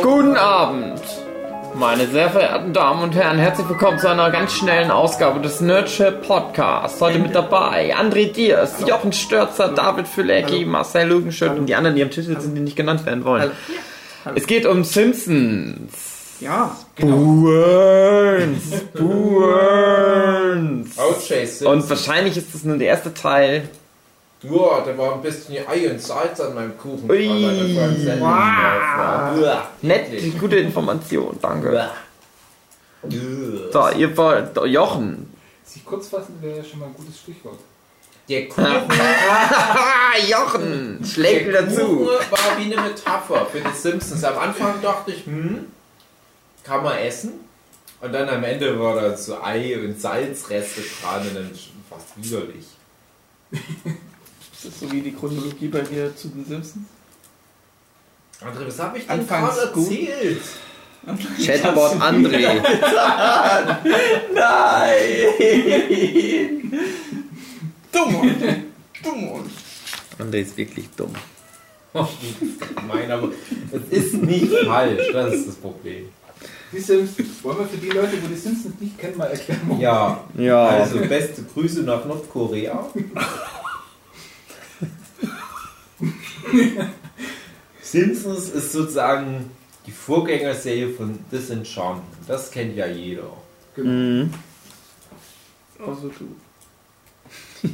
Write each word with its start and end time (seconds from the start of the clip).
Guten 0.00 0.36
Abend, 0.36 1.00
meine 1.74 2.06
sehr 2.06 2.30
verehrten 2.30 2.72
Damen 2.72 3.02
und 3.02 3.14
Herren. 3.16 3.38
Herzlich 3.38 3.68
willkommen 3.68 3.98
zu 3.98 4.08
einer 4.08 4.30
ganz 4.30 4.52
schnellen 4.52 4.92
Ausgabe 4.92 5.40
des 5.40 5.60
Nerdship 5.60 6.22
Podcasts. 6.22 7.00
Heute 7.00 7.18
mit 7.18 7.34
dabei 7.34 7.96
André 7.96 8.32
Diers, 8.32 8.74
Jochen 8.86 9.12
Störzer, 9.12 9.68
David 9.68 10.06
Fülecki, 10.06 10.64
Marcel 10.64 11.08
Lugenschütt 11.08 11.58
und 11.58 11.66
die 11.66 11.74
anderen, 11.74 11.96
die 11.96 12.02
am 12.02 12.10
Tisch 12.10 12.26
sitzen, 12.26 12.54
die 12.54 12.60
nicht 12.60 12.76
genannt 12.76 13.04
werden 13.06 13.24
wollen. 13.24 13.50
Es 14.36 14.46
geht 14.46 14.66
um 14.66 14.84
Simpsons. 14.84 16.36
Ja, 16.40 16.76
Burns, 17.00 18.70
Burns. 18.92 20.96
Outchase 20.98 21.66
Und 21.68 21.88
wahrscheinlich 21.90 22.36
ist 22.36 22.54
das 22.54 22.62
nur 22.64 22.76
der 22.76 22.88
erste 22.88 23.14
Teil. 23.14 23.68
Ja, 24.48 24.80
da 24.80 24.96
war 24.98 25.14
ein 25.14 25.22
bisschen 25.22 25.66
Ei 25.66 25.90
und 25.90 26.00
Salz 26.00 26.40
an 26.40 26.54
meinem 26.54 26.76
Kuchen. 26.78 27.10
Ui. 27.10 27.26
drauf 28.18 28.20
war. 28.20 29.70
Nett, 29.82 30.38
gute 30.38 30.56
Information, 30.56 31.36
danke. 31.40 31.90
So, 33.08 33.88
ihr 33.96 34.16
wollt, 34.16 34.56
Jochen. 34.66 35.32
sich 35.64 35.84
kurz 35.84 36.08
fassen 36.08 36.36
wäre 36.40 36.64
schon 36.64 36.80
mal 36.80 36.86
ein 36.86 36.94
gutes 36.94 37.18
Stichwort. 37.20 37.58
Der 38.28 38.48
Kuchen, 38.48 38.66
Jochen, 40.28 41.04
schlägt 41.04 41.48
wieder 41.48 41.62
der 41.62 41.74
zu. 41.74 41.86
Kuchen 41.86 42.08
war 42.30 42.58
wie 42.58 42.72
eine 42.72 42.88
Metapher 42.88 43.46
für 43.46 43.60
die 43.60 43.76
Simpsons. 43.76 44.24
Am 44.24 44.38
Anfang 44.38 44.82
dachte 44.82 45.12
ich, 45.12 45.24
hm, 45.26 45.66
kann 46.64 46.82
man 46.82 46.98
essen? 46.98 47.34
Und 48.00 48.12
dann 48.12 48.28
am 48.28 48.42
Ende 48.44 48.78
war 48.80 49.00
da 49.00 49.16
so 49.16 49.40
Ei 49.40 49.78
und 49.78 50.00
Salzreste 50.00 50.82
dran 51.00 51.22
und 51.22 51.34
dann 51.36 51.46
schon 51.54 51.82
fast 51.88 52.08
widerlich. 52.16 52.66
Ist 54.66 54.80
so 54.80 54.90
wie 54.92 55.00
die 55.00 55.12
Chronologie 55.12 55.68
bei 55.68 55.80
dir 55.80 56.14
zu 56.16 56.28
den 56.28 56.44
Simpsons? 56.44 56.84
André, 58.40 58.66
was 58.66 58.78
habe 58.78 58.98
ich 58.98 59.06
denn 59.06 59.20
Anfangs 59.20 59.54
gerade 59.56 59.72
gut. 59.72 59.90
erzählt? 59.90 60.42
Chatbot 61.44 61.92
André. 62.00 62.60
Nein! 65.46 66.72
Dumm! 67.92 68.34
Dumm! 69.02 69.50
André 70.18 70.40
ist 70.42 70.56
wirklich 70.56 70.88
dumm. 70.96 71.12
Nein, 71.94 73.10
aber 73.10 73.30
es 73.72 73.82
ist 74.04 74.14
nicht 74.14 74.52
falsch, 74.66 75.10
das 75.12 75.34
ist 75.34 75.48
das 75.48 75.54
Problem. 75.54 76.08
Die 76.72 76.80
Simpsons. 76.80 77.28
Wollen 77.42 77.58
wir 77.60 77.66
für 77.66 77.76
die 77.78 77.88
Leute, 77.88 78.16
die 78.16 78.26
die 78.28 78.34
Simpsons 78.34 78.74
nicht 78.80 78.98
kennen, 78.98 79.16
mal 79.16 79.26
erklären? 79.26 79.78
Ja, 79.80 80.24
Ja. 80.36 80.66
also 80.68 80.98
beste 80.98 81.42
Grüße 81.44 81.80
nach 81.84 82.04
Nordkorea. 82.04 82.86
Simpsons 87.82 88.48
ist 88.50 88.72
sozusagen 88.72 89.50
die 89.86 89.90
Vorgängerserie 89.92 90.88
von 90.90 91.18
Disenchantment. 91.30 92.04
Das 92.26 92.50
kennt 92.50 92.76
ja 92.76 92.86
jeder. 92.86 93.30
Mhm. 93.76 94.32
Also 95.86 96.10
du. 96.18 97.68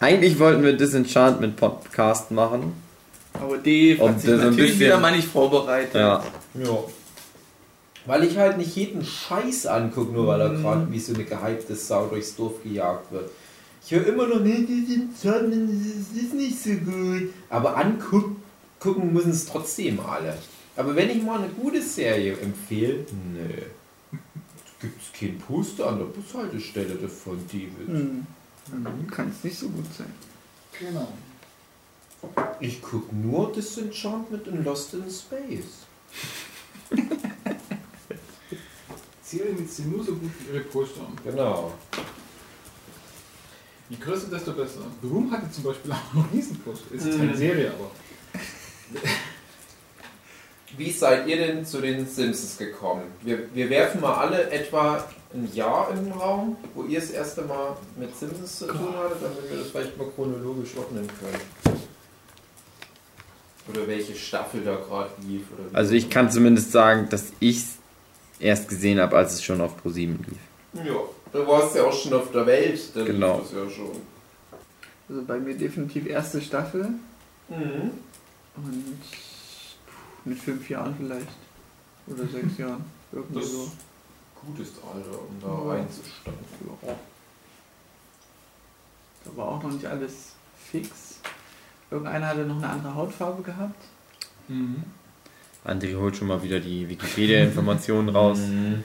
Eigentlich 0.00 0.38
wollten 0.38 0.62
wir 0.64 0.76
Disenchantment 0.76 1.56
Podcast 1.56 2.30
machen. 2.30 2.72
Aber 3.34 3.58
die 3.58 3.96
Und 3.96 4.10
hat 4.10 4.20
sich 4.20 4.30
natürlich 4.30 4.56
bisschen- 4.56 4.80
wieder 4.80 4.98
mal 5.00 5.14
nicht 5.14 5.28
vorbereitet. 5.28 5.94
Ja. 5.94 6.22
Ja. 6.54 6.78
Weil 8.04 8.24
ich 8.24 8.36
halt 8.36 8.58
nicht 8.58 8.74
jeden 8.74 9.04
Scheiß 9.04 9.66
angucke, 9.66 10.12
nur 10.12 10.26
weil 10.26 10.40
er 10.40 10.50
gerade 10.50 10.90
wie 10.90 10.98
so 10.98 11.14
eine 11.14 11.22
gehypte 11.24 11.76
Sau 11.76 12.06
durchs 12.06 12.34
Dorf 12.34 12.60
gejagt 12.64 13.12
wird. 13.12 13.30
Ich 13.84 13.90
höre 13.92 14.06
immer 14.06 14.26
noch, 14.26 14.40
nee, 14.40 14.62
Disenchantment, 14.62 15.70
das 15.70 16.22
ist 16.22 16.34
nicht 16.34 16.58
so 16.58 16.70
gut. 16.70 17.32
Aber 17.48 17.76
angucken 17.76 18.42
gucken 18.82 19.12
müssen 19.12 19.30
es 19.30 19.46
trotzdem 19.46 20.00
alle. 20.00 20.36
Aber 20.76 20.96
wenn 20.96 21.10
ich 21.10 21.22
mal 21.22 21.38
eine 21.38 21.48
gute 21.48 21.80
Serie 21.80 22.36
empfehle, 22.38 23.06
nö. 23.32 24.18
Gibt 24.80 25.00
es 25.00 25.12
kein 25.18 25.38
Poster 25.38 25.86
an 25.88 25.98
der 25.98 26.06
Bushaltestelle 26.06 26.96
davon, 26.96 27.38
David. 27.46 27.86
Hm. 27.86 28.26
Dann 28.82 29.06
kann 29.08 29.30
es 29.30 29.44
nicht 29.44 29.58
so 29.58 29.68
gut 29.68 29.84
sein. 29.96 30.12
Genau. 30.78 31.12
Ich 32.58 32.82
gucke 32.82 33.14
nur 33.14 33.52
Disenchantment 33.52 34.48
und 34.48 34.64
Lost 34.64 34.94
in 34.94 35.02
Space. 35.10 35.86
Serien 39.22 39.68
sind 39.68 39.92
nur 39.92 40.04
so 40.04 40.14
gut 40.14 40.30
wie 40.40 40.54
ihre 40.54 40.64
Poster. 40.64 41.06
Genau. 41.24 41.72
Je 43.92 43.98
größer, 43.98 44.28
desto 44.28 44.52
besser. 44.52 44.80
Broom 45.02 45.30
hatte 45.30 45.50
zum 45.50 45.64
Beispiel 45.64 45.92
auch 45.92 46.14
einen 46.14 46.24
Riesenposter. 46.32 46.94
Ist 46.94 47.04
jetzt 47.04 47.18
keine 47.18 47.36
Serie, 47.36 47.72
aber. 47.72 47.90
Wie 50.78 50.90
seid 50.90 51.26
ihr 51.28 51.36
denn 51.36 51.66
zu 51.66 51.82
den 51.82 52.06
Simpsons 52.06 52.56
gekommen? 52.56 53.02
Wir, 53.20 53.54
wir 53.54 53.68
werfen 53.68 54.00
mal 54.00 54.14
alle 54.14 54.48
etwa 54.50 55.04
ein 55.34 55.46
Jahr 55.52 55.90
in 55.90 56.04
den 56.04 56.12
Raum, 56.12 56.56
wo 56.74 56.84
ihr 56.84 57.00
das 57.00 57.10
erste 57.10 57.42
Mal 57.42 57.76
mit 57.98 58.16
Simpsons 58.16 58.60
zu 58.60 58.66
tun 58.68 58.94
hattet, 58.96 59.22
damit 59.22 59.50
wir 59.50 59.58
das 59.58 59.68
vielleicht 59.68 59.98
mal 59.98 60.06
chronologisch 60.14 60.74
ordnen 60.78 61.06
können. 61.06 61.78
Oder 63.68 63.86
welche 63.86 64.14
Staffel 64.14 64.64
da 64.64 64.76
gerade 64.76 65.10
lief. 65.28 65.42
Also 65.74 65.92
ich 65.92 66.08
kann 66.08 66.30
zumindest 66.30 66.72
sagen, 66.72 67.10
dass 67.10 67.26
ich 67.40 67.58
es 67.58 67.76
erst 68.40 68.70
gesehen 68.70 68.98
habe, 68.98 69.18
als 69.18 69.34
es 69.34 69.42
schon 69.42 69.60
auf 69.60 69.72
Pro7 69.84 70.16
lief. 70.16 70.38
Ja, 70.86 70.96
da 71.32 71.46
warst 71.46 71.74
du 71.74 71.78
ja 71.78 71.84
auch 71.84 71.92
schon 71.92 72.12
auf 72.14 72.30
der 72.32 72.46
Welt. 72.46 72.80
Da 72.94 73.04
Genau. 73.04 73.38
lief 73.38 73.50
das 73.50 73.52
ja 73.52 73.70
schon. 73.70 73.90
Also 75.08 75.22
bei 75.24 75.38
mir 75.38 75.56
definitiv 75.56 76.06
erste 76.06 76.40
Staffel 76.40 76.88
Mhm. 77.48 77.90
und 78.56 78.84
mit 80.24 80.38
fünf 80.38 80.68
Jahren 80.70 80.94
vielleicht. 80.96 81.26
Oder 82.06 82.26
sechs 82.28 82.58
Jahren. 82.58 82.84
Irgendwie 83.12 83.40
Das 83.40 83.50
so. 83.50 83.70
gutes 84.46 84.72
Alter, 84.82 85.18
um 85.20 85.40
da 85.40 85.48
Ja. 85.48 85.70
reinzusteigen. 85.76 86.38
Ja. 86.86 86.94
Da 89.24 89.36
war 89.36 89.48
auch 89.48 89.62
noch 89.62 89.70
nicht 89.70 89.86
alles 89.86 90.32
fix. 90.58 91.20
Irgendeiner 91.90 92.28
hatte 92.28 92.40
noch 92.44 92.56
eine 92.56 92.68
andere 92.68 92.94
Hautfarbe 92.94 93.42
gehabt. 93.42 93.84
Mhm. 94.48 94.82
André 95.64 95.94
holt 95.96 96.16
schon 96.16 96.26
mal 96.28 96.42
wieder 96.42 96.58
die 96.58 96.88
Wikipedia-Informationen 96.88 98.08
raus, 98.16 98.38
Mhm. 98.38 98.82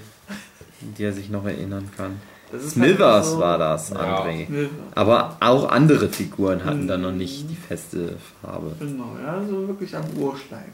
die 0.81 1.03
er 1.03 1.13
sich 1.13 1.29
noch 1.29 1.45
erinnern 1.45 1.89
kann. 1.97 2.21
Das 2.51 2.63
ist 2.63 2.73
Smithers 2.73 3.25
halt 3.25 3.33
so- 3.35 3.39
war 3.39 3.57
das, 3.57 3.89
Ja. 3.89 3.95
André. 4.23 4.45
Smithers. 4.47 4.69
Aber 4.95 5.37
auch 5.41 5.69
andere 5.69 6.07
Figuren 6.09 6.63
hatten 6.63 6.83
Mhm. 6.83 6.87
dann 6.87 7.01
noch 7.01 7.11
nicht 7.11 7.49
die 7.49 7.55
feste 7.55 8.17
Farbe. 8.41 8.73
Genau, 8.79 9.17
ja, 9.21 9.41
so 9.45 9.67
wirklich 9.67 9.95
am 9.95 10.05
Urstein. 10.17 10.71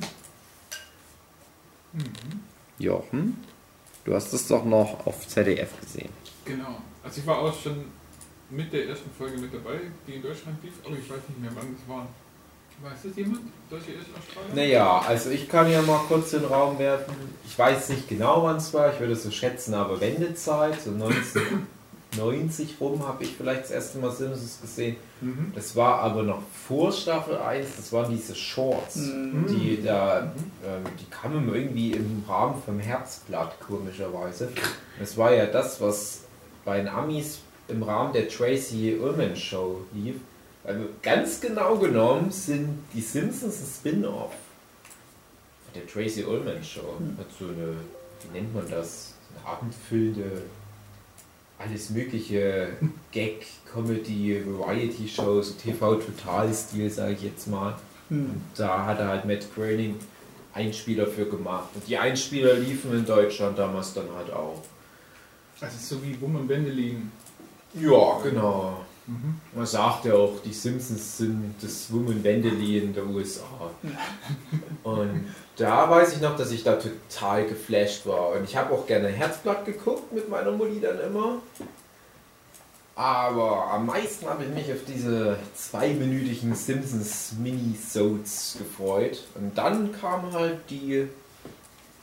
Mhm. 1.94 2.04
Jochen, 2.80 3.44
du 4.06 4.14
hast 4.14 4.34
es 4.34 4.48
doch 4.48 4.66
noch 4.66 5.06
auf 5.06 5.28
ZDF 5.28 5.80
gesehen. 5.82 6.10
Genau. 6.46 6.78
Also 7.04 7.22
ich 7.22 7.28
war 7.28 7.40
auch 7.40 7.54
schon 7.60 7.86
mit 8.50 8.72
der 8.74 8.88
ersten 8.90 9.10
Folge 9.18 9.38
mit 9.38 9.54
dabei, 9.54 9.80
die 10.08 10.14
in 10.16 10.22
Deutschland 10.22 10.58
lief, 10.64 10.74
aber 10.86 10.96
ich 10.96 11.10
weiß 11.10 11.20
nicht 11.30 11.40
mehr, 11.42 11.52
wann 11.56 11.76
das 11.76 11.88
war. 11.96 12.08
Weiß 12.82 13.00
das 13.04 13.16
jemand? 13.16 13.42
Deutsche 13.70 13.94
Erstausstrahlung? 13.94 14.56
Naja, 14.56 15.00
also 15.08 15.30
ich 15.30 15.48
kann 15.48 15.72
ja 15.72 15.82
mal 15.82 16.00
kurz 16.08 16.34
in 16.34 16.42
den 16.42 16.50
Raum 16.50 16.78
werfen. 16.80 17.14
Ich 17.46 17.58
weiß 17.58 17.90
nicht 17.90 18.08
genau, 18.10 18.44
wann 18.44 18.58
es 18.58 18.74
war, 18.74 18.92
ich 18.94 19.00
würde 19.00 19.14
es 19.14 19.24
so 19.24 19.32
schätzen, 19.32 19.74
aber 19.74 20.02
Wendezeit, 20.02 20.82
so 20.82 20.92
1990 20.92 22.76
rum 22.82 23.08
habe 23.08 23.24
ich 23.24 23.36
vielleicht 23.36 23.64
das 23.64 23.72
erste 23.72 24.00
Mal 24.00 24.12
Simpsons 24.12 24.60
gesehen. 24.62 24.98
Mhm. 25.22 25.52
Das 25.56 25.76
war 25.76 26.00
aber 26.00 26.24
noch 26.24 26.42
vor 26.68 26.92
Staffel 26.92 27.38
1, 27.38 27.68
das 27.78 27.94
waren 27.94 28.12
diese 28.12 28.36
Shorts. 28.36 28.98
Mhm. 28.98 29.46
Die 29.48 29.82
da, 29.82 30.34
ähm, 30.66 30.84
die 31.00 31.10
kamen 31.10 31.54
irgendwie 31.54 31.92
im 31.92 32.24
Rahmen 32.28 32.62
vom 32.64 32.80
Herzblatt, 32.80 33.60
komischerweise. 33.60 34.50
Das 35.00 35.18
war 35.18 35.34
ja 35.34 35.46
das, 35.46 35.80
was 35.80 36.22
bei 36.66 36.78
den 36.78 36.88
Amis 36.88 37.40
im 37.68 37.84
Rahmen 37.84 38.14
der 38.14 38.28
Tracy 38.28 38.98
Ullman 39.02 39.36
Show 39.36 39.82
lief. 39.94 40.16
Also 40.64 40.86
ganz 41.02 41.42
genau 41.42 41.78
genommen 41.78 42.32
sind 42.32 42.80
die 42.94 43.02
Simpsons 43.02 43.60
ein 43.60 43.68
Spin-off 43.68 44.32
von 45.66 45.74
der 45.76 45.88
Tracy 45.88 46.24
Ullman 46.24 46.64
Show. 46.64 46.98
Hat 47.18 47.28
so 47.38 47.46
eine, 47.46 47.76
wie 48.22 48.38
nennt 48.38 48.54
man 48.56 48.70
das? 48.70 49.14
Eine 49.36 49.54
abendfüllende, 49.54 50.44
alles 51.60 51.90
mögliche 51.90 52.70
Gag, 53.12 53.46
Comedy, 53.72 54.42
Variety-Shows, 54.46 55.58
TV-Total-Stil, 55.58 56.90
sage 56.90 57.14
ich 57.14 57.24
jetzt 57.24 57.48
mal. 57.48 57.76
Hm. 58.10 58.30
Und 58.30 58.42
da 58.56 58.86
hat 58.86 59.00
er 59.00 59.08
halt 59.08 59.26
Matt 59.26 59.48
Groening 59.54 59.98
Einspieler 60.54 61.08
für 61.08 61.26
gemacht. 61.26 61.70
Und 61.74 61.88
die 61.88 61.98
Einspieler 61.98 62.54
liefen 62.54 62.94
in 62.94 63.06
Deutschland 63.06 63.58
damals 63.58 63.94
dann 63.94 64.08
halt 64.16 64.32
auch. 64.32 64.62
Also 65.60 65.78
so 65.80 66.04
wie 66.04 66.20
Woman 66.22 66.48
Wendelin. 66.48 67.12
Ja, 67.74 68.20
genau. 68.22 68.86
Mhm. 69.06 69.42
Man 69.54 69.66
sagt 69.66 70.06
ja 70.06 70.14
auch, 70.14 70.40
die 70.44 70.54
Simpsons 70.54 71.18
sind 71.18 71.56
das 71.62 71.92
Woman 71.92 72.24
Wendelin 72.24 72.84
in 72.84 72.94
der 72.94 73.06
USA. 73.06 73.72
Und 74.84 75.26
da 75.58 75.90
weiß 75.90 76.14
ich 76.14 76.22
noch, 76.22 76.38
dass 76.38 76.52
ich 76.52 76.64
da 76.64 76.78
total 76.78 77.46
geflasht 77.46 78.06
war. 78.06 78.32
Und 78.32 78.46
ich 78.46 78.56
habe 78.56 78.74
auch 78.74 78.88
gerne 78.88 79.10
Herzblatt 79.10 79.66
geguckt 79.66 80.14
mit 80.14 80.30
meiner 80.30 80.52
Mutti 80.52 80.80
dann 80.80 81.00
immer. 81.02 81.42
Aber 82.96 83.72
am 83.72 83.88
meisten 83.88 84.28
habe 84.28 84.44
ich 84.44 84.50
mich 84.52 84.72
auf 84.72 84.86
diese 84.88 85.38
zweiminütigen 85.56 86.54
Simpsons 86.56 87.34
Minisodes 87.40 88.58
gefreut. 88.60 89.24
Und 89.36 89.58
dann 89.58 89.92
kam 90.00 90.32
halt 90.32 90.60
die 90.70 91.08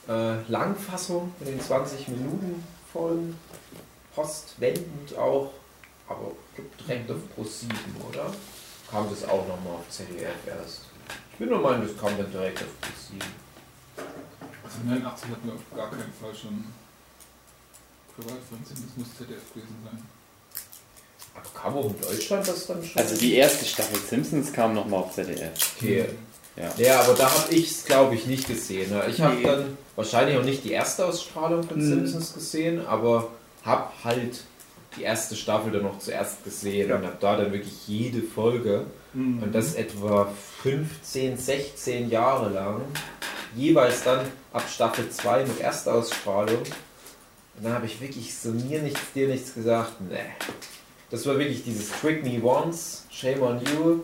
äh, 0.08 0.34
Langfassung 0.48 1.32
mit 1.38 1.48
den 1.48 1.60
20 1.60 2.08
Minuten 2.08 2.64
Folgen, 2.92 3.36
postwendend 4.14 5.16
auch, 5.16 5.52
aber 6.10 6.32
direkt 6.86 7.10
auf 7.10 7.18
Pro 7.34 7.44
7, 7.44 7.72
oder? 8.08 8.32
Kam 8.90 9.08
das 9.08 9.24
auch 9.28 9.46
nochmal 9.46 9.74
auf 9.74 9.88
ZDF 9.88 10.34
erst. 10.46 10.80
Ich 11.32 11.38
bin 11.38 11.48
der 11.48 11.58
Meinung, 11.58 11.86
das 11.86 11.96
kam 11.96 12.16
dann 12.18 12.30
direkt 12.30 12.58
auf 12.58 12.80
Pro 12.80 12.90
7. 13.08 13.20
Also 14.64 14.76
89 14.84 15.30
hatten 15.30 15.46
wir 15.46 15.54
auf 15.54 15.60
gar 15.76 15.90
keinen 15.90 16.12
Fall 16.20 16.34
schon 16.34 16.64
Privatfernsehen, 18.16 18.84
das 18.86 18.96
muss 18.96 19.16
ZDF 19.16 19.52
gewesen 19.54 19.76
sein. 19.84 20.02
Aber 21.34 21.48
kam 21.54 21.76
auch 21.76 21.86
in 21.94 22.00
Deutschland 22.00 22.46
das 22.48 22.66
dann 22.66 22.84
schon? 22.84 23.00
Also 23.00 23.16
die 23.16 23.34
erste 23.36 23.64
Staffel 23.64 23.98
Simpsons 24.00 24.52
kam 24.52 24.74
nochmal 24.74 25.00
auf 25.00 25.14
ZDF. 25.14 25.52
Okay. 25.78 26.06
Ja. 26.56 26.72
Ja, 26.76 27.00
aber 27.02 27.14
da 27.14 27.30
habe 27.32 27.54
ich 27.54 27.70
es, 27.70 27.84
glaube 27.84 28.16
ich, 28.16 28.26
nicht 28.26 28.46
gesehen. 28.48 28.90
ne? 28.90 29.04
Ich 29.08 29.20
habe 29.20 29.36
Nee. 29.36 29.44
dann 29.44 29.78
wahrscheinlich 29.94 30.36
auch 30.36 30.42
nicht 30.42 30.64
die 30.64 30.72
erste 30.72 31.06
Ausstrahlung 31.06 31.62
von 31.62 31.78
Mhm. 31.78 31.88
Simpsons 31.88 32.34
gesehen, 32.34 32.84
aber 32.86 33.28
habe 33.64 33.88
halt 34.02 34.42
die 34.96 35.02
erste 35.02 35.36
Staffel 35.36 35.72
dann 35.72 35.82
noch 35.82 35.98
zuerst 35.98 36.42
gesehen 36.44 36.88
Ja. 36.88 36.96
und 36.96 37.04
habe 37.04 37.16
da 37.20 37.36
dann 37.36 37.52
wirklich 37.52 37.86
jede 37.86 38.22
Folge 38.22 38.86
und 39.14 39.50
das 39.52 39.74
etwa 39.74 40.32
15, 40.62 41.36
16 41.36 42.10
Jahre 42.10 42.48
lang, 42.50 42.82
jeweils 43.56 44.04
dann 44.04 44.20
ab 44.52 44.64
Staffel 44.72 45.10
2 45.10 45.44
mit 45.46 45.60
Erstausstrahlung. 45.60 46.58
Und 46.58 47.64
dann 47.64 47.72
habe 47.72 47.86
ich 47.86 48.00
wirklich 48.00 48.32
so 48.36 48.50
mir 48.50 48.80
nichts, 48.80 49.00
dir 49.14 49.26
nichts 49.28 49.52
gesagt. 49.54 50.00
Nee. 50.08 50.18
Das 51.10 51.26
war 51.26 51.36
wirklich 51.38 51.64
dieses 51.64 51.90
Trick 52.00 52.22
Me 52.24 52.40
Once, 52.42 53.04
Shame 53.10 53.42
on 53.42 53.60
You, 53.60 54.02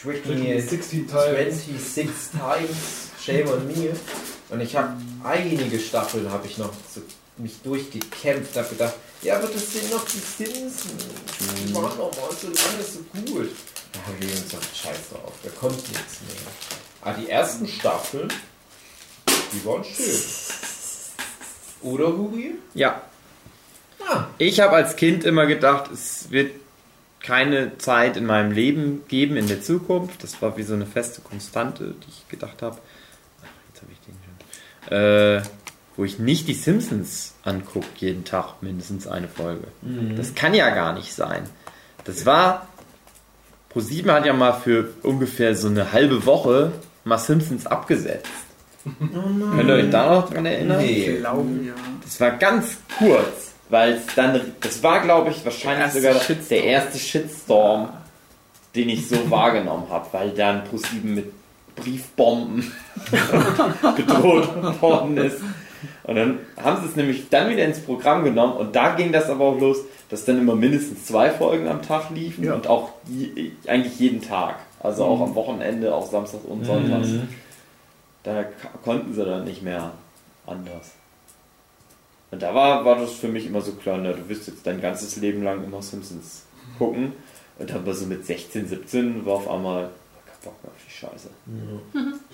Trick 0.00 0.26
Me 0.26 0.60
16 0.60 1.06
Teile. 1.06 1.52
26 1.52 2.04
times, 2.32 3.10
shame 3.24 3.48
on 3.48 3.66
me. 3.68 3.90
Und 4.48 4.60
ich 4.60 4.74
habe 4.74 4.94
einige 5.22 5.78
Staffeln 5.78 6.28
habe 6.28 6.46
ich 6.48 6.58
noch 6.58 6.72
so 6.92 7.02
mich 7.40 7.60
durchgekämpft, 7.62 8.56
habe 8.56 8.68
gedacht, 8.68 8.94
ja, 9.22 9.36
aber 9.36 9.48
das 9.48 9.72
sind 9.72 9.90
noch 9.90 10.04
die 10.04 10.18
Simpsons. 10.18 10.84
Die 11.58 11.74
waren 11.74 11.96
doch 11.96 12.10
mal 12.16 12.30
so 12.34 12.46
lange 12.46 12.82
so 12.82 13.00
gut. 13.12 13.50
Da 13.92 13.98
habe 14.06 14.16
ich 14.20 14.30
gesagt, 14.30 14.68
scheiß 14.74 15.10
drauf, 15.10 15.32
da 15.42 15.50
kommt 15.50 15.76
nichts 15.76 16.20
mehr. 16.22 16.52
Aber 17.02 17.18
die 17.18 17.28
ersten 17.28 17.66
Staffeln, 17.66 18.32
die 19.52 19.64
waren 19.64 19.84
schön. 19.84 20.20
Oder, 21.82 22.08
Hugi? 22.08 22.54
Ja. 22.74 23.02
Ah. 24.06 24.26
Ich 24.38 24.60
habe 24.60 24.76
als 24.76 24.96
Kind 24.96 25.24
immer 25.24 25.46
gedacht, 25.46 25.90
es 25.90 26.30
wird 26.30 26.52
keine 27.20 27.76
Zeit 27.78 28.16
in 28.16 28.26
meinem 28.26 28.52
Leben 28.52 29.06
geben 29.08 29.36
in 29.36 29.46
der 29.48 29.62
Zukunft. 29.62 30.22
Das 30.22 30.40
war 30.40 30.56
wie 30.56 30.62
so 30.62 30.74
eine 30.74 30.86
feste 30.86 31.20
Konstante, 31.20 31.94
die 32.02 32.08
ich 32.08 32.28
gedacht 32.28 32.62
habe. 32.62 32.78
Ach, 33.42 33.46
Jetzt 33.68 33.82
habe 33.82 33.92
ich 33.92 34.00
den 34.00 34.16
schon. 34.24 34.96
Äh, 34.96 35.42
wo 36.00 36.04
ich 36.04 36.18
nicht 36.18 36.48
die 36.48 36.54
Simpsons 36.54 37.34
angucke, 37.44 37.86
jeden 37.98 38.24
Tag 38.24 38.62
mindestens 38.62 39.06
eine 39.06 39.28
Folge. 39.28 39.64
Das 40.16 40.34
kann 40.34 40.54
ja 40.54 40.70
gar 40.70 40.94
nicht 40.94 41.12
sein. 41.12 41.42
Das 42.04 42.24
war. 42.24 42.68
ProSieben 43.68 44.10
hat 44.10 44.24
ja 44.24 44.32
mal 44.32 44.54
für 44.54 44.94
ungefähr 45.02 45.54
so 45.54 45.68
eine 45.68 45.92
halbe 45.92 46.24
Woche 46.24 46.72
mal 47.04 47.18
Simpsons 47.18 47.66
abgesetzt. 47.66 48.30
Könnt 48.82 49.68
ihr 49.68 49.74
euch 49.74 49.90
da 49.90 50.14
noch 50.14 50.30
dran 50.30 50.46
erinnern? 50.46 50.78
Nee. 50.78 51.10
Ich 51.10 51.18
glaube 51.18 51.50
ja. 51.66 51.74
Das 52.02 52.18
war 52.18 52.30
ganz 52.30 52.78
kurz, 52.98 53.52
weil 53.68 53.92
es 53.92 54.14
dann, 54.16 54.40
das 54.62 54.82
war 54.82 55.02
glaube 55.02 55.30
ich 55.32 55.44
wahrscheinlich 55.44 55.84
erste 55.84 56.00
sogar 56.00 56.14
Shitstorm. 56.14 56.48
der 56.48 56.64
erste 56.64 56.98
Shitstorm, 56.98 57.88
den 58.74 58.88
ich 58.88 59.06
so 59.06 59.30
wahrgenommen 59.30 59.90
habe, 59.90 60.06
weil 60.12 60.30
dann 60.30 60.64
ProSieben 60.64 61.14
mit 61.14 61.32
Briefbomben 61.76 62.72
bedroht 63.96 64.80
worden 64.80 65.18
ist. 65.18 65.42
Und 66.04 66.14
dann 66.16 66.38
haben 66.56 66.80
sie 66.82 66.88
es 66.88 66.96
nämlich 66.96 67.28
dann 67.30 67.50
wieder 67.50 67.64
ins 67.64 67.80
Programm 67.80 68.24
genommen 68.24 68.54
und 68.54 68.74
da 68.76 68.94
ging 68.94 69.12
das 69.12 69.30
aber 69.30 69.44
auch 69.46 69.60
los, 69.60 69.78
dass 70.08 70.24
dann 70.24 70.38
immer 70.38 70.54
mindestens 70.54 71.06
zwei 71.06 71.30
Folgen 71.30 71.68
am 71.68 71.82
Tag 71.82 72.10
liefen 72.10 72.44
Ja. 72.44 72.54
und 72.54 72.66
auch 72.66 72.90
je, 73.06 73.52
eigentlich 73.66 73.98
jeden 74.00 74.20
Tag. 74.22 74.56
Also 74.80 75.04
auch 75.04 75.20
am 75.20 75.34
Wochenende, 75.34 75.94
auch 75.94 76.10
Samstags 76.10 76.44
und 76.44 76.64
Sonntags. 76.64 77.08
Da 78.22 78.42
k- 78.44 78.50
konnten 78.84 79.14
sie 79.14 79.24
dann 79.24 79.44
nicht 79.44 79.62
mehr 79.62 79.92
anders. 80.46 80.92
Und 82.30 82.42
da 82.42 82.54
war, 82.54 82.84
war 82.84 82.96
das 82.96 83.12
für 83.12 83.28
mich 83.28 83.46
immer 83.46 83.60
so 83.60 83.72
klar, 83.72 83.98
na, 83.98 84.12
du 84.12 84.28
wirst 84.28 84.46
jetzt 84.46 84.66
dein 84.66 84.80
ganzes 84.80 85.16
Leben 85.16 85.42
lang 85.42 85.64
immer 85.64 85.82
Simpsons 85.82 86.44
gucken. 86.78 87.12
Und 87.58 87.70
dann 87.70 87.84
war 87.84 87.92
so 87.94 88.06
mit 88.06 88.24
16, 88.24 88.68
17 88.68 89.26
war 89.26 89.34
auf 89.34 89.50
einmal 89.50 89.90
kein 90.26 90.36
Bock 90.44 90.62
mehr 90.62 90.70
auf 90.72 90.78
die 90.86 90.92
Scheiße. 90.92 91.28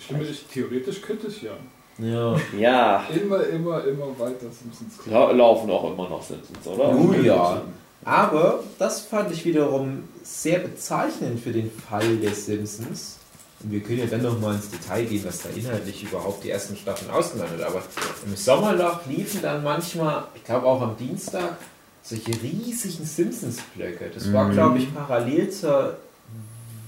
Stimme 0.04 0.22
ich 0.24 0.44
theoretisch 0.52 1.00
könnte 1.02 1.26
ich 1.28 1.42
ja. 1.42 1.52
Ja. 1.98 2.36
Ja, 2.58 3.04
Immer, 3.08 3.44
immer, 3.46 3.84
immer 3.84 4.18
weiter 4.18 4.46
Simpsons 4.52 4.98
gucken. 4.98 5.12
la 5.12 5.30
laufen 5.32 5.70
auch 5.70 5.92
immer 5.92 6.08
noch 6.08 6.22
Simpsons, 6.22 6.66
oder? 6.66 6.90
Oh 6.94 7.12
ja. 7.22 7.62
Aber 8.04 8.60
das 8.78 9.00
fand 9.00 9.32
ich 9.32 9.44
wiederum 9.44 10.04
sehr 10.22 10.58
bezeichnend 10.60 11.40
für 11.40 11.52
den 11.52 11.70
Fall 11.70 12.16
der 12.16 12.34
Simpsons. 12.34 13.16
Und 13.62 13.72
wir 13.72 13.80
können 13.80 14.00
ja 14.00 14.06
dann 14.06 14.22
noch 14.22 14.38
mal 14.38 14.54
ins 14.54 14.68
Detail 14.70 15.04
gehen, 15.06 15.24
was 15.24 15.42
da 15.42 15.48
inhaltlich 15.48 16.02
überhaupt 16.02 16.44
die 16.44 16.50
ersten 16.50 16.76
Staffeln 16.76 17.10
ausgemacht 17.10 17.48
hat. 17.52 17.62
Aber 17.62 17.82
im 18.26 18.36
Sommerloch 18.36 19.00
liefen 19.06 19.40
dann 19.42 19.64
manchmal, 19.64 20.24
ich 20.34 20.44
glaube 20.44 20.66
auch 20.66 20.82
am 20.82 20.96
Dienstag, 20.98 21.56
solche 22.02 22.30
riesigen 22.42 23.04
Simpsons-Blöcke. 23.04 24.10
Das 24.14 24.30
war, 24.32 24.50
glaube 24.50 24.78
ich, 24.78 24.94
parallel 24.94 25.50
zur, 25.50 25.96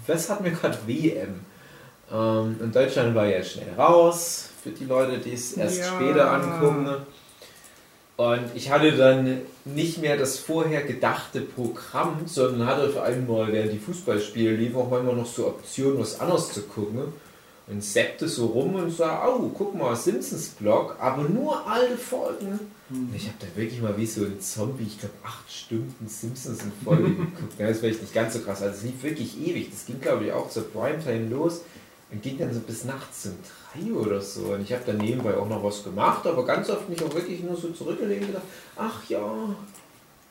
was 0.07 0.29
hatten 0.31 0.45
wir 0.45 0.53
gerade, 0.53 0.79
WM. 0.87 1.41
Ähm, 2.13 2.57
und 2.61 2.77
Deutschland 2.77 3.15
war 3.15 3.27
ja 3.27 3.43
schnell 3.43 3.73
raus, 3.77 4.48
für 4.69 4.75
die 4.79 4.85
Leute, 4.85 5.19
die 5.19 5.33
es 5.33 5.53
erst 5.55 5.79
Ja. 5.79 5.85
später 5.95 6.31
angucken. 6.33 6.85
ne? 6.85 7.07
Und 8.17 8.47
ich 8.57 8.71
hatte 8.71 8.93
dann 8.97 9.43
nicht 9.65 9.99
mehr 9.99 10.17
das 10.17 10.39
vorher 10.39 10.83
gedachte 10.83 11.41
Programm, 11.41 12.23
sondern 12.27 12.67
hatte 12.67 12.89
auf 12.89 12.99
einmal, 12.99 13.53
während 13.53 13.73
die 13.73 13.79
Fußballspiele 13.79 14.57
liefen, 14.57 14.77
auch 14.77 14.91
manchmal 14.91 15.15
noch 15.15 15.27
so 15.27 15.47
Optionen, 15.47 16.01
was 16.01 16.19
anderes 16.21 16.53
zu 16.53 16.63
gucken. 16.63 17.13
Und 17.69 17.85
seppte 17.85 18.27
so 18.27 18.47
rum 18.47 18.77
und 18.77 18.91
sah, 18.91 19.29
oh, 19.29 19.51
guck 19.53 19.75
mal, 19.77 19.95
Simpsons-Blog, 19.95 20.97
aber 20.99 21.25
nur 21.29 21.67
alte 21.71 21.99
Folgen. 21.99 22.59
Und 22.89 23.13
ich 23.15 23.25
habe 23.27 23.35
da 23.41 23.47
wirklich 23.61 23.83
mal 23.83 23.95
wie 23.99 24.07
so 24.07 24.23
ein 24.25 24.41
Zombie, 24.41 24.85
ich 24.85 24.99
glaube, 24.99 25.15
acht 25.23 25.53
Stunden 25.53 26.09
Simpsons 26.09 26.61
in 26.63 26.73
Folge 26.83 27.03
geguckt. 27.11 27.59
Ja, 27.59 27.67
das 27.67 27.77
war 27.77 27.81
vielleicht 27.83 28.01
nicht 28.01 28.15
ganz 28.15 28.33
so 28.33 28.41
krass. 28.41 28.63
Also 28.63 28.75
es 28.79 28.83
lief 28.85 29.03
wirklich 29.03 29.39
ewig. 29.47 29.71
Das 29.71 29.85
ging, 29.85 30.01
glaube 30.01 30.25
ich, 30.25 30.33
auch 30.33 30.49
zur 30.49 30.65
Primetime 30.73 31.29
los 31.29 31.61
und 32.11 32.23
ging 32.23 32.39
dann 32.39 32.55
so 32.55 32.61
bis 32.61 32.85
nachts 32.85 33.27
um 33.27 33.33
drei 33.73 33.93
oder 33.93 34.21
so. 34.21 34.53
Und 34.53 34.63
ich 34.63 34.73
habe 34.73 34.83
dann 34.87 34.99
nebenbei 34.99 35.37
auch 35.37 35.49
noch 35.49 35.63
was 35.63 35.85
gemacht, 35.85 36.27
aber 36.27 36.45
ganz 36.45 36.71
oft 36.71 36.89
mich 36.89 37.03
auch 37.03 37.15
wirklich 37.15 37.43
nur 37.43 37.57
so 37.57 37.71
zurückgelegt 37.71 38.23
und 38.23 38.27
gedacht, 38.29 38.47
ach 38.77 39.09
ja, 39.09 39.55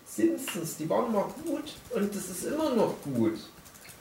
Simpsons, 0.05 0.77
die 0.77 0.89
waren 0.89 1.11
mal 1.11 1.25
gut 1.45 1.73
und 1.93 2.15
das 2.15 2.29
ist 2.29 2.45
immer 2.45 2.73
noch 2.75 2.93
gut. 3.03 3.37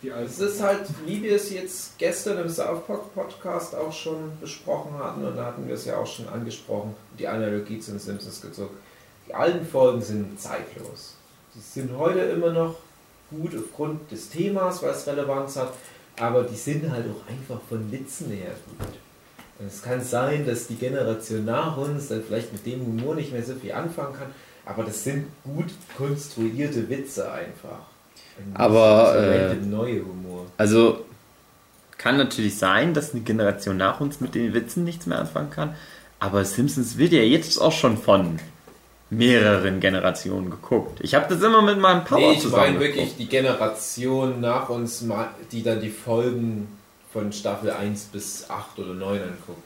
Es 0.03 0.39
ist 0.39 0.63
halt, 0.63 0.87
wie 1.05 1.21
wir 1.23 1.35
es 1.35 1.51
jetzt 1.51 1.99
gestern 1.99 2.39
im 2.39 2.49
South 2.49 2.87
Park 2.87 3.13
Podcast 3.13 3.75
auch 3.75 3.93
schon 3.93 4.31
besprochen 4.41 4.97
hatten, 4.99 5.25
und 5.25 5.35
da 5.37 5.47
hatten 5.47 5.67
wir 5.67 5.75
es 5.75 5.85
ja 5.85 5.97
auch 5.99 6.07
schon 6.07 6.29
angesprochen, 6.29 6.95
die 7.19 7.27
Analogie 7.27 7.81
zu 7.81 7.91
den 7.91 7.99
Simpsons 7.99 8.41
gezogen. 8.41 8.77
Die 9.27 9.35
alten 9.35 9.67
Folgen 9.67 10.01
sind 10.01 10.41
zeitlos. 10.41 11.15
Die 11.55 11.61
sind 11.61 11.97
heute 11.97 12.21
immer 12.21 12.53
noch 12.53 12.77
gut 13.31 13.51
aufgrund 13.57 14.13
des 14.13 14.29
Themas, 14.29 14.81
weil 14.83 14.91
es 14.91 15.07
Relevanz 15.09 15.57
hat, 15.57 15.73
aber 16.21 16.45
die 16.45 16.55
sind 16.55 16.89
halt 16.89 17.07
auch 17.07 17.29
einfach 17.29 17.61
von 17.69 17.91
Witzen 17.91 18.31
her 18.31 18.53
gut. 18.79 18.89
Und 19.59 19.69
es 19.69 19.83
kann 19.83 20.03
sein, 20.03 20.47
dass 20.47 20.67
die 20.67 20.75
Generation 20.75 21.45
nach 21.45 21.77
uns 21.77 22.09
dann 22.09 22.23
vielleicht 22.23 22.53
mit 22.53 22.67
dem 22.67 22.85
Humor 22.85 23.15
nicht 23.15 23.33
mehr 23.33 23.43
so 23.43 23.55
viel 23.55 23.73
anfangen 23.73 24.15
kann, 24.15 24.29
aber 24.67 24.83
das 24.85 25.05
sind 25.05 25.27
gut 25.45 25.71
konstruierte 25.97 26.89
Witze 26.91 27.31
einfach. 27.31 27.87
Und 28.39 28.55
Aber, 28.55 29.17
äh, 29.17 29.55
neue 29.55 30.05
Humor. 30.05 30.47
Also 30.59 31.05
kann 31.97 32.19
natürlich 32.19 32.59
sein, 32.59 32.93
dass 32.93 33.15
eine 33.15 33.23
Generation 33.23 33.79
nach 33.79 34.01
uns 34.01 34.21
mit 34.21 34.35
den 34.35 34.53
Witzen 34.53 34.85
nichts 34.85 35.07
mehr 35.07 35.19
anfangen 35.19 35.51
kann. 35.51 35.75
Aber 36.19 36.45
Simpsons 36.45 36.99
wird 36.99 37.13
ja 37.13 37.23
jetzt 37.23 37.59
auch 37.59 37.73
schon 37.73 37.97
von 37.97 38.39
mehreren 39.09 39.81
Generationen 39.81 40.51
geguckt. 40.51 40.99
Ich 41.01 41.15
habe 41.15 41.27
das 41.33 41.43
immer 41.43 41.63
mit 41.63 41.79
meinem 41.79 42.05
Papa 42.05 42.21
Nee, 42.21 42.33
ich 42.33 42.41
zusammen 42.41 42.75
meine 42.75 42.81
wirklich 42.81 43.17
die 43.17 43.29
Generation 43.29 44.41
nach 44.41 44.69
uns, 44.69 45.05
die 45.53 45.63
dann 45.63 45.81
die 45.81 45.91
Folgen 45.91 46.69
von 47.17 47.33
Staffel 47.33 47.71
1 47.71 48.05
bis 48.07 48.51
8 48.51 48.79
oder 48.79 48.93
9 48.93 49.23
anguckt. 49.23 49.63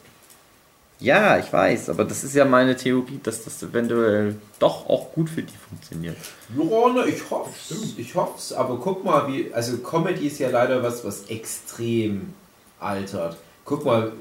Ja, 1.00 1.36
ich 1.36 1.52
weiß, 1.52 1.88
aber 1.88 2.04
das 2.04 2.22
ist 2.22 2.36
ja 2.36 2.44
meine 2.44 2.76
Theorie, 2.76 3.18
dass 3.20 3.42
das 3.42 3.60
eventuell 3.60 4.36
doch 4.60 4.88
auch 4.88 5.12
gut 5.12 5.28
für 5.30 5.42
die 5.42 5.56
funktioniert. 5.56 6.16
Ja, 6.56 6.88
ne, 6.92 7.06
ich 7.08 7.28
hoffe 7.28 7.50
Ich 7.96 8.14
hoffe 8.14 8.56
aber 8.56 8.78
guck 8.78 9.04
mal, 9.04 9.26
wie. 9.26 9.52
Also, 9.52 9.78
Comedy 9.78 10.28
ist 10.28 10.38
ja 10.38 10.50
leider 10.50 10.80
was, 10.84 11.04
was 11.04 11.24
extrem 11.24 12.34
altert. 12.78 13.36
Guck 13.64 13.84
mal, 13.84 14.12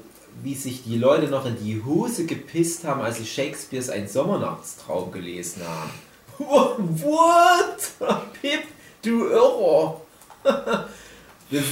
wie 0.42 0.54
sich 0.56 0.82
die 0.82 0.98
Leute 0.98 1.28
noch 1.28 1.46
in 1.46 1.56
die 1.62 1.84
Hose 1.84 2.24
gepisst 2.26 2.84
haben, 2.84 3.00
als 3.02 3.18
sie 3.18 3.26
Shakespeares 3.26 3.90
Ein 3.90 4.08
Sommernachtstraum 4.08 5.12
gelesen 5.12 5.62
haben. 5.68 5.92
What? 7.00 7.92
Pip, 8.40 8.64
Du 9.02 9.28
Irrer! 9.28 10.00
das, 11.50 11.64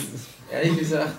ehrlich 0.52 0.78
gesagt, 0.78 1.14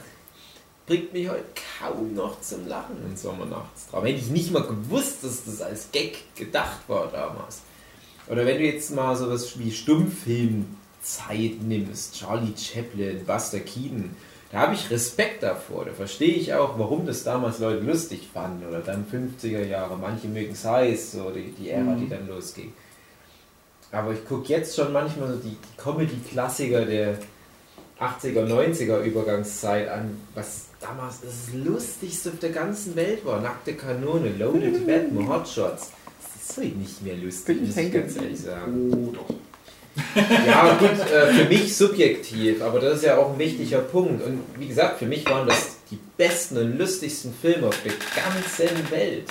bringt 0.90 1.14
mich 1.14 1.30
heute 1.30 1.46
kaum 1.80 2.16
noch 2.16 2.42
zum 2.42 2.68
Lachen 2.68 2.98
in 3.08 3.16
Sommernachtstraum. 3.16 4.06
Hätte 4.06 4.18
ich 4.18 4.32
nicht 4.32 4.52
mal 4.52 4.64
gewusst, 4.64 5.24
dass 5.24 5.46
das 5.46 5.62
als 5.62 5.92
Gag 5.92 6.36
gedacht 6.36 6.80
war 6.88 7.12
damals. 7.12 7.62
Oder 8.28 8.44
wenn 8.48 8.58
du 8.58 8.66
jetzt 8.66 8.90
mal 8.96 9.16
sowas 9.16 9.60
wie 9.60 9.72
Stummfilmzeit 9.72 11.62
nimmst, 11.62 12.18
Charlie 12.18 12.56
Chaplin, 12.58 13.24
Buster 13.24 13.60
Keaton, 13.60 14.16
da 14.52 14.62
habe 14.62 14.74
ich 14.74 14.90
Respekt 14.90 15.44
davor. 15.44 15.86
Da 15.86 15.94
verstehe 15.94 16.34
ich 16.34 16.56
auch, 16.56 16.80
warum 16.80 17.06
das 17.06 17.24
damals 17.24 17.60
Leute 17.60 17.86
lustig 17.86 18.28
fanden. 18.34 18.68
Oder 18.68 18.80
dann 18.80 19.06
50er 19.06 19.66
Jahre, 19.66 19.96
manche 19.96 20.28
mögen 20.28 20.54
es 20.54 20.66
heiß, 20.66 21.12
so 21.12 21.30
die, 21.30 21.52
die 21.52 21.70
Ära, 21.70 21.94
die 21.94 22.10
dann 22.10 22.28
losging. 22.28 22.74
Aber 23.92 24.12
ich 24.14 24.26
gucke 24.26 24.50
jetzt 24.50 24.76
schon 24.76 24.92
manchmal 24.92 25.34
so 25.34 25.36
die, 25.36 25.50
die 25.50 25.78
Comedy-Klassiker 25.78 26.86
der 26.86 27.20
80er, 28.00 28.48
90er 28.48 29.02
Übergangszeit 29.02 29.88
an, 29.88 30.20
was 30.34 30.69
damals 30.80 31.22
das 31.22 31.54
Lustigste 31.54 32.30
auf 32.30 32.40
der 32.40 32.52
ganzen 32.52 32.96
Welt 32.96 33.26
war. 33.26 33.42
Nackte 33.42 33.74
Kanone, 33.74 34.32
Loaded 34.38 34.86
Batman, 34.86 35.28
Hotshots. 35.28 35.92
Das 36.22 36.50
ist 36.50 36.58
heute 36.58 36.78
nicht 36.78 37.02
mehr 37.04 37.16
lustig, 37.16 37.62
muss 37.62 37.78
ich 37.78 37.92
ganz 37.92 38.16
ehrlich 38.16 38.40
sagen. 38.40 38.92
Oh, 38.94 39.12
doch. 39.12 39.36
Ja, 40.16 40.78
gut, 40.78 41.12
äh, 41.12 41.34
für 41.34 41.46
mich 41.46 41.76
subjektiv, 41.76 42.62
aber 42.62 42.80
das 42.80 42.98
ist 42.98 43.06
ja 43.06 43.18
auch 43.18 43.34
ein 43.34 43.40
wichtiger 43.40 43.80
Punkt. 43.80 44.24
Und 44.24 44.42
wie 44.58 44.68
gesagt, 44.68 45.00
für 45.00 45.06
mich 45.06 45.26
waren 45.26 45.48
das 45.48 45.78
die 45.92 46.00
besten 46.18 46.58
und 46.58 46.78
lustigsten 46.78 47.34
Filme 47.34 47.68
auf 47.68 47.78
der 47.84 47.94
ganzen 48.16 48.92
Welt. 48.92 49.26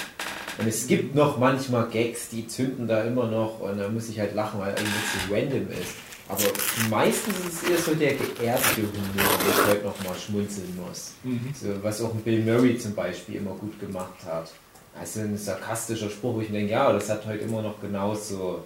Und 0.59 0.67
es 0.67 0.87
gibt 0.87 1.15
noch 1.15 1.39
manchmal 1.39 1.89
Gags, 1.89 2.29
die 2.31 2.47
zünden 2.47 2.89
da 2.89 3.05
immer 3.05 3.29
noch 3.29 3.61
und 3.61 3.79
da 3.79 3.89
muss 3.89 4.09
ich 4.09 4.19
halt 4.19 4.35
lachen, 4.35 4.61
weil 4.61 4.71
eigentlich 4.71 4.89
so 5.29 5.35
random 5.35 5.69
ist. 5.71 5.95
Aber 6.29 6.43
meistens 6.91 7.39
ist 7.39 7.63
es 7.63 7.71
eher 7.71 7.79
so 7.79 7.95
der 7.95 8.15
geehrte 8.15 8.77
Humor, 8.77 9.31
wo 9.41 9.51
ich 9.51 9.67
heute 9.67 9.85
noch 9.87 10.05
mal 10.05 10.15
schmunzeln 10.15 10.77
muss. 10.77 11.13
Mhm. 11.25 11.55
So, 11.59 11.69
was 11.83 12.03
auch 12.03 12.13
ein 12.13 12.21
Bill 12.21 12.45
Murray 12.45 12.79
zum 12.79 12.95
Beispiel 12.95 13.37
immer 13.37 13.53
gut 13.53 13.81
gemacht 13.81 14.25
hat. 14.27 14.51
Also 14.99 15.21
ein 15.21 15.39
sarkastischer 15.39 16.11
Spruch, 16.11 16.35
wo 16.35 16.41
ich 16.41 16.51
denke, 16.51 16.73
ja, 16.73 16.93
das 16.93 17.09
hat 17.09 17.25
heute 17.25 17.45
immer 17.45 17.63
noch 17.63 17.81
genauso 17.81 18.65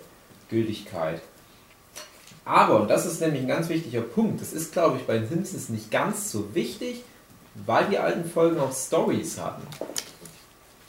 Gültigkeit. 0.50 1.20
Aber, 2.44 2.80
und 2.80 2.88
das 2.88 3.06
ist 3.06 3.20
nämlich 3.20 3.42
ein 3.42 3.48
ganz 3.48 3.68
wichtiger 3.68 4.00
Punkt, 4.00 4.40
das 4.40 4.52
ist, 4.52 4.72
glaube 4.72 4.96
ich, 4.96 5.06
bei 5.06 5.18
den 5.18 5.28
Simpsons 5.28 5.68
nicht 5.68 5.90
ganz 5.90 6.32
so 6.32 6.54
wichtig, 6.54 7.04
weil 7.66 7.86
die 7.86 7.98
alten 7.98 8.28
Folgen 8.28 8.58
auch 8.58 8.72
Stories 8.74 9.38
hatten, 9.38 9.62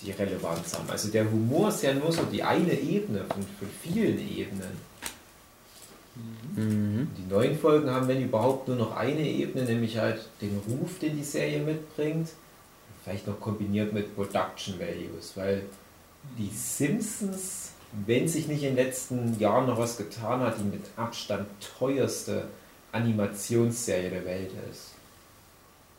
die 0.01 0.11
Relevanz 0.11 0.73
haben. 0.73 0.89
Also 0.89 1.09
der 1.09 1.29
Humor 1.29 1.69
ist 1.69 1.83
ja 1.83 1.93
nur 1.93 2.11
so 2.11 2.23
die 2.23 2.41
eine 2.41 2.73
Ebene 2.73 3.25
von, 3.25 3.43
von 3.59 3.69
vielen 3.81 4.17
Ebenen. 4.17 4.92
Mhm. 6.55 7.07
Die 7.17 7.31
neuen 7.33 7.57
Folgen 7.57 7.89
haben, 7.89 8.07
wenn 8.07 8.21
überhaupt, 8.23 8.67
nur 8.67 8.77
noch 8.77 8.95
eine 8.95 9.21
Ebene, 9.27 9.65
nämlich 9.65 9.97
halt 9.97 10.27
den 10.41 10.59
Ruf, 10.67 10.99
den 10.99 11.15
die 11.17 11.23
Serie 11.23 11.59
mitbringt. 11.59 12.29
Vielleicht 13.03 13.27
noch 13.27 13.39
kombiniert 13.39 13.91
mit 13.91 14.15
Production 14.15 14.79
Values, 14.79 15.33
weil 15.35 15.63
die 16.37 16.49
Simpsons, 16.53 17.71
wenn 18.05 18.27
sich 18.27 18.47
nicht 18.47 18.63
in 18.63 18.75
den 18.75 18.85
letzten 18.85 19.37
Jahren 19.39 19.67
noch 19.67 19.77
was 19.77 19.97
getan 19.97 20.39
hat, 20.39 20.57
die 20.57 20.63
mit 20.63 20.85
Abstand 20.95 21.47
teuerste 21.79 22.45
Animationsserie 22.91 24.09
der 24.09 24.25
Welt 24.25 24.51
ist. 24.71 24.91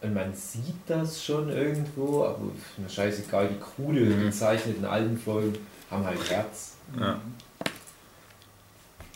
Und 0.01 0.15
man 0.15 0.35
sieht 0.35 0.75
das 0.87 1.25
schon 1.25 1.49
irgendwo, 1.51 2.25
aber 2.25 2.39
mir 2.77 2.89
scheißegal, 2.89 3.49
die 3.49 3.59
krude 3.59 4.01
Mhm. 4.01 4.25
gezeichneten 4.27 4.85
alten 4.85 5.19
Folgen 5.19 5.59
haben 5.91 6.05
halt 6.05 6.31
Herz. 6.31 6.73
Ja. 6.99 7.21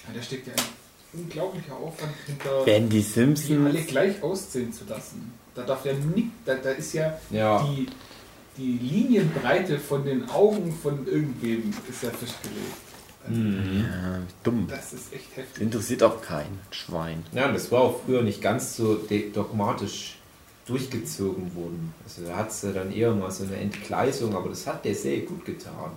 Ja, 0.07 0.15
da 0.15 0.23
steckt 0.23 0.47
ja 0.47 0.53
unglaublicher 1.13 1.75
Aufwand 1.77 2.13
hinter, 2.27 2.67
Wenn 2.67 2.89
die 2.89 2.97
die 2.99 3.03
Simpsons. 3.03 3.67
alle 3.67 3.83
gleich 3.83 4.23
aussehen 4.23 4.73
zu 4.73 4.85
lassen. 4.87 5.33
Da 5.55 5.63
darf 5.65 5.85
ja 5.85 5.93
nicht, 5.93 6.29
da, 6.45 6.55
da 6.55 6.71
ist 6.71 6.93
ja 6.93 7.19
Ja. 7.31 7.63
die, 7.65 7.87
die 8.57 8.79
Linienbreite 8.79 9.79
von 9.79 10.05
den 10.05 10.29
Augen 10.31 10.73
von 10.83 11.07
irgendwem 11.07 11.73
ist 11.89 12.03
ja 12.03 12.11
festgelegt. 12.11 12.77
Mhm. 13.29 13.85
Ja, 13.85 14.21
dumm. 14.43 14.67
Das 14.71 14.93
ist 14.93 15.13
echt 15.13 15.37
heftig. 15.37 15.63
Interessiert 15.63 16.03
auch 16.03 16.23
kein 16.23 16.47
Schwein. 16.71 17.25
Ja, 17.33 17.51
das 17.53 17.71
war 17.73 17.81
auch 17.83 18.01
früher 18.07 18.23
nicht 18.23 18.41
ganz 18.41 18.77
so 18.77 18.99
dogmatisch 19.35 20.17
durchgezogen 20.67 21.55
worden. 21.55 21.95
Also 22.05 22.27
da 22.27 22.37
hat 22.37 22.51
es 22.51 22.63
ja 22.63 22.73
dann 22.73 22.93
eher 22.93 23.13
mal 23.15 23.31
so 23.31 23.45
eine 23.45 23.57
Entgleisung, 23.57 24.35
aber 24.35 24.51
das 24.51 24.67
hat 24.67 24.85
der 24.85 24.95
Serie 24.95 25.23
gut 25.23 25.45
getan. 25.45 25.93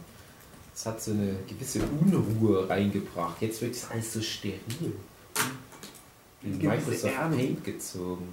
Es 0.74 0.86
hat 0.86 1.02
so 1.02 1.12
eine 1.12 1.36
gewisse 1.48 1.80
Unruhe 2.02 2.68
reingebracht. 2.70 3.42
Jetzt 3.42 3.62
wird 3.62 3.76
es 3.76 3.90
alles 3.90 4.14
so 4.14 4.22
steril. 4.22 4.94
In 6.44 6.58
Microsoft. 6.58 7.14
Paint 7.16 7.64
gezogen. 7.64 8.30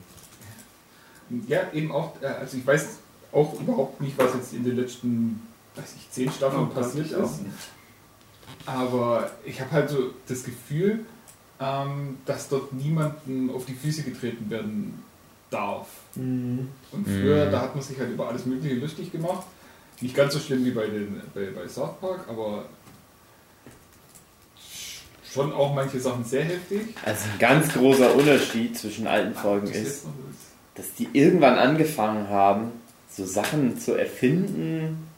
Ja, 1.47 1.71
eben 1.73 1.92
auch, 1.92 2.14
äh, 2.23 2.26
also 2.26 2.57
ich 2.57 2.66
weiß 2.66 2.87
auch 3.33 3.61
überhaupt 3.61 4.00
nicht, 4.00 4.16
was 4.16 4.35
jetzt 4.35 4.54
in 4.54 4.64
den 4.64 4.76
letzten, 4.76 5.42
weiß 5.75 5.95
ich, 5.97 6.11
zehn 6.11 6.30
Staffeln 6.33 6.71
passiert 6.71 7.07
ich 7.07 7.16
auch 7.16 7.25
ist. 7.25 7.40
Aber 8.64 9.30
ich 9.45 9.61
habe 9.61 9.71
halt 9.73 9.90
so 9.90 10.11
das 10.26 10.42
Gefühl, 10.45 11.04
ähm, 11.61 12.16
dass 12.25 12.49
dort 12.49 12.73
niemanden 12.73 13.50
auf 13.50 13.66
die 13.66 13.75
Füße 13.75 14.02
getreten 14.04 14.49
werden 14.49 15.02
darf. 15.50 15.88
Und 16.16 16.68
früher, 17.04 17.47
Mhm. 17.47 17.52
da 17.52 17.61
hat 17.62 17.75
man 17.75 17.85
sich 17.85 17.99
halt 17.99 18.11
über 18.11 18.28
alles 18.28 18.47
Mögliche 18.47 18.76
lustig 18.76 19.12
gemacht. 19.12 19.47
Nicht 20.00 20.14
ganz 20.14 20.34
so 20.34 20.38
schlimm 20.38 20.64
wie 20.64 20.70
bei, 20.70 20.86
den, 20.86 21.20
bei, 21.34 21.46
bei 21.50 21.68
South 21.68 22.00
Park, 22.00 22.28
aber 22.28 22.66
schon 25.32 25.52
auch 25.52 25.74
manche 25.74 26.00
Sachen 26.00 26.24
sehr 26.24 26.44
heftig. 26.44 26.80
Also 27.04 27.24
ein 27.32 27.38
ganz 27.38 27.72
großer 27.72 28.14
Unterschied 28.14 28.78
zwischen 28.78 29.06
alten 29.06 29.34
Folgen 29.34 29.68
ist. 29.68 30.04
dass 30.74 30.94
die 30.94 31.08
irgendwann 31.12 31.58
angefangen 31.58 32.28
haben, 32.28 32.72
so 33.10 33.24
Sachen 33.26 33.78
zu 33.78 33.94
erfinden 33.94 35.08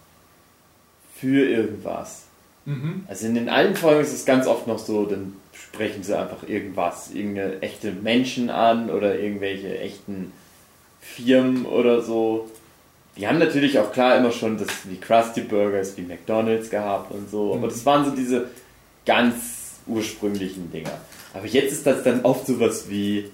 für 1.16 1.46
irgendwas. 1.46 2.22
Mhm. 2.64 3.04
Also 3.08 3.26
in 3.26 3.34
den 3.34 3.48
alten 3.48 3.76
Folgen 3.76 4.00
ist 4.00 4.12
es 4.12 4.24
ganz 4.24 4.46
oft 4.46 4.66
noch 4.66 4.78
so, 4.78 5.04
dann 5.04 5.34
sprechen 5.52 6.02
sie 6.02 6.18
einfach 6.18 6.48
irgendwas, 6.48 7.10
irgendeine 7.10 7.60
echte 7.60 7.92
Menschen 7.92 8.50
an 8.50 8.90
oder 8.90 9.18
irgendwelche 9.18 9.78
echten 9.78 10.32
Firmen 11.00 11.66
oder 11.66 12.02
so. 12.02 12.50
Die 13.16 13.26
haben 13.26 13.38
natürlich 13.38 13.78
auch 13.78 13.92
klar 13.92 14.16
immer 14.16 14.30
schon 14.32 14.56
das 14.56 14.68
wie 14.84 14.96
Krusty 14.96 15.42
Burgers, 15.42 15.96
wie 15.96 16.02
McDonalds 16.02 16.70
gehabt 16.70 17.12
und 17.12 17.30
so, 17.30 17.52
aber 17.54 17.66
Mhm. 17.66 17.70
das 17.70 17.84
waren 17.86 18.04
so 18.04 18.10
diese 18.12 18.46
ganz 19.04 19.34
ursprünglichen 19.86 20.70
Dinger. 20.70 20.92
Aber 21.34 21.46
jetzt 21.46 21.72
ist 21.72 21.86
das 21.86 22.02
dann 22.02 22.20
oft 22.24 22.46
sowas 22.46 22.88
wie 22.88 23.30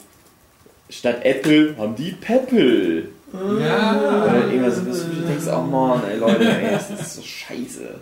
statt 0.89 1.21
Apple 1.25 1.75
haben 1.79 1.95
die 1.97 2.13
Peppel. 2.13 3.11
Ja. 3.33 4.25
Oder 4.25 4.47
irgendwas, 4.51 4.87
was 4.87 5.05
du 5.05 5.11
denkst, 5.27 5.47
oh 5.53 5.61
Mann, 5.63 6.03
ey 6.09 6.17
Leute, 6.19 6.45
ey, 6.49 6.71
das 6.71 6.91
ist 6.91 7.15
so 7.17 7.23
scheiße. 7.23 7.95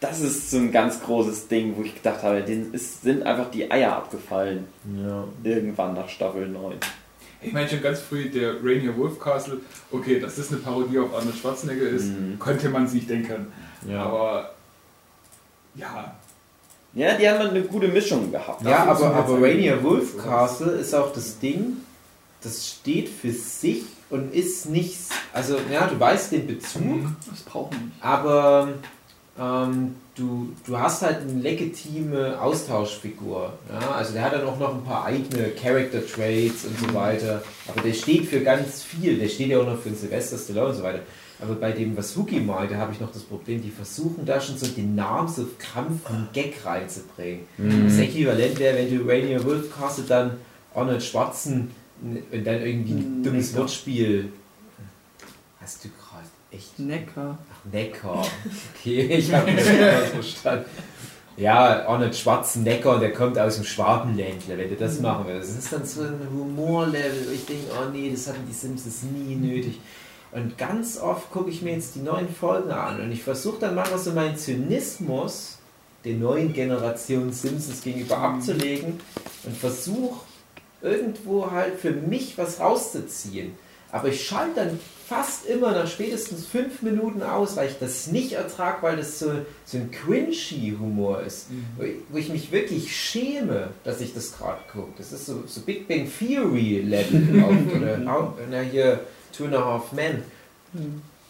Das 0.00 0.20
ist 0.20 0.50
so 0.50 0.56
ein 0.58 0.72
ganz 0.72 1.00
großes 1.02 1.48
Ding, 1.48 1.74
wo 1.76 1.82
ich 1.82 1.94
gedacht 1.94 2.22
habe, 2.22 2.42
denen 2.42 2.74
ist, 2.74 3.02
sind 3.02 3.22
einfach 3.22 3.50
die 3.50 3.70
Eier 3.70 3.96
abgefallen. 3.96 4.64
Ja. 5.02 5.24
Irgendwann 5.44 5.94
nach 5.94 6.08
Staffel 6.08 6.48
9. 6.48 6.74
Ich 7.44 7.52
meine 7.52 7.68
schon 7.68 7.82
ganz 7.82 8.00
früh, 8.00 8.28
der 8.30 8.54
Rainier 8.64 8.96
Wolf 8.96 9.18
Castle, 9.20 9.58
okay, 9.92 10.18
dass 10.18 10.36
das 10.36 10.48
eine 10.48 10.58
Parodie 10.58 10.98
auf 10.98 11.14
Arnold 11.14 11.36
Schwarzenegger 11.36 11.88
ist, 11.88 12.06
Mhm. 12.06 12.38
konnte 12.38 12.68
man 12.70 12.88
sich 12.88 13.06
denken. 13.06 13.52
Ja. 13.88 14.04
Aber 14.04 14.50
ja, 15.74 16.14
Ja, 16.94 17.16
die 17.18 17.28
haben 17.28 17.48
eine 17.50 17.62
gute 17.62 17.88
Mischung 17.88 18.30
gehabt. 18.30 18.62
Ja, 18.62 18.94
sind 18.96 19.06
aber, 19.06 19.16
aber 19.16 19.34
eigentlich 19.36 19.42
Rainier 19.50 19.76
die 19.78 19.82
Wolf 19.84 20.14
Infos. 20.14 20.24
Castle 20.24 20.72
ist 20.72 20.94
auch 20.94 21.12
das 21.12 21.38
Ding, 21.40 21.78
das 22.42 22.68
steht 22.68 23.08
für 23.08 23.32
sich 23.32 23.82
und 24.10 24.32
ist 24.32 24.68
nichts. 24.70 25.08
Also, 25.32 25.56
ja, 25.72 25.86
du 25.88 25.98
weißt 25.98 26.32
den 26.32 26.46
Bezug, 26.46 26.82
Mhm. 26.82 27.16
Das 27.28 27.40
brauchen 27.40 27.72
wir 27.72 27.80
nicht. 27.86 28.02
aber 28.02 28.68
ähm, 29.38 29.96
du, 30.14 30.52
du 30.66 30.78
hast 30.78 31.02
halt 31.02 31.22
eine 31.22 31.40
legitime 31.40 32.40
Austauschfigur. 32.40 33.52
Ja? 33.70 33.90
Also, 33.92 34.12
der 34.12 34.22
hat 34.22 34.32
dann 34.32 34.46
auch 34.46 34.58
noch 34.58 34.74
ein 34.74 34.84
paar 34.84 35.04
eigene 35.04 35.50
Character 35.50 36.06
Traits 36.06 36.64
und 36.64 36.78
so 36.78 36.94
weiter. 36.94 37.42
Aber 37.68 37.80
der 37.80 37.92
steht 37.92 38.26
für 38.26 38.40
ganz 38.40 38.82
viel. 38.82 39.18
Der 39.18 39.28
steht 39.28 39.48
ja 39.48 39.60
auch 39.60 39.66
noch 39.66 39.78
für 39.78 39.90
Sylvester 39.90 40.38
Stallone 40.38 40.68
und 40.68 40.76
so 40.76 40.82
weiter. 40.82 41.00
Aber 41.40 41.56
bei 41.56 41.72
dem, 41.72 41.96
was 41.96 42.16
Wookie 42.16 42.40
meinte, 42.40 42.76
habe 42.76 42.92
ich 42.92 43.00
noch 43.00 43.12
das 43.12 43.22
Problem, 43.22 43.60
die 43.60 43.70
versuchen 43.70 44.24
da 44.24 44.40
schon 44.40 44.56
so 44.56 44.66
den 44.66 44.94
Namen 44.94 45.28
so 45.28 45.46
Krampf 45.58 46.06
einen 46.06 46.28
Gag 46.32 46.64
reinzubringen. 46.64 47.40
Das 47.58 47.98
Äquivalent 47.98 48.58
wäre, 48.58 48.78
wenn 48.78 48.96
du 48.96 49.04
Rainier 49.04 49.44
Wolf 49.44 49.76
castet, 49.76 50.08
dann 50.08 50.38
Arnold 50.74 51.02
Schwarzen 51.02 51.72
und 52.02 52.46
dann 52.46 52.62
irgendwie 52.62 52.92
ein 52.92 53.22
dummes 53.22 53.48
Neckar. 53.48 53.62
Wortspiel. 53.62 54.32
Hast 55.60 55.84
du 55.84 55.88
gerade 55.88 56.28
echt. 56.50 56.78
Neckar. 56.78 57.38
Ach, 57.66 57.72
Neckar. 57.72 58.26
Okay, 58.74 59.06
ich 59.06 59.32
habe 59.32 59.52
das 59.52 59.66
nicht 59.66 60.10
verstanden. 60.38 60.64
Ja, 61.36 61.86
Arnold 61.88 62.14
Schwarzenegger, 62.14 63.00
der 63.00 63.12
kommt 63.12 63.38
aus 63.38 63.56
dem 63.56 63.64
Schwabenländle, 63.64 64.56
wenn 64.56 64.68
du 64.68 64.76
das 64.76 65.00
machen 65.00 65.24
willst. 65.26 65.50
Das 65.50 65.64
ist 65.64 65.72
dann 65.72 65.84
so 65.84 66.02
ein 66.02 66.28
Humorlevel, 66.32 67.26
wo 67.28 67.32
ich 67.32 67.44
denke, 67.44 67.64
oh 67.72 67.90
nee, 67.92 68.10
das 68.10 68.28
hatten 68.28 68.46
die 68.48 68.54
Simpsons 68.54 69.02
nie 69.02 69.34
nötig. 69.34 69.80
Und 70.30 70.56
ganz 70.58 70.98
oft 70.98 71.30
gucke 71.32 71.50
ich 71.50 71.62
mir 71.62 71.74
jetzt 71.74 71.96
die 71.96 72.00
neuen 72.00 72.28
Folgen 72.28 72.70
an 72.70 73.00
und 73.00 73.10
ich 73.10 73.22
versuche 73.22 73.58
dann 73.60 73.74
manchmal 73.74 73.98
so 73.98 74.12
meinen 74.12 74.36
Zynismus 74.36 75.58
der 76.04 76.14
neuen 76.14 76.52
Generation 76.52 77.32
Simpsons 77.32 77.82
gegenüber 77.82 78.18
abzulegen 78.18 79.00
und 79.44 79.56
versuche 79.56 80.20
irgendwo 80.82 81.50
halt 81.50 81.80
für 81.80 81.92
mich 81.92 82.36
was 82.36 82.60
rauszuziehen. 82.60 83.54
Aber 83.90 84.08
ich 84.08 84.24
schalte 84.24 84.56
dann 84.56 84.80
fast 85.06 85.46
immer 85.46 85.72
nach 85.72 85.86
spätestens 85.86 86.46
fünf 86.46 86.82
Minuten 86.82 87.22
aus, 87.22 87.56
weil 87.56 87.68
ich 87.68 87.78
das 87.78 88.06
nicht 88.06 88.32
ertrage, 88.32 88.82
weil 88.82 88.96
das 88.96 89.18
so, 89.18 89.32
so 89.64 89.76
ein 89.76 89.90
cringy 89.90 90.76
Humor 90.78 91.20
ist, 91.22 91.46
wo, 91.76 91.82
ich, 91.82 91.96
wo 92.08 92.16
ich 92.16 92.28
mich 92.30 92.52
wirklich 92.52 92.96
schäme, 92.96 93.70
dass 93.84 94.00
ich 94.00 94.14
das 94.14 94.36
gerade 94.36 94.60
gucke. 94.72 94.92
Das 94.96 95.12
ist 95.12 95.26
so, 95.26 95.44
so 95.46 95.60
Big 95.60 95.86
Bang 95.88 96.08
Theory 96.10 96.80
Level 96.80 97.44
auf, 97.44 97.76
oder 97.76 97.98
na, 98.50 98.60
hier 98.60 99.00
Two 99.36 99.44
and 99.44 99.54
a 99.54 99.64
Half 99.64 99.92
Men. 99.92 100.22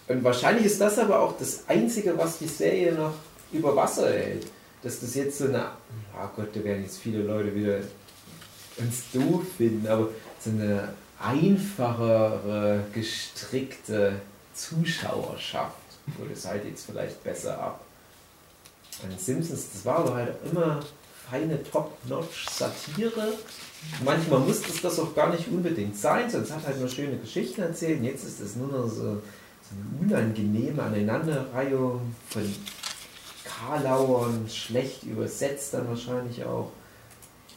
Und 0.06 0.24
wahrscheinlich 0.24 0.66
ist 0.66 0.80
das 0.80 0.98
aber 0.98 1.20
auch 1.20 1.36
das 1.38 1.64
Einzige, 1.66 2.16
was 2.16 2.38
die 2.38 2.46
Serie 2.46 2.92
noch 2.92 3.14
über 3.52 3.74
Wasser 3.74 4.08
hält. 4.10 4.46
Dass 4.82 5.00
das 5.00 5.14
jetzt 5.14 5.38
so 5.38 5.46
eine, 5.46 5.64
oh 6.14 6.28
Gott, 6.36 6.54
da 6.54 6.62
werden 6.62 6.82
jetzt 6.82 6.98
viele 6.98 7.22
Leute 7.22 7.54
wieder 7.54 7.78
uns 8.76 9.04
doof 9.12 9.42
finden, 9.56 9.86
aber 9.88 10.08
so 10.38 10.50
eine 10.50 10.90
einfachere, 11.24 12.84
gestrickte 12.92 14.20
Zuschauerschaft 14.52 15.74
holt 16.18 16.32
es 16.32 16.46
halt 16.46 16.64
jetzt 16.64 16.86
vielleicht 16.86 17.22
besser 17.24 17.58
ab. 17.58 17.80
Und 19.02 19.20
Simpsons, 19.20 19.68
das 19.72 19.84
war 19.84 19.98
aber 19.98 20.14
halt 20.14 20.34
immer 20.50 20.80
feine 21.28 21.62
Top-Notch-Satire. 21.62 23.32
Manchmal 24.04 24.40
musste 24.40 24.70
es 24.70 24.82
das 24.82 24.98
auch 24.98 25.14
gar 25.14 25.30
nicht 25.30 25.48
unbedingt 25.48 25.96
sein, 25.96 26.30
sonst 26.30 26.52
hat 26.52 26.66
halt 26.66 26.78
nur 26.78 26.88
schöne 26.88 27.16
Geschichten 27.18 27.62
erzählt. 27.62 28.00
Und 28.00 28.04
jetzt 28.04 28.24
ist 28.24 28.40
es 28.40 28.56
nur 28.56 28.68
noch 28.68 28.88
so, 28.88 28.96
so 28.96 29.74
eine 29.74 30.00
unangenehme 30.00 30.82
Aneinanderreihung 30.82 32.14
von 32.28 32.54
Karlauern, 33.44 34.48
schlecht 34.48 35.04
übersetzt 35.04 35.74
dann 35.74 35.88
wahrscheinlich 35.88 36.44
auch. 36.44 36.70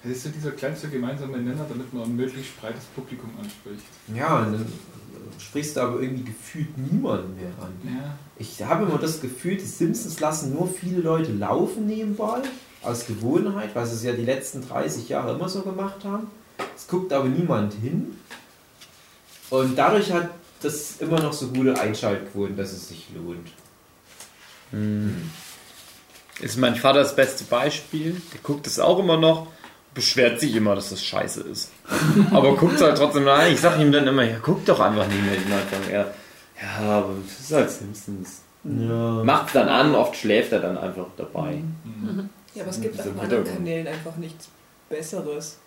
Das 0.07 0.17
ist 0.17 0.23
so 0.23 0.29
dieser 0.29 0.51
kleinste 0.51 0.87
gemeinsame 0.87 1.37
Nenner, 1.37 1.65
damit 1.67 1.93
man 1.93 2.03
ein 2.03 2.15
möglichst 2.15 2.59
breites 2.61 2.85
Publikum 2.95 3.29
anspricht. 3.41 3.83
Ja, 4.15 4.39
und 4.39 4.53
dann 4.53 4.71
sprichst 5.37 5.75
du 5.75 5.81
aber 5.81 6.01
irgendwie 6.01 6.23
gefühlt 6.23 6.77
niemanden 6.77 7.35
mehr 7.35 7.51
an. 7.59 7.73
Ja. 7.83 8.17
Ich 8.37 8.63
habe 8.63 8.85
immer 8.85 8.97
das 8.99 9.19
Gefühl, 9.19 9.57
die 9.57 9.65
Simpsons 9.65 10.19
lassen 10.19 10.53
nur 10.53 10.67
viele 10.67 11.01
Leute 11.01 11.33
laufen 11.33 11.87
nebenbei, 11.87 12.41
aus 12.83 13.05
Gewohnheit, 13.05 13.75
weil 13.75 13.85
sie 13.85 13.95
es 13.95 14.03
ja 14.03 14.13
die 14.13 14.23
letzten 14.23 14.65
30 14.65 15.09
Jahre 15.09 15.35
immer 15.35 15.49
so 15.49 15.61
gemacht 15.61 16.05
haben. 16.05 16.27
Es 16.75 16.87
guckt 16.87 17.11
aber 17.11 17.27
niemand 17.27 17.73
hin. 17.73 18.17
Und 19.49 19.75
dadurch 19.77 20.11
hat 20.11 20.29
das 20.61 20.97
immer 20.99 21.19
noch 21.19 21.33
so 21.33 21.49
gute 21.49 21.79
Einschaltquoten, 21.79 22.55
dass 22.55 22.71
es 22.71 22.87
sich 22.87 23.07
lohnt. 23.13 23.51
Ist 26.39 26.57
mein 26.57 26.75
Vater 26.75 26.99
das 26.99 27.15
beste 27.15 27.43
Beispiel. 27.43 28.21
Der 28.33 28.39
guckt 28.41 28.67
es 28.67 28.79
auch 28.79 28.99
immer 28.99 29.17
noch, 29.17 29.47
beschwert 29.97 30.39
sich 30.39 30.55
immer, 30.55 30.75
dass 30.75 30.91
das 30.91 31.03
scheiße 31.03 31.41
ist. 31.41 31.71
Aber 32.31 32.55
guckt 32.55 32.75
es 32.75 32.81
halt 32.81 32.97
trotzdem 32.97 33.27
rein. 33.27 33.51
Ich 33.51 33.59
sag 33.59 33.79
ihm 33.79 33.91
dann 33.91 34.07
immer, 34.07 34.23
ja, 34.23 34.37
guck 34.41 34.63
doch 34.65 34.79
einfach 34.79 35.07
nicht 35.07 35.21
mehr. 35.23 35.33
Sagt 35.33 35.89
er, 35.91 36.13
ja, 36.61 36.97
aber 36.97 37.15
das 37.27 37.39
ist 37.39 37.51
halt 37.51 37.69
Simpsons. 37.71 38.41
Ja. 38.63 39.23
Macht's 39.23 39.53
dann 39.53 39.67
an, 39.67 39.95
oft 39.95 40.15
schläft 40.15 40.51
er 40.51 40.59
dann 40.59 40.77
einfach 40.77 41.07
dabei. 41.17 41.63
Ja, 42.53 42.61
aber 42.61 42.69
es 42.69 42.79
gibt 42.79 42.99
Das 42.99 43.07
auf 43.07 43.19
anderen. 43.19 43.43
Kanälen 43.43 43.87
einfach 43.87 44.15
nichts 44.17 44.49
Besseres. 44.87 45.57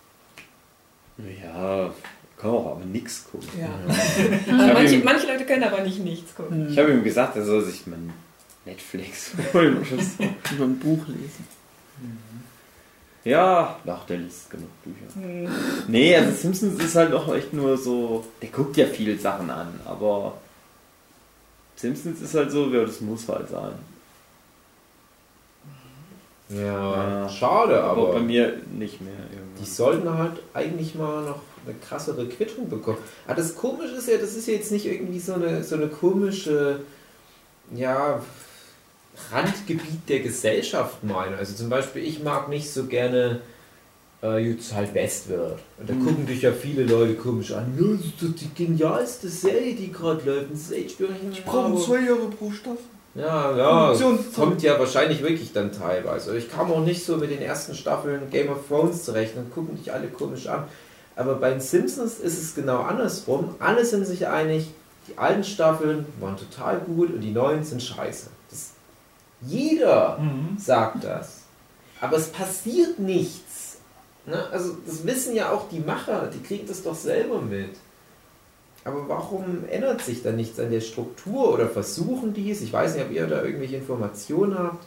Ja, 1.17 1.93
kann 2.37 2.49
auch 2.51 2.77
aber 2.77 2.85
nix 2.85 3.25
gucken. 3.29 3.49
Ja. 3.59 4.57
Habe 4.57 4.73
manche, 4.73 4.95
ihm, 4.95 5.03
manche 5.03 5.27
Leute 5.27 5.45
können 5.45 5.63
aber 5.63 5.81
nicht 5.81 5.99
nichts 5.99 6.33
gucken. 6.33 6.69
ich 6.71 6.77
hab 6.79 6.87
ihm 6.87 7.03
gesagt, 7.03 7.35
er 7.35 7.43
soll 7.43 7.63
sich 7.63 7.85
mein 7.85 8.11
Netflix 8.65 9.33
holen. 9.53 9.85
Über 10.51 10.63
ein 10.65 10.79
Buch 10.79 11.05
lesen. 11.07 11.45
Ja, 13.23 13.75
ach, 13.85 14.05
der 14.07 14.17
liest 14.17 14.49
genug 14.49 14.69
Bücher. 14.83 15.13
Hm. 15.13 15.47
Nee, 15.87 16.15
also 16.15 16.31
Simpsons 16.31 16.83
ist 16.83 16.95
halt 16.95 17.13
auch 17.13 17.33
echt 17.35 17.53
nur 17.53 17.77
so. 17.77 18.25
Der 18.41 18.49
guckt 18.49 18.77
ja 18.77 18.87
viele 18.87 19.17
Sachen 19.17 19.49
an, 19.51 19.79
aber 19.85 20.33
Simpsons 21.75 22.19
ist 22.21 22.33
halt 22.33 22.51
so, 22.51 22.67
ja, 22.69 22.83
das 22.83 22.99
muss 23.01 23.27
halt 23.29 23.49
sein. 23.49 23.73
Ja, 26.49 27.21
Ja. 27.23 27.29
schade, 27.29 27.81
Aber, 27.83 28.01
aber 28.09 28.13
bei 28.13 28.19
mir 28.19 28.57
nicht 28.71 28.99
mehr 29.01 29.13
die 29.31 29.35
irgendwann. 29.37 29.65
sollten 29.65 30.17
halt 30.17 30.33
eigentlich 30.53 30.95
mal 30.95 31.23
noch 31.23 31.39
eine 31.65 31.75
krassere 31.75 32.27
Quittung 32.27 32.69
bekommen. 32.69 32.97
Aber 33.25 33.35
das 33.35 33.55
Komische 33.55 33.95
ist 33.95 34.07
ja, 34.09 34.17
das 34.17 34.35
ist 34.35 34.47
ja 34.47 34.55
jetzt 34.55 34.71
nicht 34.71 34.85
irgendwie 34.85 35.19
so 35.19 35.33
eine, 35.35 35.63
so 35.63 35.75
eine 35.75 35.87
komische, 35.87 36.81
ja, 37.73 38.21
Randgebiet 39.31 40.07
der 40.07 40.19
Gesellschaft 40.19 41.03
meine. 41.03 41.37
Also 41.37 41.53
zum 41.55 41.69
Beispiel, 41.69 42.03
ich 42.03 42.23
mag 42.23 42.49
nicht 42.49 42.71
so 42.71 42.85
gerne 42.85 43.41
äh, 44.23 44.37
jetzt 44.49 44.73
halt 44.73 44.93
Westworld. 44.93 45.59
Und 45.79 45.89
da 45.89 45.93
gucken 45.93 46.25
dich 46.25 46.41
ja 46.41 46.51
viele 46.51 46.83
Leute 46.83 47.15
komisch 47.15 47.51
an. 47.51 47.73
Ja, 47.79 47.95
das 47.95 48.05
ist 48.05 48.21
doch 48.21 48.35
die 48.35 48.53
genialste 48.53 49.29
Serie, 49.29 49.75
die 49.75 49.91
gerade 49.91 50.21
läuft. 50.25 50.51
Das 50.51 50.71
ist 50.71 50.97
HBO. 50.97 51.05
Ich 51.31 51.43
brauche 51.43 51.81
zwei 51.81 52.01
Jahre 52.01 52.29
pro 52.37 52.51
Staffel. 52.51 52.77
Ja, 53.13 53.57
ja, 53.57 53.93
kommt 54.33 54.63
ja 54.63 54.79
wahrscheinlich 54.79 55.21
wirklich 55.21 55.51
dann 55.51 55.73
teilweise. 55.73 56.37
Ich 56.37 56.49
kam 56.49 56.71
auch 56.71 56.79
nicht 56.79 57.03
so 57.03 57.17
mit 57.17 57.29
den 57.29 57.41
ersten 57.41 57.75
Staffeln 57.75 58.29
Game 58.29 58.49
of 58.49 58.59
Thrones 58.69 59.03
zurecht 59.03 59.35
und 59.35 59.53
gucken 59.53 59.75
dich 59.75 59.91
alle 59.91 60.07
komisch 60.07 60.47
an. 60.47 60.63
Aber 61.17 61.35
bei 61.35 61.49
den 61.49 61.59
Simpsons 61.59 62.19
ist 62.19 62.41
es 62.41 62.55
genau 62.55 62.81
andersrum. 62.83 63.55
Alle 63.59 63.83
sind 63.83 64.05
sich 64.07 64.27
einig, 64.27 64.69
die 65.09 65.17
alten 65.17 65.43
Staffeln 65.43 66.05
waren 66.21 66.37
total 66.37 66.79
gut 66.79 67.13
und 67.13 67.19
die 67.19 67.31
neuen 67.31 67.65
sind 67.65 67.83
scheiße. 67.83 68.27
Das, 68.49 68.71
jeder 69.41 70.17
Mhm. 70.19 70.57
sagt 70.57 71.03
das. 71.03 71.41
Aber 71.99 72.17
es 72.17 72.27
passiert 72.29 72.99
nichts. 72.99 73.77
Ne? 74.25 74.43
Also 74.51 74.75
das 74.85 75.05
wissen 75.05 75.35
ja 75.35 75.51
auch 75.51 75.69
die 75.69 75.79
Macher, 75.79 76.27
die 76.33 76.41
kriegen 76.41 76.67
das 76.67 76.83
doch 76.83 76.95
selber 76.95 77.41
mit. 77.41 77.75
Aber 78.83 79.07
warum 79.07 79.63
ändert 79.69 80.01
sich 80.01 80.23
da 80.23 80.31
nichts 80.31 80.59
an 80.59 80.71
der 80.71 80.81
Struktur 80.81 81.53
oder 81.53 81.67
versuchen 81.67 82.33
die 82.33 82.49
es? 82.49 82.61
Ich 82.61 82.73
weiß 82.73 82.95
nicht, 82.95 83.05
ob 83.05 83.11
ihr 83.11 83.27
da 83.27 83.43
irgendwelche 83.43 83.75
Informationen 83.75 84.57
habt. 84.57 84.85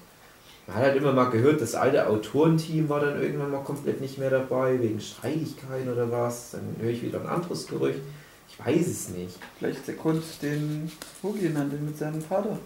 Man 0.66 0.76
hat 0.76 0.82
halt 0.84 0.96
immer 0.96 1.12
mal 1.12 1.30
gehört, 1.30 1.60
das 1.60 1.74
alte 1.74 2.08
Autorenteam 2.08 2.88
war 2.88 3.00
dann 3.00 3.20
irgendwann 3.22 3.50
mal 3.52 3.62
komplett 3.62 4.00
nicht 4.00 4.18
mehr 4.18 4.30
dabei, 4.30 4.80
wegen 4.80 4.98
Streitigkeiten 5.00 5.92
oder 5.92 6.10
was. 6.10 6.52
Dann 6.52 6.74
höre 6.80 6.90
ich 6.90 7.02
wieder 7.02 7.20
ein 7.20 7.26
anderes 7.28 7.66
Gerücht. 7.68 8.00
Ich 8.48 8.58
weiß 8.64 8.86
es 8.86 9.08
nicht. 9.10 9.36
Vielleicht 9.58 9.86
der 9.86 9.94
Grund, 9.94 10.22
den 10.42 10.90
Hugi 11.22 11.50
nannte 11.50 11.76
mit 11.76 11.98
seinem 11.98 12.22
Vater. 12.22 12.58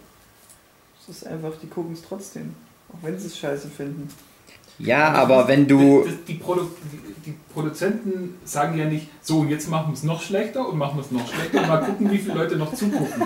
Es 1.08 1.18
ist 1.18 1.26
einfach, 1.26 1.52
die 1.62 1.68
gucken 1.68 1.92
es 1.92 2.02
trotzdem. 2.02 2.54
Auch 2.90 3.02
wenn 3.02 3.18
sie 3.18 3.28
es 3.28 3.38
scheiße 3.38 3.68
finden. 3.68 4.08
Ja, 4.78 5.12
aber 5.12 5.48
wenn 5.48 5.66
du. 5.66 6.04
Das, 6.04 6.14
die, 6.26 6.34
Produ 6.34 6.68
die, 6.92 7.30
die 7.30 7.34
Produzenten 7.52 8.36
sagen 8.44 8.78
ja 8.78 8.84
nicht, 8.84 9.08
so, 9.22 9.40
und 9.40 9.48
jetzt 9.48 9.68
machen 9.68 9.88
wir 9.88 9.94
es 9.94 10.04
noch 10.04 10.22
schlechter 10.22 10.68
und 10.68 10.78
machen 10.78 10.98
wir 10.98 11.04
es 11.04 11.10
noch 11.10 11.26
schlechter 11.26 11.62
und 11.62 11.68
mal 11.68 11.84
gucken, 11.84 12.10
wie 12.10 12.18
viele 12.18 12.34
Leute 12.34 12.56
noch 12.56 12.72
zugucken. 12.74 13.22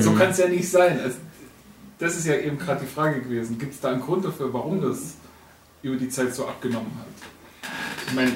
So 0.00 0.12
kann 0.12 0.30
es 0.30 0.38
ja 0.38 0.48
nicht 0.48 0.68
sein. 0.68 0.98
Also, 1.00 1.18
das 1.98 2.16
ist 2.16 2.26
ja 2.26 2.36
eben 2.36 2.58
gerade 2.58 2.80
die 2.80 2.86
Frage 2.86 3.20
gewesen. 3.20 3.58
Gibt 3.58 3.74
es 3.74 3.80
da 3.80 3.90
einen 3.90 4.00
Grund 4.00 4.24
dafür, 4.24 4.52
warum 4.52 4.80
das 4.80 5.16
über 5.82 5.96
die 5.96 6.08
Zeit 6.08 6.34
so 6.34 6.46
abgenommen 6.46 6.92
hat? 6.98 7.70
Ich 8.06 8.14
meine, 8.14 8.32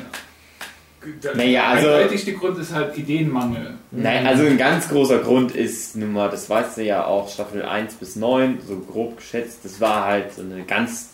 der 1.22 1.36
Naja, 1.36 1.64
also- 1.68 1.88
eindeutigste 1.88 2.32
Grund 2.34 2.58
ist 2.58 2.72
halt 2.72 2.96
Ideenmangel. 2.96 3.74
Nein, 3.90 4.26
also 4.26 4.44
ein 4.44 4.56
ganz 4.58 4.88
großer 4.88 5.18
Grund 5.18 5.54
ist 5.54 5.96
nun 5.96 6.12
mal, 6.12 6.30
das 6.30 6.48
weißt 6.48 6.78
du 6.78 6.82
ja 6.84 7.04
auch, 7.04 7.28
Staffel 7.28 7.62
1 7.62 7.94
bis 7.94 8.16
9, 8.16 8.58
so 8.66 8.76
grob 8.78 9.16
geschätzt, 9.18 9.58
das 9.64 9.80
war 9.80 10.04
halt 10.06 10.32
so 10.34 10.42
eine 10.42 10.62
ganz, 10.64 11.10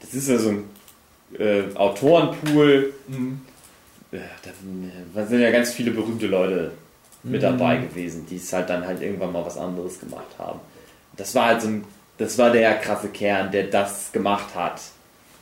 das 0.00 0.14
ist 0.14 0.28
ja 0.28 0.38
so 0.38 0.50
ein 0.50 0.64
äh, 1.38 1.62
Autorenpool, 1.76 2.92
Mhm. 3.08 3.40
äh, 4.12 4.18
da 5.14 5.26
sind 5.26 5.40
ja 5.40 5.50
ganz 5.50 5.72
viele 5.72 5.90
berühmte 5.92 6.26
Leute 6.26 6.72
mit 7.22 7.42
dabei 7.42 7.76
gewesen, 7.78 8.26
die 8.28 8.36
es 8.36 8.52
halt 8.52 8.68
dann 8.68 8.86
halt 8.86 9.00
irgendwann 9.00 9.32
mal 9.32 9.44
was 9.46 9.56
anderes 9.56 9.98
gemacht 10.00 10.26
haben. 10.38 10.60
Das 11.16 11.34
war 11.34 11.46
halt 11.46 11.62
so 11.62 11.68
ein, 11.68 11.84
das 12.18 12.36
war 12.38 12.50
der 12.50 12.74
krasse 12.74 13.08
Kern, 13.08 13.50
der 13.50 13.64
das 13.64 14.12
gemacht 14.12 14.54
hat. 14.54 14.80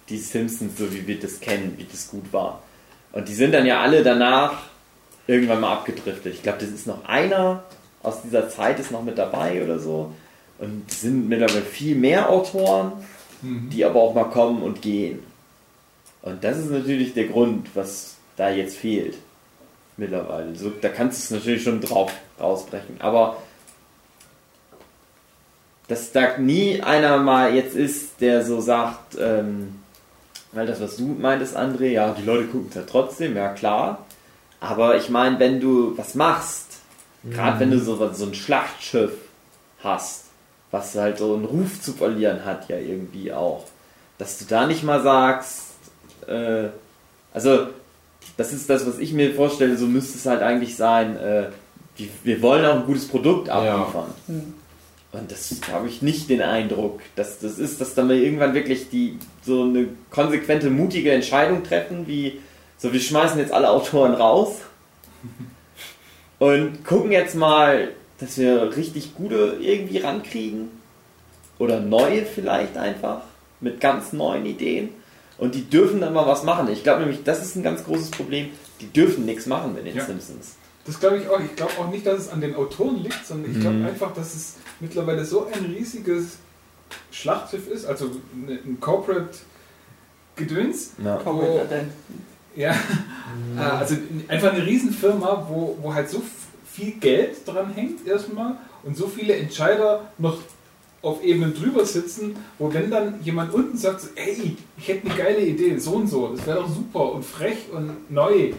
Die 0.08 0.18
Simpsons, 0.18 0.76
so 0.78 0.92
wie 0.92 1.06
wir 1.06 1.18
das 1.18 1.40
kennen, 1.40 1.74
wie 1.78 1.84
das 1.90 2.08
gut 2.08 2.32
war. 2.32 2.62
Und 3.12 3.28
die 3.28 3.34
sind 3.34 3.52
dann 3.52 3.66
ja 3.66 3.80
alle 3.80 4.02
danach 4.02 4.54
irgendwann 5.26 5.60
mal 5.60 5.72
abgedriftet. 5.72 6.34
Ich 6.34 6.42
glaube, 6.42 6.58
das 6.60 6.70
ist 6.70 6.86
noch 6.86 7.04
einer 7.06 7.64
aus 8.02 8.22
dieser 8.22 8.48
Zeit 8.48 8.78
ist 8.80 8.90
noch 8.90 9.02
mit 9.02 9.18
dabei 9.18 9.62
oder 9.62 9.78
so. 9.78 10.12
Und 10.58 10.84
es 10.90 11.02
sind 11.02 11.28
mittlerweile 11.28 11.62
viel 11.62 11.96
mehr 11.96 12.30
Autoren, 12.30 12.92
Mhm. 13.42 13.70
die 13.70 13.84
aber 13.84 14.00
auch 14.00 14.14
mal 14.14 14.24
kommen 14.24 14.62
und 14.62 14.82
gehen. 14.82 15.20
Und 16.22 16.44
das 16.44 16.58
ist 16.58 16.70
natürlich 16.70 17.14
der 17.14 17.24
Grund, 17.24 17.68
was 17.74 18.16
da 18.36 18.50
jetzt 18.50 18.76
fehlt. 18.76 19.16
Mittlerweile. 19.96 20.54
So, 20.56 20.70
da 20.70 20.90
kannst 20.90 21.18
du 21.18 21.34
es 21.34 21.40
natürlich 21.40 21.62
schon 21.62 21.80
drauf 21.80 22.12
rausbrechen. 22.38 22.96
Aber 23.00 23.38
dass 25.88 26.12
da 26.12 26.38
nie 26.38 26.82
einer 26.82 27.18
mal 27.18 27.54
jetzt 27.54 27.74
ist, 27.74 28.20
der 28.20 28.44
so 28.44 28.60
sagt, 28.60 29.16
ähm, 29.18 29.79
weil 30.52 30.66
das, 30.66 30.80
was 30.80 30.96
du 30.96 31.04
meintest, 31.06 31.56
André, 31.56 31.88
ja, 31.90 32.12
die 32.12 32.24
Leute 32.24 32.44
gucken 32.46 32.66
es 32.70 32.74
ja 32.76 32.82
trotzdem, 32.88 33.36
ja 33.36 33.48
klar. 33.52 34.04
Aber 34.60 34.96
ich 34.96 35.08
meine, 35.08 35.38
wenn 35.38 35.60
du 35.60 35.96
was 35.96 36.14
machst, 36.14 36.78
gerade 37.30 37.60
wenn 37.60 37.70
du 37.70 37.78
so, 37.78 37.98
was- 38.00 38.18
so 38.18 38.26
ein 38.26 38.34
Schlachtschiff 38.34 39.12
hast, 39.82 40.24
was 40.70 40.94
halt 40.94 41.18
so 41.18 41.34
einen 41.34 41.44
Ruf 41.44 41.80
zu 41.80 41.92
verlieren 41.92 42.44
hat, 42.44 42.68
ja 42.68 42.76
irgendwie 42.78 43.32
auch, 43.32 43.64
dass 44.18 44.38
du 44.38 44.44
da 44.44 44.66
nicht 44.66 44.82
mal 44.82 45.02
sagst, 45.02 45.62
äh, 46.26 46.68
also 47.32 47.68
das 48.36 48.52
ist 48.52 48.68
das, 48.68 48.86
was 48.86 48.98
ich 48.98 49.12
mir 49.12 49.34
vorstelle, 49.34 49.76
so 49.76 49.86
müsste 49.86 50.18
es 50.18 50.26
halt 50.26 50.42
eigentlich 50.42 50.76
sein, 50.76 51.16
äh, 51.16 51.46
wir, 51.96 52.08
wir 52.22 52.42
wollen 52.42 52.64
auch 52.66 52.76
ein 52.76 52.86
gutes 52.86 53.08
Produkt 53.08 53.48
abliefern. 53.48 54.10
Hm. 54.26 54.54
Und 55.12 55.30
das 55.32 55.52
habe 55.72 55.88
ich 55.88 56.02
nicht 56.02 56.30
den 56.30 56.40
Eindruck, 56.40 57.00
dass 57.16 57.40
das 57.40 57.58
ist, 57.58 57.80
dass 57.80 57.94
dann 57.94 58.06
mal 58.06 58.16
irgendwann 58.16 58.54
wirklich 58.54 58.90
die 58.90 59.18
so 59.42 59.64
eine 59.64 59.88
konsequente, 60.10 60.70
mutige 60.70 61.10
Entscheidung 61.10 61.64
treffen, 61.64 62.06
wie 62.06 62.40
so 62.78 62.92
wir 62.92 63.00
schmeißen 63.00 63.38
jetzt 63.40 63.52
alle 63.52 63.70
Autoren 63.70 64.14
raus 64.14 64.58
und 66.38 66.84
gucken 66.84 67.10
jetzt 67.10 67.34
mal, 67.34 67.88
dass 68.18 68.38
wir 68.38 68.76
richtig 68.76 69.14
gute 69.14 69.56
irgendwie 69.60 69.98
rankriegen 69.98 70.68
oder 71.58 71.80
neue 71.80 72.24
vielleicht 72.24 72.76
einfach 72.76 73.22
mit 73.60 73.80
ganz 73.80 74.12
neuen 74.12 74.46
Ideen 74.46 74.90
und 75.38 75.54
die 75.54 75.68
dürfen 75.68 76.00
dann 76.00 76.12
mal 76.12 76.26
was 76.26 76.44
machen. 76.44 76.68
Ich 76.70 76.82
glaube 76.82 77.00
nämlich, 77.00 77.24
das 77.24 77.42
ist 77.42 77.56
ein 77.56 77.62
ganz 77.62 77.84
großes 77.84 78.10
Problem. 78.12 78.50
Die 78.80 78.86
dürfen 78.92 79.24
nichts 79.26 79.46
machen 79.46 79.74
mit 79.74 79.86
den 79.86 79.96
Ja. 79.96 80.04
Simpsons. 80.04 80.56
Das 80.86 80.98
glaube 80.98 81.18
ich 81.18 81.28
auch. 81.28 81.40
Ich 81.40 81.54
glaube 81.56 81.72
auch 81.78 81.90
nicht, 81.90 82.06
dass 82.06 82.18
es 82.20 82.28
an 82.30 82.40
den 82.40 82.54
Autoren 82.56 83.02
liegt, 83.02 83.24
sondern 83.26 83.50
ich 83.52 83.60
glaube 83.60 83.76
Mhm. 83.76 83.86
einfach, 83.86 84.12
dass 84.14 84.34
es 84.34 84.54
mittlerweile 84.80 85.24
so 85.24 85.46
ein 85.46 85.64
riesiges 85.66 86.38
Schlachtschiff 87.12 87.68
ist, 87.68 87.84
also 87.86 88.06
ne- 88.34 88.58
ein 88.64 88.78
Corporate 88.80 89.28
Gedöns. 90.36 90.92
Ja. 91.04 91.16
Corporate 91.16 91.52
Oh. 91.52 91.64
Identity. 91.64 91.92
Ja, 92.56 92.72
äh, 93.56 93.60
also 93.60 93.96
einfach 94.28 94.52
eine 94.52 94.66
Riesenfirma, 94.66 95.46
wo, 95.48 95.78
wo 95.80 95.94
halt 95.94 96.08
so 96.10 96.20
viel 96.72 96.92
Geld 96.92 97.46
dran 97.46 97.72
hängt 97.74 98.06
erstmal 98.06 98.56
und 98.82 98.96
so 98.96 99.06
viele 99.06 99.34
Entscheider 99.36 100.10
noch 100.18 100.38
auf 101.02 101.22
Ebenen 101.22 101.54
drüber 101.54 101.84
sitzen, 101.84 102.36
wo 102.58 102.72
wenn 102.72 102.90
dann 102.90 103.20
jemand 103.22 103.54
unten 103.54 103.76
sagt, 103.76 104.00
so, 104.02 104.08
ey, 104.16 104.56
ich 104.76 104.88
hätte 104.88 105.06
eine 105.08 105.16
geile 105.16 105.40
Idee, 105.40 105.78
so 105.78 105.92
und 105.92 106.08
so, 106.08 106.28
das 106.28 106.44
wäre 106.46 106.58
doch 106.58 106.68
super 106.68 107.12
und 107.12 107.24
frech 107.24 107.56
und 107.72 108.10
neu, 108.10 108.52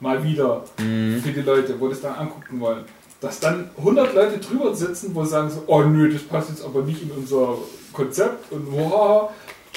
mal 0.00 0.22
wieder 0.24 0.64
Mhm. 0.78 1.20
für 1.22 1.32
die 1.32 1.42
Leute, 1.42 1.78
wo 1.78 1.88
das 1.88 2.00
dann 2.00 2.14
angucken 2.14 2.60
wollen. 2.60 2.84
Dass 3.20 3.38
dann 3.38 3.70
100 3.76 4.14
Leute 4.14 4.38
drüber 4.38 4.74
sitzen, 4.74 5.14
wo 5.14 5.24
sagen 5.24 5.50
so, 5.50 5.62
oh 5.66 5.82
nö, 5.82 6.10
das 6.12 6.22
passt 6.22 6.48
jetzt 6.50 6.64
aber 6.64 6.82
nicht 6.82 7.02
in 7.02 7.10
unser 7.10 7.58
Konzept 7.92 8.50
und 8.50 8.66
wow, 8.72 9.30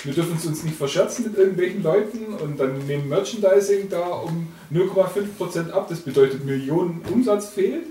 wir 0.04 0.14
dürfen 0.14 0.36
es 0.38 0.46
uns 0.46 0.64
nicht 0.64 0.78
verscherzen 0.78 1.26
mit 1.26 1.38
irgendwelchen 1.38 1.84
Leuten 1.84 2.34
und 2.42 2.60
dann 2.60 2.78
nehmen 2.88 3.10
Merchandising 3.10 3.90
da 3.90 4.02
um 4.06 4.48
0,5% 4.72 5.72
ab, 5.72 5.88
das 5.90 6.00
bedeutet 6.00 6.46
Millionen 6.46 7.02
Umsatz 7.12 7.50
fehlt. 7.50 7.86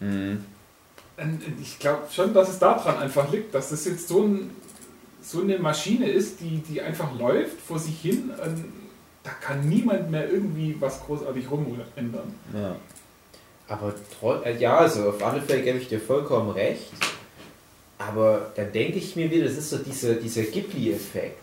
Mhm. 0.00 0.44
Ich 1.60 1.78
glaube 1.78 2.02
schon, 2.10 2.32
dass 2.34 2.48
es 2.48 2.58
daran 2.58 2.98
einfach 2.98 3.30
liegt, 3.32 3.54
dass 3.54 3.70
das 3.70 3.84
jetzt 3.84 4.08
so, 4.08 4.22
ein, 4.22 4.50
so 5.20 5.40
eine 5.42 5.58
Maschine 5.58 6.08
ist, 6.08 6.40
die, 6.40 6.58
die 6.68 6.80
einfach 6.80 7.16
läuft 7.16 7.60
vor 7.60 7.78
sich 7.78 8.00
hin. 8.00 8.30
Und 8.44 8.64
da 9.22 9.30
kann 9.40 9.68
niemand 9.68 10.10
mehr 10.10 10.28
irgendwie 10.30 10.76
was 10.80 11.00
großartig 11.04 11.50
rumändern. 11.50 12.34
Ja. 12.54 12.76
Aber 13.68 13.94
äh, 14.44 14.56
ja, 14.58 14.78
also 14.78 15.10
auf 15.10 15.24
alle 15.24 15.40
Fälle 15.40 15.62
gebe 15.62 15.78
ich 15.78 15.88
dir 15.88 16.00
vollkommen 16.00 16.50
recht. 16.50 16.90
Aber 17.98 18.50
dann 18.56 18.72
denke 18.72 18.98
ich 18.98 19.14
mir 19.14 19.30
wieder, 19.30 19.44
das 19.44 19.56
ist 19.56 19.70
so 19.70 19.78
dieser, 19.78 20.14
dieser 20.14 20.42
Ghibli-Effekt. 20.42 21.38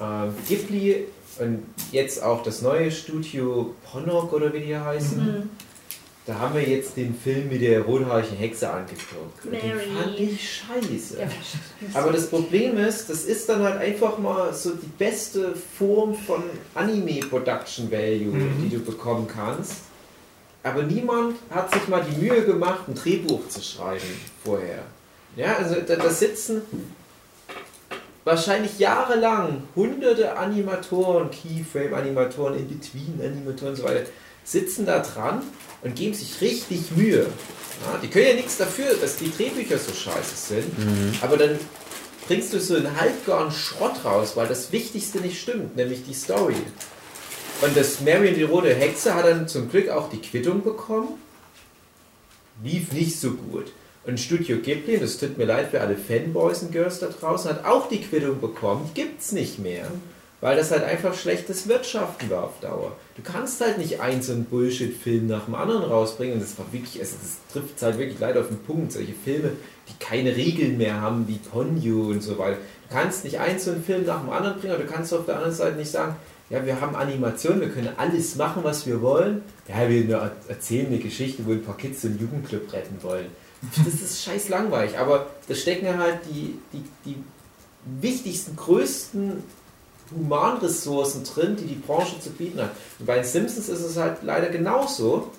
Ähm, 0.00 0.34
Ghibli 0.48 1.04
und 1.40 1.64
jetzt 1.90 2.22
auch 2.22 2.44
das 2.44 2.62
neue 2.62 2.92
Studio 2.92 3.74
Ponok 3.90 4.32
oder 4.32 4.52
wie 4.52 4.60
die 4.60 4.76
heißen, 4.76 5.18
Mhm. 5.18 5.50
Da 6.26 6.38
haben 6.38 6.54
wir 6.54 6.62
jetzt 6.62 6.96
den 6.96 7.14
Film 7.14 7.48
mit 7.50 7.60
der 7.60 7.82
rothaarigen 7.82 8.36
Hexe 8.38 8.70
angeguckt. 8.70 9.44
Den 9.44 9.60
fand 9.94 10.18
ich 10.18 10.62
scheiße. 10.62 11.18
Ja, 11.20 11.28
Aber 12.00 12.12
das 12.12 12.28
Problem 12.28 12.78
ist, 12.78 13.10
das 13.10 13.24
ist 13.24 13.46
dann 13.48 13.62
halt 13.62 13.78
einfach 13.78 14.16
mal 14.18 14.52
so 14.54 14.70
die 14.70 14.86
beste 14.98 15.54
Form 15.78 16.14
von 16.14 16.42
Anime 16.74 17.20
Production 17.28 17.90
Value, 17.90 18.32
Mhm. 18.32 18.62
die 18.70 18.76
du 18.76 18.82
bekommen 18.82 19.26
kannst. 19.28 19.74
Aber 20.62 20.82
niemand 20.82 21.36
hat 21.50 21.70
sich 21.74 21.86
mal 21.88 22.02
die 22.02 22.16
Mühe 22.18 22.42
gemacht, 22.42 22.88
ein 22.88 22.94
Drehbuch 22.94 23.46
zu 23.48 23.60
schreiben 23.60 24.00
vorher. 24.42 24.82
Ja, 25.36 25.56
also 25.56 25.74
da, 25.86 25.96
da 25.96 26.08
sitzen 26.08 26.62
wahrscheinlich 28.24 28.78
jahrelang 28.78 29.64
hunderte 29.76 30.36
Animatoren, 30.38 31.28
Keyframe-Animatoren, 31.30 32.54
In-Between-Animatoren 32.56 33.72
und 33.72 33.76
so 33.76 33.84
weiter, 33.84 34.06
sitzen 34.44 34.86
da 34.86 35.00
dran 35.00 35.42
und 35.82 35.96
geben 35.96 36.14
sich 36.14 36.40
richtig 36.40 36.92
Mühe. 36.94 37.26
Ja, 37.84 37.98
die 38.02 38.08
können 38.08 38.28
ja 38.28 38.34
nichts 38.34 38.56
dafür, 38.56 38.94
dass 39.00 39.16
die 39.16 39.30
Drehbücher 39.30 39.78
so 39.78 39.92
scheiße 39.92 40.36
sind, 40.36 40.72
aber 41.20 41.36
dann 41.36 41.58
bringst 42.26 42.52
du 42.52 42.60
so 42.60 42.76
einen 42.76 42.98
halbgaren 42.98 43.50
Schrott 43.50 44.04
raus, 44.04 44.32
weil 44.36 44.46
das 44.46 44.70
Wichtigste 44.72 45.18
nicht 45.18 45.40
stimmt, 45.40 45.76
nämlich 45.76 46.04
die 46.04 46.14
Story. 46.14 46.56
Und 47.60 47.76
das 47.76 48.00
Marion 48.00 48.34
die 48.34 48.42
rote 48.42 48.74
Hexe 48.74 49.14
hat 49.14 49.26
dann 49.26 49.48
zum 49.48 49.70
Glück 49.70 49.88
auch 49.88 50.10
die 50.10 50.20
Quittung 50.20 50.62
bekommen. 50.62 51.20
Lief 52.62 52.92
nicht 52.92 53.18
so 53.18 53.32
gut. 53.32 53.72
Und 54.06 54.20
Studio 54.20 54.58
Ghibli, 54.58 54.98
das 54.98 55.18
tut 55.18 55.38
mir 55.38 55.46
leid 55.46 55.70
für 55.70 55.80
alle 55.80 55.96
Fanboys 55.96 56.62
und 56.62 56.72
Girls 56.72 56.98
da 57.00 57.06
draußen, 57.06 57.50
hat 57.50 57.64
auch 57.64 57.88
die 57.88 58.02
Quittung 58.02 58.40
bekommen. 58.40 58.90
Gibt's 58.94 59.32
nicht 59.32 59.58
mehr. 59.58 59.86
Weil 60.44 60.58
das 60.58 60.70
halt 60.70 60.84
einfach 60.84 61.14
schlechtes 61.14 61.68
Wirtschaften 61.68 62.28
war 62.28 62.44
auf 62.44 62.60
Dauer. 62.60 62.92
Du 63.16 63.22
kannst 63.22 63.62
halt 63.62 63.78
nicht 63.78 64.00
einen 64.00 64.20
so 64.20 64.32
einen 64.32 64.44
Bullshit-Film 64.44 65.26
nach 65.26 65.46
dem 65.46 65.54
anderen 65.54 65.84
rausbringen. 65.84 66.34
Und 66.34 66.42
das 66.42 66.58
war 66.58 66.70
wirklich, 66.70 67.00
also 67.00 67.16
das 67.22 67.38
trifft 67.50 67.80
halt 67.80 67.96
wirklich 67.96 68.20
leider 68.20 68.40
auf 68.40 68.48
den 68.48 68.58
Punkt. 68.58 68.92
Solche 68.92 69.14
Filme, 69.14 69.52
die 69.88 70.04
keine 70.04 70.36
Regeln 70.36 70.76
mehr 70.76 71.00
haben, 71.00 71.26
wie 71.28 71.38
Ponyo 71.38 72.10
und 72.10 72.20
so 72.20 72.36
weiter. 72.36 72.58
Du 72.90 72.94
kannst 72.94 73.24
nicht 73.24 73.40
einen 73.40 73.58
so 73.58 73.70
einen 73.70 73.82
Film 73.82 74.04
nach 74.04 74.20
dem 74.20 74.28
anderen 74.28 74.60
bringen, 74.60 74.74
aber 74.74 74.82
du 74.82 74.90
kannst 74.90 75.14
auf 75.14 75.24
der 75.24 75.36
anderen 75.36 75.54
Seite 75.54 75.78
nicht 75.78 75.90
sagen, 75.90 76.14
ja, 76.50 76.66
wir 76.66 76.78
haben 76.78 76.94
Animation, 76.94 77.62
wir 77.62 77.70
können 77.70 77.94
alles 77.96 78.36
machen, 78.36 78.64
was 78.64 78.86
wir 78.86 79.00
wollen. 79.00 79.40
Ja, 79.66 79.88
wir 79.88 80.30
erzählen 80.48 80.88
eine 80.88 80.98
Geschichte, 80.98 81.46
wo 81.46 81.52
ein 81.52 81.64
paar 81.64 81.78
Kids 81.78 82.04
einen 82.04 82.18
Jugendclub 82.18 82.70
retten 82.70 83.02
wollen. 83.02 83.28
Das 83.82 83.94
ist 83.94 84.22
scheiß 84.22 84.50
langweilig, 84.50 84.98
aber 84.98 85.24
da 85.48 85.54
stecken 85.54 85.96
halt 85.96 86.18
die, 86.30 86.58
die, 86.74 86.84
die 87.06 87.16
wichtigsten, 88.02 88.56
größten 88.56 89.42
Humanressourcen 90.16 91.24
drin, 91.24 91.56
die 91.56 91.66
die 91.66 91.74
Branche 91.74 92.18
zu 92.20 92.30
bieten 92.30 92.60
hat. 92.60 92.70
Und 92.98 93.06
bei 93.06 93.16
den 93.16 93.24
Simpsons 93.24 93.68
ist 93.68 93.80
es 93.80 93.96
halt 93.96 94.18
leider 94.22 94.48
genauso. 94.48 95.30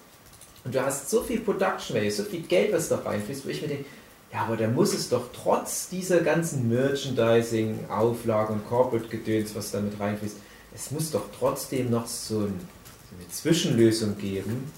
Und 0.64 0.74
du 0.74 0.84
hast 0.84 1.10
so 1.10 1.22
viel 1.22 1.40
Production 1.42 1.96
Value, 1.96 2.12
so 2.12 2.24
viel 2.24 2.42
Geld, 2.42 2.74
was 2.74 2.90
da 2.90 2.98
reinfließt, 2.98 3.46
wo 3.46 3.50
ich 3.50 3.62
mir 3.62 3.68
denke, 3.68 3.86
ja, 4.34 4.42
aber 4.42 4.58
da 4.58 4.68
muss 4.68 4.94
es 4.94 5.10
doch 5.10 5.26
trotz 5.32 5.90
dieser 5.90 6.20
ganzen 6.22 6.68
Merchandising, 6.70 7.86
Auflagen 7.90 8.56
und 8.56 8.68
Corporate-Gedöns, 8.68 9.56
was 9.56 9.72
da 9.72 9.80
mit 9.80 10.00
reinfließt, 10.00 10.36
es 10.74 10.92
muss 10.92 11.12
doch 11.12 11.26
trotzdem 11.40 11.90
noch 11.90 12.06
so, 12.08 12.40
ein, 12.40 12.60
so 12.60 13.16
eine 13.18 13.30
Zwischenlösung 13.32 14.18
geben, 14.18 14.72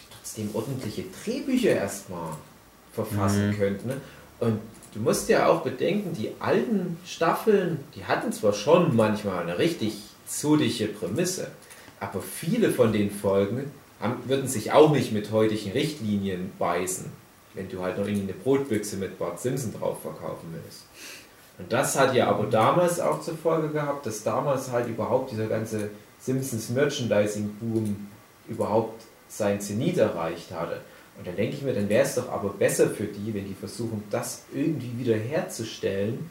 die 0.00 0.14
trotzdem 0.16 0.50
ordentliche 0.54 1.04
Drehbücher 1.24 1.70
erstmal 1.70 2.30
verfassen 2.94 3.50
Mhm. 3.50 3.56
könnte. 3.58 3.86
Ne? 3.88 4.00
Und 4.40 4.58
du 4.96 5.02
musst 5.02 5.28
ja 5.28 5.46
auch 5.46 5.60
bedenken, 5.60 6.14
die 6.14 6.32
alten 6.40 6.96
Staffeln, 7.04 7.84
die 7.94 8.06
hatten 8.06 8.32
zwar 8.32 8.54
schon 8.54 8.96
manchmal 8.96 9.42
eine 9.42 9.58
richtig 9.58 9.98
zudige 10.26 10.86
Prämisse, 10.86 11.48
aber 12.00 12.20
viele 12.20 12.70
von 12.70 12.92
den 12.92 13.10
Folgen 13.10 13.70
haben, 14.00 14.16
würden 14.24 14.48
sich 14.48 14.72
auch 14.72 14.90
nicht 14.92 15.12
mit 15.12 15.30
heutigen 15.32 15.72
Richtlinien 15.72 16.50
beißen, 16.58 17.06
wenn 17.54 17.68
du 17.68 17.82
halt 17.82 17.98
noch 17.98 18.06
irgendwie 18.06 18.32
eine 18.32 18.42
Brotbüchse 18.42 18.96
mit 18.96 19.18
Bart 19.18 19.38
Simpson 19.38 19.74
drauf 19.78 20.00
verkaufen 20.00 20.48
willst. 20.52 20.84
Und 21.58 21.72
das 21.72 21.98
hat 21.98 22.14
ja 22.14 22.28
aber 22.28 22.46
damals 22.46 22.98
auch 22.98 23.20
zur 23.20 23.36
Folge 23.36 23.68
gehabt, 23.68 24.06
dass 24.06 24.22
damals 24.22 24.72
halt 24.72 24.88
überhaupt 24.88 25.30
dieser 25.30 25.46
ganze 25.46 25.90
Simpsons 26.18 26.70
Merchandising 26.70 27.50
Boom 27.60 28.08
überhaupt 28.48 29.02
sein 29.28 29.60
Zenit 29.60 29.98
erreicht 29.98 30.52
hatte. 30.52 30.80
Und 31.18 31.26
dann 31.26 31.36
denke 31.36 31.56
ich 31.56 31.62
mir, 31.62 31.72
dann 31.72 31.88
wäre 31.88 32.04
es 32.04 32.14
doch 32.14 32.28
aber 32.28 32.50
besser 32.50 32.90
für 32.90 33.04
die, 33.04 33.32
wenn 33.32 33.46
die 33.46 33.54
versuchen, 33.54 34.04
das 34.10 34.44
irgendwie 34.52 34.98
wieder 34.98 35.16
herzustellen, 35.16 36.30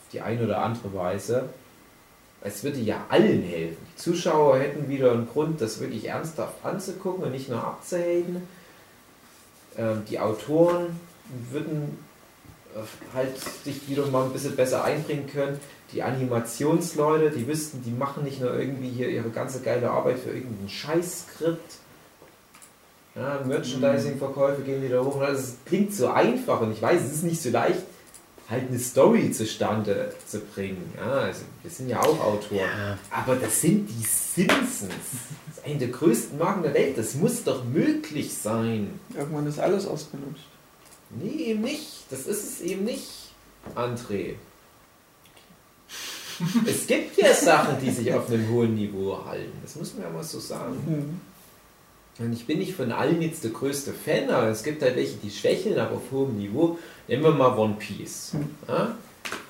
auf 0.00 0.12
die 0.12 0.20
eine 0.20 0.44
oder 0.44 0.58
andere 0.62 0.94
Weise. 0.94 1.50
Es 2.40 2.64
würde 2.64 2.80
ja 2.80 3.06
allen 3.08 3.42
helfen. 3.42 3.76
Die 3.92 3.96
Zuschauer 3.96 4.58
hätten 4.58 4.88
wieder 4.88 5.12
einen 5.12 5.28
Grund, 5.28 5.60
das 5.60 5.80
wirklich 5.80 6.06
ernsthaft 6.06 6.64
anzugucken 6.64 7.24
und 7.24 7.32
nicht 7.32 7.48
nur 7.48 7.62
abzuhaten. 7.62 8.48
Ähm, 9.76 10.02
die 10.08 10.18
Autoren 10.18 10.98
würden 11.50 11.98
äh, 12.74 13.14
halt 13.14 13.38
sich 13.38 13.88
wieder 13.88 14.06
mal 14.06 14.24
ein 14.24 14.32
bisschen 14.32 14.56
besser 14.56 14.82
einbringen 14.82 15.26
können. 15.26 15.60
Die 15.92 16.02
Animationsleute, 16.02 17.30
die 17.30 17.46
wüssten, 17.46 17.82
die 17.84 17.90
machen 17.90 18.24
nicht 18.24 18.40
nur 18.40 18.58
irgendwie 18.58 18.88
hier 18.88 19.10
ihre 19.10 19.28
ganze 19.28 19.60
geile 19.60 19.90
Arbeit 19.90 20.18
für 20.18 20.30
irgendein 20.30 20.68
Scheißskript. 20.68 21.81
Ja, 23.14 23.40
Merchandising-Verkäufe 23.44 24.62
gehen 24.62 24.82
wieder 24.82 25.04
hoch. 25.04 25.20
Das 25.20 25.56
klingt 25.66 25.94
so 25.94 26.08
einfach 26.08 26.60
und 26.60 26.72
ich 26.72 26.80
weiß, 26.80 27.02
es 27.02 27.12
ist 27.12 27.24
nicht 27.24 27.42
so 27.42 27.50
leicht, 27.50 27.82
halt 28.48 28.68
eine 28.68 28.78
Story 28.78 29.30
zustande 29.32 30.14
zu 30.26 30.40
bringen. 30.40 30.92
Ja, 30.96 31.12
also 31.12 31.42
wir 31.62 31.70
sind 31.70 31.88
ja 31.88 32.00
auch 32.00 32.20
Autoren. 32.20 32.98
Aber 33.10 33.36
das 33.36 33.60
sind 33.60 33.88
die 33.88 34.04
Simpsons. 34.04 34.92
Das 35.46 35.58
ist 35.58 35.64
eine 35.64 35.78
der 35.78 35.88
größten 35.88 36.38
Marken 36.38 36.62
der 36.62 36.74
Welt. 36.74 36.96
Das 36.96 37.14
muss 37.14 37.44
doch 37.44 37.64
möglich 37.64 38.34
sein. 38.34 38.98
Irgendwann 39.14 39.46
ist 39.46 39.58
alles 39.58 39.86
ausgelutscht. 39.86 40.46
Nee, 41.10 41.50
eben 41.50 41.62
nicht. 41.62 42.04
Das 42.10 42.20
ist 42.20 42.44
es 42.44 42.60
eben 42.62 42.84
nicht, 42.84 43.32
André. 43.74 44.34
es 46.66 46.86
gibt 46.86 47.18
ja 47.18 47.34
Sachen, 47.34 47.78
die 47.80 47.90
sich 47.90 48.12
auf 48.12 48.28
einem 48.28 48.48
hohen 48.48 48.74
Niveau 48.74 49.22
halten. 49.24 49.52
Das 49.62 49.76
muss 49.76 49.94
man 49.94 50.04
ja 50.04 50.10
mal 50.10 50.24
so 50.24 50.40
sagen. 50.40 50.76
Mhm. 50.86 51.31
Und 52.18 52.32
ich 52.32 52.46
bin 52.46 52.58
nicht 52.58 52.74
von 52.74 52.92
allen 52.92 53.22
jetzt 53.22 53.42
der 53.42 53.52
größte 53.52 53.92
Fan, 53.92 54.30
aber 54.30 54.48
es 54.48 54.62
gibt 54.62 54.82
halt 54.82 54.96
welche, 54.96 55.16
die 55.16 55.30
schwächeln, 55.30 55.78
aber 55.78 55.96
auf 55.96 56.10
hohem 56.10 56.36
Niveau. 56.36 56.78
Nehmen 57.08 57.22
wir 57.22 57.30
mal 57.30 57.56
One 57.56 57.76
Piece. 57.78 58.32
Ja? 58.68 58.94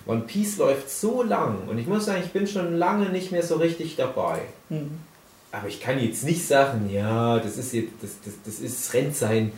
One 0.06 0.22
Piece 0.22 0.58
läuft 0.58 0.90
so 0.90 1.22
lang 1.22 1.68
und 1.68 1.78
ich 1.78 1.86
muss 1.86 2.06
sagen, 2.06 2.22
ich 2.24 2.32
bin 2.32 2.46
schon 2.46 2.76
lange 2.76 3.08
nicht 3.10 3.32
mehr 3.32 3.42
so 3.42 3.56
richtig 3.56 3.96
dabei. 3.96 4.42
Mhm. 4.68 5.00
Aber 5.50 5.68
ich 5.68 5.80
kann 5.80 6.02
jetzt 6.02 6.24
nicht 6.24 6.46
sagen, 6.46 6.88
ja, 6.90 7.38
das 7.38 7.58
ist 7.58 7.74
jetzt, 7.74 7.92
das, 8.00 8.12
das, 8.24 8.34
das 8.44 8.58
ist, 8.60 8.94
rennt 8.94 9.14
sein 9.14 9.52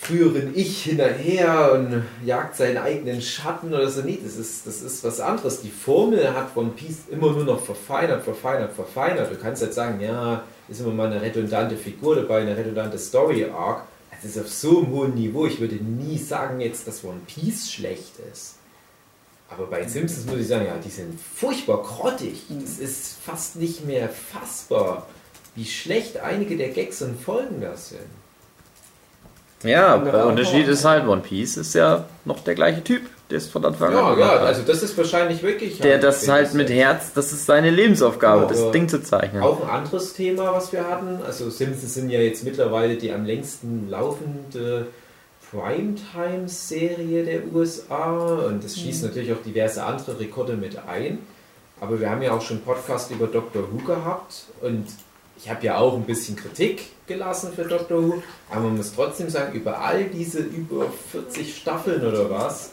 früheren 0.00 0.52
Ich 0.54 0.84
hinterher 0.84 1.72
und 1.72 2.04
jagt 2.24 2.56
seinen 2.56 2.78
eigenen 2.78 3.20
Schatten 3.20 3.74
oder 3.74 3.90
so. 3.90 4.02
Nee, 4.02 4.18
das 4.22 4.36
ist, 4.36 4.66
das 4.66 4.80
ist 4.80 5.02
was 5.02 5.20
anderes. 5.20 5.60
Die 5.60 5.70
Formel 5.70 6.32
hat 6.34 6.56
One 6.56 6.70
Piece 6.70 7.08
immer 7.10 7.32
nur 7.32 7.44
noch 7.44 7.60
verfeinert, 7.60 8.22
verfeinert, 8.22 8.72
verfeinert. 8.72 9.30
Du 9.30 9.36
kannst 9.36 9.60
jetzt 9.60 9.74
sagen, 9.74 10.00
ja, 10.00 10.44
ist 10.68 10.80
immer 10.80 10.92
mal 10.92 11.10
eine 11.10 11.20
redundante 11.20 11.76
Figur 11.76 12.16
dabei, 12.16 12.42
eine 12.42 12.56
redundante 12.56 12.98
Story 12.98 13.44
Arc. 13.44 13.84
Das 14.10 14.24
ist 14.24 14.38
auf 14.38 14.48
so 14.48 14.78
einem 14.78 14.90
hohen 14.90 15.14
Niveau. 15.14 15.46
Ich 15.46 15.60
würde 15.60 15.76
nie 15.76 16.18
sagen 16.18 16.60
jetzt, 16.60 16.86
dass 16.86 17.04
One 17.04 17.20
Piece 17.26 17.70
schlecht 17.70 18.14
ist. 18.32 18.56
Aber 19.48 19.66
bei 19.66 19.86
Simpsons 19.86 20.26
muss 20.26 20.40
ich 20.40 20.48
sagen, 20.48 20.66
ja, 20.66 20.76
die 20.76 20.90
sind 20.90 21.18
furchtbar 21.18 21.82
grottig. 21.82 22.42
Das 22.48 22.78
ist 22.78 23.16
fast 23.22 23.56
nicht 23.56 23.86
mehr 23.86 24.08
fassbar, 24.08 25.06
wie 25.54 25.64
schlecht 25.64 26.18
einige 26.18 26.56
der 26.56 26.68
Gags 26.68 27.00
und 27.00 27.18
Folgen 27.18 27.60
das 27.60 27.90
sind. 27.90 28.00
Ja, 29.62 29.96
Ja, 29.96 29.98
der 29.98 30.26
Unterschied 30.26 30.68
ist 30.68 30.84
halt, 30.84 31.06
One 31.06 31.20
Piece 31.22 31.56
ist 31.56 31.74
ja 31.74 32.04
noch 32.24 32.40
der 32.40 32.54
gleiche 32.54 32.82
Typ, 32.84 33.02
der 33.28 33.38
ist 33.38 33.50
von 33.50 33.64
Anfang 33.64 33.92
Ja, 33.92 34.12
an. 34.12 34.18
ja, 34.18 34.30
hat. 34.32 34.40
also 34.42 34.62
das 34.62 34.82
ist 34.82 34.96
wahrscheinlich 34.96 35.42
wirklich. 35.42 35.78
der 35.80 35.98
das 35.98 36.28
halt 36.28 36.54
mit 36.54 36.70
Herz, 36.70 37.12
das 37.12 37.32
ist 37.32 37.44
seine 37.46 37.70
Lebensaufgabe, 37.70 38.42
Ja, 38.42 38.48
das 38.48 38.70
Ding 38.70 38.88
zu 38.88 39.02
zeichnen. 39.02 39.42
Auch 39.42 39.62
ein 39.62 39.68
anderes 39.70 40.12
Thema, 40.12 40.52
was 40.52 40.72
wir 40.72 40.86
hatten. 40.88 41.18
Also 41.26 41.50
Simpsons 41.50 41.94
sind 41.94 42.10
ja 42.10 42.20
jetzt 42.20 42.44
mittlerweile 42.44 42.94
die 42.96 43.10
am 43.12 43.24
längsten 43.24 43.88
laufende 43.90 44.86
Primetime-Serie 45.50 47.24
der 47.24 47.40
USA 47.52 48.14
und 48.46 48.62
das 48.64 48.76
schießt 48.76 49.04
natürlich 49.04 49.32
auch 49.32 49.42
diverse 49.44 49.82
andere 49.82 50.18
Rekorde 50.20 50.54
mit 50.54 50.76
ein. 50.86 51.18
Aber 51.80 52.00
wir 52.00 52.10
haben 52.10 52.22
ja 52.22 52.32
auch 52.32 52.42
schon 52.42 52.58
einen 52.58 52.64
Podcast 52.66 53.10
über 53.10 53.26
Doctor 53.26 53.62
Who 53.72 53.78
gehabt 53.78 54.44
und 54.62 54.86
ich 55.36 55.48
habe 55.48 55.64
ja 55.64 55.78
auch 55.78 55.94
ein 55.94 56.02
bisschen 56.04 56.36
Kritik 56.36 56.86
gelassen 57.08 57.52
für 57.54 57.64
Doctor 57.64 58.02
Who, 58.02 58.22
aber 58.50 58.62
man 58.62 58.76
muss 58.76 58.94
trotzdem 58.94 59.28
sagen, 59.30 59.54
über 59.54 59.80
all 59.80 60.04
diese 60.04 60.40
über 60.40 60.86
40 61.10 61.56
Staffeln 61.56 62.06
oder 62.06 62.30
was, 62.30 62.70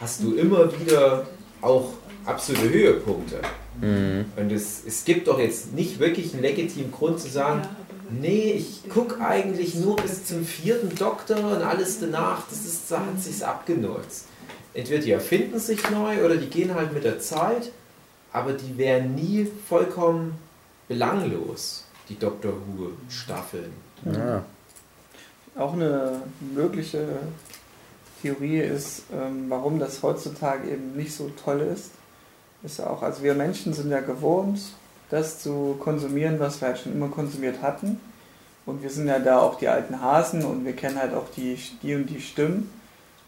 hast 0.00 0.22
du 0.22 0.34
immer 0.34 0.70
wieder 0.80 1.26
auch 1.60 1.92
absolute 2.24 2.70
Höhepunkte. 2.70 3.40
Mhm. 3.80 4.26
Und 4.36 4.52
es, 4.52 4.82
es 4.86 5.04
gibt 5.04 5.28
doch 5.28 5.38
jetzt 5.38 5.72
nicht 5.74 5.98
wirklich 5.98 6.32
einen 6.32 6.42
legitimen 6.42 6.92
Grund 6.92 7.20
zu 7.20 7.28
sagen, 7.28 7.62
nee, 8.10 8.52
ich 8.52 8.88
gucke 8.88 9.20
eigentlich 9.20 9.74
nur 9.74 9.96
bis 9.96 10.24
zum 10.24 10.44
vierten 10.44 10.94
Doktor 10.94 11.38
und 11.38 11.62
alles 11.62 12.00
danach, 12.00 12.42
das 12.48 12.64
ist, 12.64 12.90
da 12.90 13.00
hat 13.00 13.20
sich's 13.20 13.42
abgenutzt. 13.42 14.26
Entweder 14.74 15.02
die 15.02 15.10
erfinden 15.12 15.58
sich 15.58 15.90
neu 15.90 16.24
oder 16.24 16.36
die 16.36 16.48
gehen 16.48 16.74
halt 16.74 16.92
mit 16.92 17.04
der 17.04 17.20
Zeit, 17.20 17.70
aber 18.32 18.52
die 18.52 18.76
wären 18.76 19.14
nie 19.14 19.48
vollkommen 19.68 20.36
belanglos, 20.88 21.83
die 22.08 22.18
Doctor 22.18 22.52
Who 22.52 22.90
Staffeln. 23.08 23.72
Ja. 24.04 24.44
Auch 25.56 25.74
eine 25.74 26.22
mögliche 26.54 27.06
Theorie 28.22 28.58
ist, 28.58 29.04
ähm, 29.12 29.46
warum 29.48 29.78
das 29.78 30.02
heutzutage 30.02 30.70
eben 30.70 30.96
nicht 30.96 31.14
so 31.14 31.30
toll 31.44 31.60
ist. 31.60 31.90
Ist 32.62 32.78
ja 32.78 32.88
auch, 32.88 33.02
also 33.02 33.22
wir 33.22 33.34
Menschen 33.34 33.72
sind 33.72 33.90
ja 33.90 34.00
gewohnt, 34.00 34.60
das 35.10 35.40
zu 35.40 35.76
konsumieren, 35.78 36.40
was 36.40 36.60
wir 36.60 36.68
halt 36.68 36.78
schon 36.78 36.92
immer 36.92 37.08
konsumiert 37.08 37.60
hatten. 37.62 38.00
Und 38.66 38.82
wir 38.82 38.88
sind 38.88 39.06
ja 39.06 39.18
da 39.18 39.40
auch 39.40 39.58
die 39.58 39.68
alten 39.68 40.00
Hasen 40.00 40.44
und 40.44 40.64
wir 40.64 40.74
kennen 40.74 40.98
halt 40.98 41.12
auch 41.12 41.28
die, 41.36 41.58
die 41.82 41.94
und 41.94 42.06
die 42.06 42.20
Stimmen. 42.20 42.70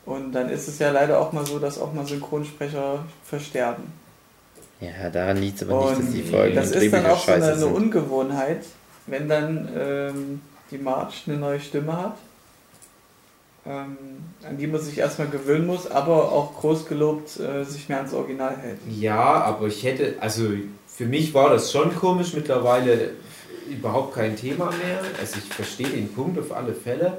Und 0.07 0.33
dann 0.33 0.49
ist 0.49 0.69
es 0.69 0.79
ja 0.79 0.91
leider 0.91 1.21
auch 1.21 1.33
mal 1.33 1.45
so, 1.45 1.59
dass 1.59 1.79
auch 1.79 1.93
mal 1.93 2.07
Synchronsprecher 2.07 3.05
versterben. 3.23 3.93
Ja, 4.81 5.11
daran 5.11 5.39
liegt 5.39 5.63
es 5.63 5.69
aber 5.69 5.91
nicht, 5.91 5.93
dass 5.93 6.07
Und 6.07 6.13
die 6.13 6.23
Folgen 6.23 6.55
das 6.55 6.73
und 6.73 6.83
ist 6.83 6.93
dann 6.93 7.07
auch 7.07 7.25
so 7.25 7.33
eine, 7.33 7.53
eine. 7.53 7.67
Ungewohnheit, 7.67 8.65
wenn 9.07 9.29
dann 9.29 9.69
ähm, 9.77 10.41
die 10.71 10.79
March 10.79 11.25
eine 11.27 11.37
neue 11.39 11.61
Stimme 11.61 11.97
hat, 11.97 12.17
ähm, 13.65 13.97
an 14.47 14.59
die 14.59 14.67
man 14.67 14.81
sich 14.81 14.99
erstmal 14.99 15.29
gewöhnen 15.29 15.67
muss, 15.67 15.91
aber 15.91 16.31
auch 16.33 16.55
groß 16.61 16.87
gelobt 16.87 17.41
äh, 17.41 17.65
sich 17.65 17.89
mehr 17.89 17.99
ans 17.99 18.13
Original 18.13 18.57
hält. 18.57 18.79
Ja, 18.91 19.43
aber 19.43 19.67
ich 19.67 19.83
hätte, 19.83 20.17
also 20.21 20.51
für 20.87 21.07
mich 21.07 21.35
war 21.35 21.51
das 21.51 21.73
schon 21.73 21.95
komisch, 21.95 22.33
mittlerweile 22.35 23.11
überhaupt 23.69 24.15
kein 24.15 24.37
Thema 24.37 24.67
mehr. 24.67 25.01
Also 25.21 25.39
ich 25.39 25.53
verstehe 25.53 25.89
den 25.89 26.13
Punkt 26.13 26.39
auf 26.39 26.55
alle 26.55 26.75
Fälle, 26.75 27.19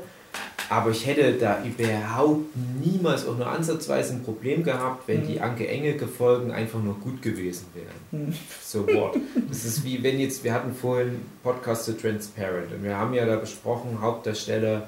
aber 0.69 0.91
ich 0.91 1.05
hätte 1.05 1.33
da 1.33 1.63
überhaupt 1.63 2.45
niemals 2.83 3.25
auch 3.27 3.37
nur 3.37 3.47
ansatzweise 3.47 4.13
ein 4.13 4.23
Problem 4.23 4.63
gehabt, 4.63 5.07
wenn 5.07 5.23
Mhm. 5.23 5.27
die 5.27 5.39
Anke 5.41 5.67
Engelke 5.67 6.07
Folgen 6.07 6.51
einfach 6.51 6.81
nur 6.81 6.95
gut 6.95 7.21
gewesen 7.21 7.65
wären. 7.73 8.25
Hm. 8.27 8.33
So 8.63 8.85
what? 8.87 9.15
Das 9.49 9.63
ist 9.65 9.83
wie 9.85 10.01
wenn 10.03 10.19
jetzt, 10.19 10.43
wir 10.43 10.53
hatten 10.53 10.73
vorhin 10.73 11.21
Podcast 11.43 11.85
zu 11.85 11.97
Transparent 11.97 12.71
und 12.73 12.83
wir 12.83 12.97
haben 12.97 13.13
ja 13.13 13.25
da 13.25 13.35
besprochen, 13.37 14.01
Hauptdarsteller 14.01 14.87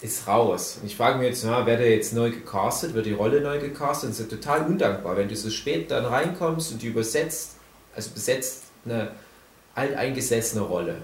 ist 0.00 0.26
raus. 0.26 0.78
Und 0.80 0.86
ich 0.86 0.96
frage 0.96 1.18
mich 1.18 1.28
jetzt, 1.28 1.44
na, 1.44 1.66
wird 1.66 1.80
er 1.80 1.90
jetzt 1.90 2.14
neu 2.14 2.30
gecastet, 2.30 2.94
wird 2.94 3.04
die 3.06 3.12
Rolle 3.12 3.40
neu 3.42 3.58
gecastet? 3.58 4.10
Das 4.10 4.20
ist 4.20 4.30
ja 4.30 4.36
total 4.38 4.66
undankbar, 4.66 5.16
wenn 5.16 5.28
du 5.28 5.36
so 5.36 5.50
spät 5.50 5.90
dann 5.90 6.06
reinkommst 6.06 6.72
und 6.72 6.80
die 6.82 6.86
übersetzt, 6.86 7.56
also 7.94 8.10
besetzt 8.12 8.62
eine 8.86 9.10
alteingesessene 9.74 10.62
Rolle. 10.62 10.96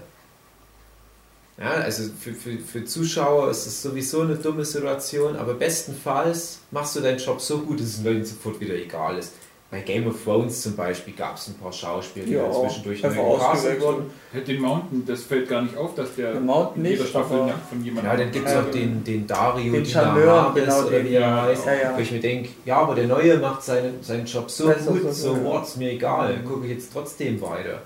Ja, 1.59 1.71
also 1.71 2.03
für, 2.19 2.33
für, 2.33 2.59
für 2.59 2.85
Zuschauer 2.85 3.49
ist 3.49 3.65
es 3.65 3.81
sowieso 3.81 4.21
eine 4.21 4.35
dumme 4.35 4.63
Situation, 4.63 5.35
aber 5.35 5.55
bestenfalls 5.55 6.59
machst 6.71 6.95
du 6.95 6.99
deinen 6.99 7.17
Job 7.17 7.41
so 7.41 7.59
gut, 7.59 7.79
dass 7.79 7.87
es 7.87 8.03
den 8.03 8.13
Leuten 8.13 8.25
sofort 8.25 8.59
wieder 8.59 8.75
egal 8.75 9.17
ist. 9.17 9.33
Bei 9.69 9.81
Game 9.81 10.07
of 10.07 10.15
Thrones 10.23 10.61
zum 10.61 10.77
Beispiel 10.77 11.13
gab 11.13 11.35
es 11.35 11.47
ein 11.49 11.55
paar 11.55 11.73
Schauspieler, 11.73 12.25
die 12.25 12.33
Ja, 12.33 12.49
zwischendurch 12.51 13.01
neu 13.03 13.09
gecastet 13.09 13.25
ausgewechselt. 13.41 13.81
wurden. 13.81 14.11
Den 14.47 14.61
Mountain, 14.61 15.03
das 15.05 15.23
fällt 15.23 15.49
gar 15.49 15.61
nicht 15.63 15.75
auf, 15.75 15.93
dass 15.95 16.15
der 16.15 16.31
Der 16.33 16.41
Mountain 16.41 16.85
in 16.85 16.91
jeder 16.91 17.01
nicht, 17.03 17.09
Staffel 17.09 17.37
aber- 17.39 17.53
von 17.69 17.83
jemandem 17.83 18.11
Ja, 18.11 18.17
dann 18.17 18.31
gibt 18.31 18.47
es 18.47 18.55
auch 18.55 18.71
den, 18.71 19.03
den 19.03 19.27
Dario 19.27 19.73
den 19.73 19.85
Charmeur, 19.85 20.51
genau, 20.55 20.81
oder 20.83 20.89
den- 20.91 21.09
wie 21.09 21.15
er 21.15 21.41
heißt. 21.41 21.65
ja, 21.65 21.73
ja. 21.73 21.97
Wo 21.97 21.99
ich 22.01 22.11
mir 22.11 22.19
denke, 22.21 22.49
ja, 22.63 22.77
aber 22.77 22.95
der 22.95 23.07
Neue 23.07 23.37
macht 23.39 23.61
seinen, 23.63 24.01
seinen 24.01 24.25
Job 24.25 24.49
so 24.49 24.69
Das 24.69 24.85
gut, 24.85 25.01
so, 25.01 25.11
so 25.11 25.33
ja. 25.35 25.43
what, 25.43 25.63
ist 25.67 25.75
mir 25.77 25.91
egal, 25.91 26.37
Mhm. 26.37 26.45
gucke 26.45 26.65
ich 26.65 26.71
jetzt 26.71 26.93
trotzdem 26.93 27.41
weiter. 27.41 27.81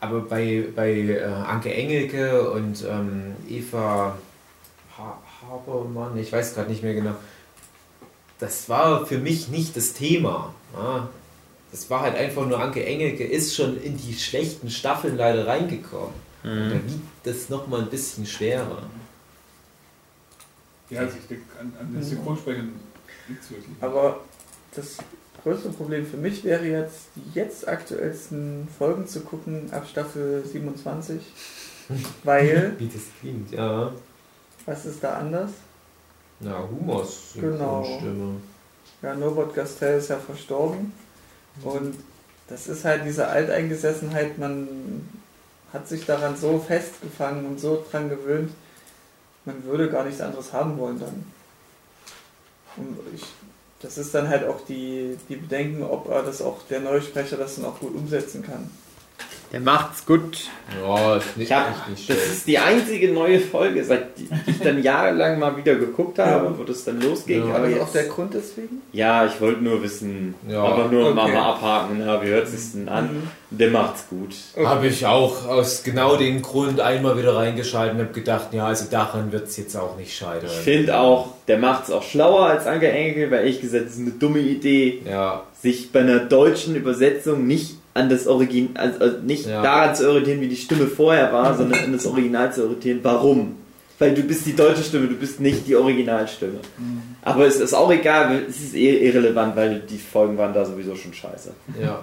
Aber 0.00 0.20
bei, 0.20 0.64
bei 0.74 0.92
äh, 0.92 1.22
Anke 1.24 1.72
Engelke 1.74 2.50
und 2.50 2.84
ähm, 2.88 3.34
Eva 3.48 4.16
ha 4.96 5.18
Habermann, 5.42 6.16
ich 6.18 6.32
weiß 6.32 6.54
gerade 6.54 6.70
nicht 6.70 6.82
mehr 6.82 6.94
genau, 6.94 7.14
das 8.38 8.68
war 8.68 9.06
für 9.06 9.18
mich 9.18 9.48
nicht 9.48 9.76
das 9.76 9.92
Thema. 9.94 10.54
Ja. 10.74 11.08
Das 11.72 11.90
war 11.90 12.00
halt 12.02 12.14
einfach 12.16 12.46
nur, 12.46 12.60
Anke 12.60 12.84
Engelke 12.84 13.24
ist 13.24 13.54
schon 13.54 13.80
in 13.82 13.96
die 13.96 14.14
schlechten 14.14 14.70
Staffeln 14.70 15.16
leider 15.16 15.46
reingekommen. 15.46 16.14
Da 16.44 16.48
Mhm. 16.50 16.72
wiegt 16.86 17.02
das 17.24 17.48
nochmal 17.48 17.80
ein 17.82 17.90
bisschen 17.90 18.24
schwerer. 18.24 18.84
Ja, 20.88 21.00
also 21.00 21.16
ich 21.20 21.26
denke, 21.26 21.44
an, 21.60 21.72
an 21.78 21.92
den 21.92 22.02
Synchronsprechern 22.02 22.72
nichts 23.28 23.50
wirklich. 23.50 23.76
Aber 23.80 24.20
das 24.74 24.96
größte 25.42 25.70
Problem 25.70 26.06
für 26.06 26.16
mich 26.16 26.44
wäre 26.44 26.64
jetzt, 26.66 27.08
die 27.16 27.38
jetzt 27.38 27.66
aktuellsten 27.68 28.68
Folgen 28.78 29.06
zu 29.06 29.20
gucken 29.20 29.68
ab 29.72 29.86
Staffel 29.90 30.44
27. 30.44 31.20
Weil, 32.24 32.74
Wie 32.78 32.86
das 32.88 33.02
klingt, 33.20 33.50
ja. 33.52 33.92
was 34.66 34.84
ist 34.84 35.02
da 35.02 35.14
anders? 35.14 35.50
Na, 36.40 36.62
Humors 36.68 37.32
Genau. 37.34 37.82
Synchronstimme. 37.82 38.36
Ja, 39.02 39.14
Norbert 39.14 39.54
Gastel 39.54 39.98
ist 39.98 40.08
ja 40.08 40.18
verstorben. 40.18 40.92
Und 41.62 41.94
das 42.48 42.66
ist 42.66 42.84
halt 42.84 43.04
diese 43.04 43.26
Alteingesessenheit, 43.28 44.38
man 44.38 45.08
hat 45.72 45.88
sich 45.88 46.06
daran 46.06 46.36
so 46.36 46.58
festgefangen 46.58 47.46
und 47.46 47.60
so 47.60 47.84
dran 47.90 48.08
gewöhnt, 48.08 48.52
man 49.44 49.64
würde 49.64 49.90
gar 49.90 50.04
nichts 50.04 50.20
anderes 50.20 50.52
haben 50.52 50.78
wollen 50.78 50.98
dann. 50.98 51.24
Und 52.76 52.98
ich, 53.14 53.22
das 53.80 53.98
ist 53.98 54.14
dann 54.14 54.28
halt 54.28 54.46
auch 54.46 54.60
die, 54.66 55.16
die 55.28 55.36
Bedenken, 55.36 55.82
ob 55.82 56.08
das 56.08 56.42
auch, 56.42 56.62
der 56.68 56.80
neue 56.80 57.02
Sprecher 57.02 57.36
das 57.36 57.56
dann 57.56 57.64
auch 57.64 57.78
gut 57.78 57.94
umsetzen 57.94 58.42
kann. 58.42 58.70
Der 59.50 59.60
macht's 59.60 60.04
gut. 60.04 60.40
Ja, 60.82 61.16
ist 61.16 61.36
nicht, 61.38 61.50
Ich 61.50 61.56
hab, 61.56 61.88
nicht 61.88 62.10
das 62.10 62.18
ist 62.18 62.46
die 62.46 62.58
einzige 62.58 63.10
neue 63.10 63.40
Folge, 63.40 63.82
seit 63.82 64.18
die 64.18 64.28
ich 64.46 64.58
dann 64.58 64.82
jahrelang 64.82 65.38
mal 65.38 65.56
wieder 65.56 65.74
geguckt 65.76 66.18
habe, 66.18 66.58
wo 66.58 66.64
das 66.64 66.84
dann 66.84 67.00
losging. 67.00 67.48
Ja. 67.48 67.54
Aber 67.54 67.66
jetzt, 67.68 67.80
auch 67.80 67.92
der 67.92 68.04
Grund 68.04 68.34
deswegen? 68.34 68.82
ja, 68.92 69.24
ich 69.24 69.40
wollte 69.40 69.64
nur 69.64 69.82
wissen, 69.82 70.34
Ja, 70.46 70.62
aber 70.62 70.88
nur 70.88 71.14
mal, 71.14 71.22
okay. 71.24 71.32
mal 71.32 71.50
abhaken, 71.52 72.02
na, 72.04 72.22
wie 72.22 72.26
hört 72.26 72.46
sich's 72.48 72.72
denn 72.72 72.90
an? 72.90 73.04
Mhm. 73.50 73.58
Der 73.58 73.70
macht's 73.70 74.04
gut. 74.10 74.34
Habe 74.62 74.88
ich 74.88 75.06
auch 75.06 75.46
aus 75.46 75.82
genau 75.82 76.16
dem 76.16 76.42
Grund 76.42 76.80
einmal 76.80 77.16
wieder 77.16 77.34
reingeschaltet 77.34 77.94
und 77.94 78.02
habe 78.02 78.12
gedacht, 78.12 78.48
ja, 78.52 78.66
also 78.66 78.84
daran 78.90 79.32
wird 79.32 79.48
es 79.48 79.56
jetzt 79.56 79.74
auch 79.74 79.96
nicht 79.96 80.14
scheitern. 80.14 80.50
Ich 80.52 80.58
finde 80.58 80.98
auch, 80.98 81.28
der 81.48 81.56
macht's 81.56 81.90
auch 81.90 82.02
schlauer 82.02 82.44
als 82.44 82.66
Anke 82.66 82.88
Engelke, 82.92 83.30
weil 83.30 83.38
ehrlich 83.40 83.62
gesagt, 83.62 83.86
das 83.86 83.94
ist 83.94 84.00
eine 84.00 84.10
dumme 84.10 84.40
Idee, 84.40 85.00
Ja, 85.08 85.44
sich 85.62 85.90
bei 85.90 86.00
einer 86.00 86.18
deutschen 86.18 86.76
Übersetzung 86.76 87.46
nicht 87.46 87.77
an 87.98 88.08
das 88.08 88.26
Origin, 88.26 88.70
also 88.74 88.98
also 89.00 89.18
nicht 89.18 89.46
Ja. 89.46 89.62
daran 89.62 89.94
zu 89.94 90.08
orientieren, 90.08 90.40
wie 90.40 90.48
die 90.48 90.56
Stimme 90.56 90.86
vorher 90.86 91.32
war, 91.32 91.56
sondern 91.56 91.84
an 91.84 91.92
das 91.92 92.06
Original 92.06 92.52
zu 92.52 92.62
orientieren. 92.64 93.00
Warum? 93.02 93.56
Weil 93.98 94.14
du 94.14 94.22
bist 94.22 94.46
die 94.46 94.54
deutsche 94.54 94.84
Stimme, 94.84 95.08
du 95.08 95.16
bist 95.16 95.40
nicht 95.40 95.66
die 95.66 95.74
Originalstimme. 95.74 96.60
Aber 97.22 97.46
es 97.46 97.56
ist 97.56 97.74
auch 97.74 97.90
egal, 97.90 98.42
es 98.48 98.60
ist 98.60 98.74
eh 98.76 99.08
irrelevant, 99.08 99.56
weil 99.56 99.80
die 99.80 99.98
Folgen 99.98 100.38
waren 100.38 100.54
da 100.54 100.64
sowieso 100.64 100.94
schon 100.94 101.12
scheiße. 101.12 101.50
Ja. 101.82 102.00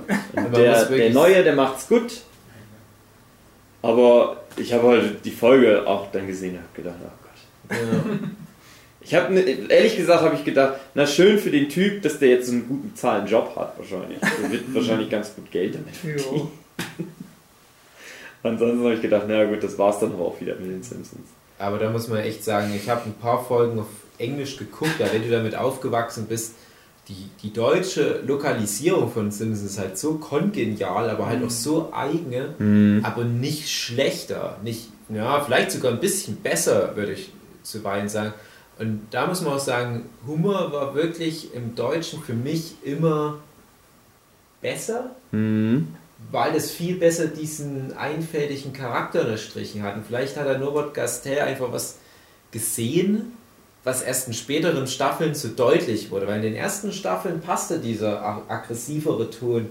Der, 0.54 0.86
der 0.86 1.10
Neue, 1.12 1.42
der 1.44 1.56
macht's 1.56 1.88
gut. 1.88 2.22
Aber 3.82 4.38
ich 4.58 4.74
habe 4.74 4.88
halt 4.90 5.24
die 5.26 5.32
Folge 5.32 5.88
auch 5.88 6.12
dann 6.12 6.28
gesehen 6.28 6.56
und 6.56 6.62
habe 6.62 6.76
gedacht, 6.76 6.96
oh 7.02 7.12
Gott. 7.24 7.78
Ja. 7.80 8.28
Ich 9.06 9.14
habe 9.14 9.40
ehrlich 9.40 9.98
gesagt 9.98 10.24
habe 10.24 10.36
ich 10.36 10.44
gedacht, 10.44 10.80
na 10.96 11.06
schön 11.06 11.38
für 11.38 11.52
den 11.52 11.70
Typ, 11.70 12.02
dass 12.02 12.18
der 12.18 12.30
jetzt 12.30 12.50
einen 12.50 12.68
guten 12.68 12.90
bezahlen 12.90 13.28
Job 13.28 13.56
hat 13.56 13.78
wahrscheinlich. 13.78 14.18
Der 14.20 14.52
wird 14.52 14.64
wahrscheinlich 14.74 15.10
ganz 15.12 15.34
gut 15.36 15.52
Geld 15.52 15.76
damit 15.76 15.96
verdienen. 15.96 16.48
Ansonsten 18.42 18.84
habe 18.84 18.96
ich 18.96 19.02
gedacht, 19.02 19.26
na 19.28 19.46
gut, 19.46 19.64
das 19.64 19.78
war's 19.78 20.00
dann 20.00 20.14
aber 20.14 20.26
auch 20.26 20.42
wieder 20.42 20.56
mit 20.56 20.72
den 20.72 20.82
Simpsons. 20.84 21.28
Aber 21.60 21.78
da 21.78 21.90
muss 21.92 22.08
man 22.08 22.20
echt 22.20 22.44
sagen, 22.44 22.74
ich 22.76 22.90
habe 22.90 23.04
ein 23.06 23.14
paar 23.14 23.46
Folgen 23.46 23.80
auf 23.80 23.88
Englisch 24.18 24.58
geguckt, 24.58 25.00
ja, 25.00 25.08
wenn 25.12 25.22
du 25.22 25.30
damit 25.30 25.56
aufgewachsen 25.56 26.26
bist, 26.28 26.56
die, 27.08 27.30
die 27.44 27.54
deutsche 27.54 28.22
Lokalisierung 28.26 29.12
von 29.12 29.30
Simpsons 29.30 29.72
ist 29.72 29.80
halt 29.80 30.00
so 30.00 30.16
kongenial, 30.16 31.12
aber 31.12 31.28
halt 31.28 31.44
auch 31.44 31.52
so 31.52 31.94
eigene, 31.94 32.56
aber 33.04 33.24
nicht 33.24 33.70
schlechter, 33.70 34.58
nicht, 34.64 34.90
ja, 35.10 35.40
vielleicht 35.42 35.72
sogar 35.72 35.92
ein 35.92 36.00
bisschen 36.00 36.38
besser, 36.38 36.96
würde 36.96 37.14
ich 37.14 37.32
zuweilen 37.62 38.10
sagen. 38.10 38.34
Und 38.78 39.08
da 39.12 39.26
muss 39.28 39.42
man 39.42 39.54
auch 39.54 39.60
sagen, 39.60 40.10
Humor 40.28 40.72
war 40.72 40.96
wirklich 40.96 41.54
im 41.54 41.76
Deutschen 41.76 42.22
für 42.22 42.34
mich 42.34 42.76
immer 42.84 43.38
besser, 44.62 45.12
weil 46.32 46.56
es 46.56 46.72
viel 46.72 46.96
besser 46.96 47.28
diesen 47.28 47.96
einfältigen 47.96 48.74
Charakter 48.74 49.22
unterstrichen 49.22 49.84
hat. 49.84 49.96
Und 49.96 50.06
vielleicht 50.06 50.36
hat 50.38 50.48
der 50.48 50.58
Norbert 50.58 50.94
Gastel 50.94 51.40
einfach 51.40 51.72
was 51.72 51.98
gesehen, 52.52 53.34
was 53.84 54.02
erst 54.02 54.28
in 54.28 54.34
späteren 54.34 54.88
Staffeln 54.88 55.36
zu 55.36 55.50
deutlich 55.50 56.12
wurde. 56.12 56.28
Weil 56.28 56.38
in 56.38 56.42
den 56.42 56.56
ersten 56.56 56.92
Staffeln 56.92 57.40
passte 57.42 57.80
dieser 57.80 58.22
ag- 58.26 58.50
aggressivere 58.50 59.30
Ton 59.30 59.70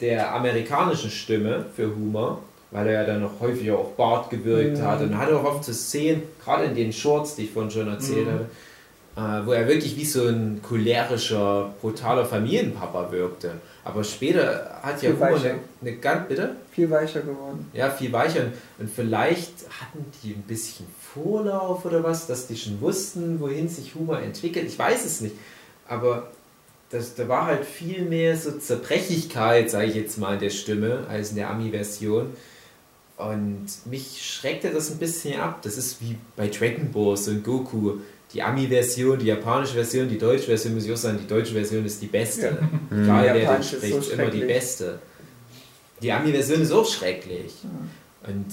der 0.00 0.34
amerikanischen 0.34 1.10
Stimme 1.10 1.64
für 1.74 1.86
Humor, 1.86 2.42
weil 2.70 2.86
er 2.88 2.92
ja 2.92 3.04
dann 3.04 3.22
noch 3.22 3.40
häufiger 3.40 3.78
auf 3.78 3.96
Bart 3.96 4.30
gewirkt 4.30 4.80
hat. 4.82 5.00
Und 5.00 5.16
hat 5.16 5.30
auch 5.32 5.44
oft 5.44 5.64
so 5.64 5.72
Szenen, 5.72 6.22
gerade 6.44 6.64
in 6.64 6.74
den 6.74 6.92
Shorts, 6.92 7.36
die 7.36 7.44
ich 7.44 7.50
vorhin 7.50 7.70
schon 7.70 7.88
erzählt 7.88 8.26
habe, 8.28 8.46
äh, 9.16 9.46
wo 9.46 9.52
er 9.52 9.66
wirklich 9.66 9.96
wie 9.96 10.04
so 10.04 10.26
ein 10.26 10.60
cholerischer, 10.62 11.72
brutaler 11.80 12.24
Familienpapa 12.24 13.10
wirkte. 13.12 13.52
Aber 13.84 14.02
später 14.04 14.80
hat 14.82 15.00
ja 15.02 15.10
Viel 15.10 15.14
Humor 15.14 15.32
weicher. 15.32 15.50
eine, 15.50 15.58
eine 15.80 15.96
ganz, 15.98 16.28
bitte? 16.28 16.56
Viel 16.72 16.90
weicher 16.90 17.20
geworden. 17.20 17.70
Ja, 17.72 17.88
viel 17.88 18.12
weicher. 18.12 18.40
Und, 18.40 18.52
und 18.78 18.90
vielleicht 18.90 19.52
hatten 19.80 20.04
die 20.22 20.32
ein 20.32 20.42
bisschen 20.42 20.86
Vorlauf 21.14 21.84
oder 21.84 22.02
was, 22.02 22.26
dass 22.26 22.46
die 22.46 22.56
schon 22.56 22.80
wussten, 22.80 23.40
wohin 23.40 23.68
sich 23.68 23.94
Humor 23.94 24.20
entwickelt. 24.20 24.66
Ich 24.66 24.78
weiß 24.78 25.04
es 25.06 25.20
nicht. 25.20 25.36
Aber 25.88 26.30
das, 26.90 27.14
da 27.14 27.28
war 27.28 27.46
halt 27.46 27.64
viel 27.64 28.02
mehr 28.02 28.36
so 28.36 28.52
Zerbrechlichkeit, 28.52 29.70
sage 29.70 29.86
ich 29.86 29.94
jetzt 29.94 30.18
mal, 30.18 30.34
in 30.34 30.40
der 30.40 30.50
Stimme 30.50 31.04
als 31.08 31.30
in 31.30 31.36
der 31.36 31.50
Ami-Version. 31.50 32.26
Und 33.16 33.66
mich 33.86 34.22
schreckte 34.22 34.70
das 34.70 34.90
ein 34.90 34.98
bisschen 34.98 35.40
ab. 35.40 35.62
Das 35.62 35.78
ist 35.78 36.02
wie 36.02 36.16
bei 36.36 36.48
Dragon 36.48 36.92
Ball 36.92 37.16
und 37.16 37.44
Goku. 37.44 37.94
Die 38.34 38.42
Ami-Version, 38.42 39.18
die 39.18 39.26
japanische 39.26 39.74
Version, 39.74 40.08
die 40.08 40.18
deutsche 40.18 40.46
Version, 40.46 40.74
muss 40.74 40.84
ich 40.84 40.92
auch 40.92 40.96
sagen, 40.96 41.18
die 41.22 41.26
deutsche 41.26 41.54
Version 41.54 41.86
ist 41.86 42.02
die 42.02 42.08
beste. 42.08 42.58
Egal 42.90 43.24
wer 43.32 43.54
den 43.54 43.62
spricht, 43.62 44.02
so 44.02 44.10
immer 44.12 44.30
die 44.30 44.44
beste. 44.44 44.98
Die 46.02 46.12
Ami-Version 46.12 46.60
ist 46.60 46.72
auch 46.72 46.86
schrecklich. 46.86 47.54
Und 48.26 48.46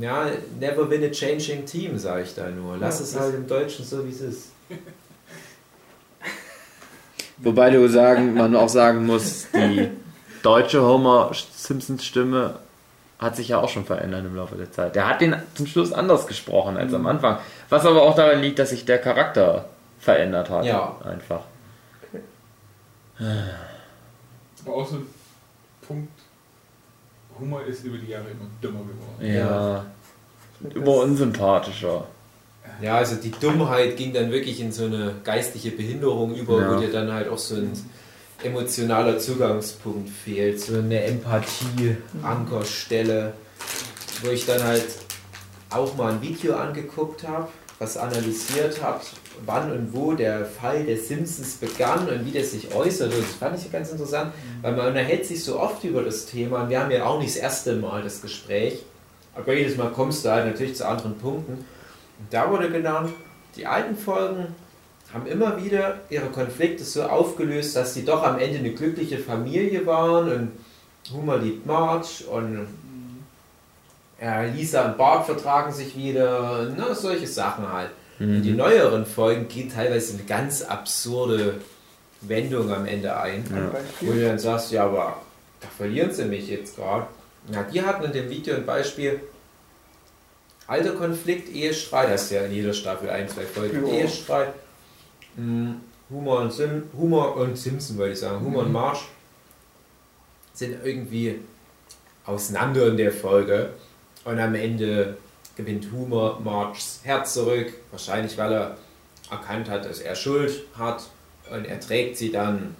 ja, 0.00 0.30
never 0.58 0.90
win 0.90 1.04
a 1.04 1.10
changing 1.10 1.64
team, 1.64 1.96
sage 1.98 2.24
ich 2.24 2.34
da 2.34 2.50
nur. 2.50 2.76
Lass 2.78 2.98
Ja, 2.98 3.04
es 3.04 3.16
halt 3.16 3.34
im 3.36 3.46
Deutschen 3.46 3.84
so, 3.84 4.04
wie 4.04 4.10
es 4.10 4.20
ist. 4.20 4.48
Wobei 7.38 7.70
du 7.70 7.88
sagen, 7.88 8.34
man 8.34 8.56
auch 8.56 8.68
sagen 8.68 9.06
muss, 9.06 9.46
die 9.54 9.90
deutsche 10.42 10.82
Homer 10.82 11.30
Simpsons 11.54 12.04
Stimme 12.04 12.58
hat 13.18 13.36
sich 13.36 13.48
ja 13.48 13.58
auch 13.58 13.68
schon 13.68 13.84
verändert 13.84 14.24
im 14.26 14.36
Laufe 14.36 14.56
der 14.56 14.70
Zeit. 14.70 14.94
Der 14.94 15.08
hat 15.08 15.20
den 15.20 15.36
zum 15.54 15.66
Schluss 15.66 15.92
anders 15.92 16.26
gesprochen 16.26 16.76
als 16.76 16.92
am 16.92 17.06
Anfang. 17.06 17.38
Was 17.68 17.84
aber 17.86 18.02
auch 18.02 18.14
daran 18.14 18.40
liegt, 18.40 18.58
dass 18.58 18.70
sich 18.70 18.84
der 18.84 18.98
Charakter 18.98 19.66
verändert 19.98 20.50
hat. 20.50 20.64
Ja. 20.64 20.96
Einfach. 21.04 21.40
Aber 24.64 24.74
auch 24.74 24.86
so 24.86 24.96
ein 24.96 25.06
Punkt, 25.86 26.10
Humor 27.38 27.62
ist 27.64 27.84
über 27.84 27.98
die 27.98 28.08
Jahre 28.08 28.24
immer 28.30 28.48
dümmer 28.62 28.80
geworden. 28.80 29.34
Ja. 29.34 29.84
Immer 30.74 31.02
unsympathischer. 31.02 32.06
Ja, 32.80 32.96
also 32.96 33.16
die 33.16 33.30
Dummheit 33.30 33.96
ging 33.96 34.12
dann 34.12 34.30
wirklich 34.30 34.60
in 34.60 34.72
so 34.72 34.86
eine 34.86 35.14
geistliche 35.22 35.70
Behinderung 35.70 36.34
über, 36.34 36.60
Ja. 36.60 36.74
wo 36.76 36.80
dir 36.80 36.90
dann 36.90 37.12
halt 37.12 37.28
auch 37.28 37.38
so 37.38 37.56
ein 37.56 37.72
emotionaler 38.42 39.18
Zugangspunkt 39.18 40.10
fehlt, 40.10 40.60
so 40.60 40.76
eine 40.76 41.02
Empathie-Ankerstelle, 41.04 43.32
wo 44.22 44.30
ich 44.30 44.46
dann 44.46 44.62
halt 44.62 44.84
auch 45.70 45.96
mal 45.96 46.12
ein 46.12 46.22
Video 46.22 46.54
angeguckt 46.54 47.26
habe, 47.26 47.48
was 47.78 47.96
analysiert 47.96 48.82
hat, 48.82 49.02
wann 49.44 49.70
und 49.70 49.92
wo 49.92 50.12
der 50.12 50.46
Fall 50.46 50.84
der 50.84 50.96
Simpsons 50.96 51.56
begann 51.56 52.08
und 52.08 52.24
wie 52.24 52.30
der 52.30 52.44
sich 52.44 52.74
äußert. 52.74 53.12
Und 53.12 53.22
das 53.22 53.34
fand 53.34 53.58
ich 53.58 53.64
ja 53.64 53.72
ganz 53.72 53.90
interessant, 53.90 54.32
weil 54.62 54.74
man 54.74 54.88
unterhält 54.88 55.26
sich 55.26 55.44
so 55.44 55.60
oft 55.60 55.84
über 55.84 56.02
das 56.02 56.26
Thema 56.26 56.62
und 56.62 56.70
wir 56.70 56.80
haben 56.80 56.90
ja 56.90 57.04
auch 57.04 57.18
nicht 57.18 57.36
das 57.36 57.42
erste 57.42 57.76
Mal 57.76 58.02
das 58.02 58.22
Gespräch, 58.22 58.82
aber 59.34 59.52
jedes 59.52 59.76
Mal 59.76 59.90
kommst 59.90 60.24
du 60.24 60.30
halt 60.30 60.46
natürlich 60.46 60.76
zu 60.76 60.88
anderen 60.88 61.18
Punkten. 61.18 61.52
Und 61.52 61.66
da 62.30 62.50
wurde 62.50 62.70
genannt, 62.70 63.12
die 63.56 63.66
alten 63.66 63.96
Folgen 63.96 64.54
haben 65.16 65.26
immer 65.26 65.62
wieder 65.62 66.00
ihre 66.10 66.26
Konflikte 66.26 66.84
so 66.84 67.02
aufgelöst, 67.04 67.74
dass 67.76 67.94
sie 67.94 68.04
doch 68.04 68.22
am 68.22 68.38
Ende 68.38 68.58
eine 68.58 68.72
glückliche 68.72 69.18
Familie 69.18 69.86
waren 69.86 70.30
und 70.30 70.52
Homer 71.12 71.38
liebt 71.38 71.66
Marge 71.66 72.24
und 72.30 72.66
äh, 74.20 74.50
Lisa 74.50 74.86
und 74.86 74.98
Bart 74.98 75.26
vertragen 75.26 75.72
sich 75.72 75.96
wieder, 75.96 76.64
ne, 76.64 76.94
solche 76.94 77.26
Sachen 77.26 77.72
halt. 77.72 77.90
Und 78.18 78.42
die 78.42 78.52
neueren 78.52 79.04
Folgen 79.04 79.46
gehen 79.46 79.70
teilweise 79.70 80.14
eine 80.14 80.24
ganz 80.24 80.62
absurde 80.62 81.60
Wendung 82.22 82.72
am 82.72 82.86
Ende 82.86 83.14
ein. 83.16 83.44
Ein 83.52 83.70
Wo 84.00 84.12
du 84.12 84.24
dann 84.24 84.38
sagst, 84.38 84.72
ja, 84.72 84.84
aber 84.86 85.18
da 85.60 85.68
verlieren 85.76 86.10
sie 86.12 86.24
mich 86.24 86.48
jetzt 86.48 86.76
gerade. 86.76 87.06
Na, 87.48 87.62
die 87.62 87.82
hatten 87.82 88.04
in 88.04 88.12
dem 88.12 88.30
Video 88.30 88.54
ein 88.56 88.64
Beispiel, 88.64 89.20
alter 90.66 90.92
Konflikt, 90.92 91.54
Ehestreit, 91.54 92.10
das 92.10 92.24
ist 92.24 92.30
ja 92.32 92.40
in 92.42 92.52
jeder 92.52 92.72
Staffel 92.72 93.10
ein, 93.10 93.28
zwei 93.28 93.42
Folgen, 93.42 93.86
Ja. 93.86 93.92
Ehestreit, 93.92 94.48
Hm, 95.36 95.80
Humor 96.10 96.40
und, 96.40 96.52
Sim, 96.52 96.84
Humor 96.96 97.36
und 97.36 97.56
Simpson, 97.56 97.98
wollte 97.98 98.12
ich 98.12 98.20
sagen, 98.20 98.44
Humor 98.44 98.64
und 98.64 98.72
Marsch 98.72 99.08
sind 100.52 100.76
irgendwie 100.84 101.40
auseinander 102.24 102.88
in 102.88 102.96
der 102.96 103.12
Folge. 103.12 103.70
Und 104.24 104.38
am 104.38 104.54
Ende 104.54 105.16
gewinnt 105.56 105.90
Humor 105.92 106.40
Marchs 106.40 107.00
Herz 107.02 107.34
zurück, 107.34 107.72
wahrscheinlich 107.90 108.36
weil 108.38 108.52
er 108.52 108.76
erkannt 109.30 109.68
hat, 109.68 109.84
dass 109.84 110.00
er 110.00 110.14
Schuld 110.14 110.64
hat. 110.76 111.02
Und 111.50 111.64
er 111.64 111.80
trägt 111.80 112.16
sie 112.16 112.30
dann 112.30 112.74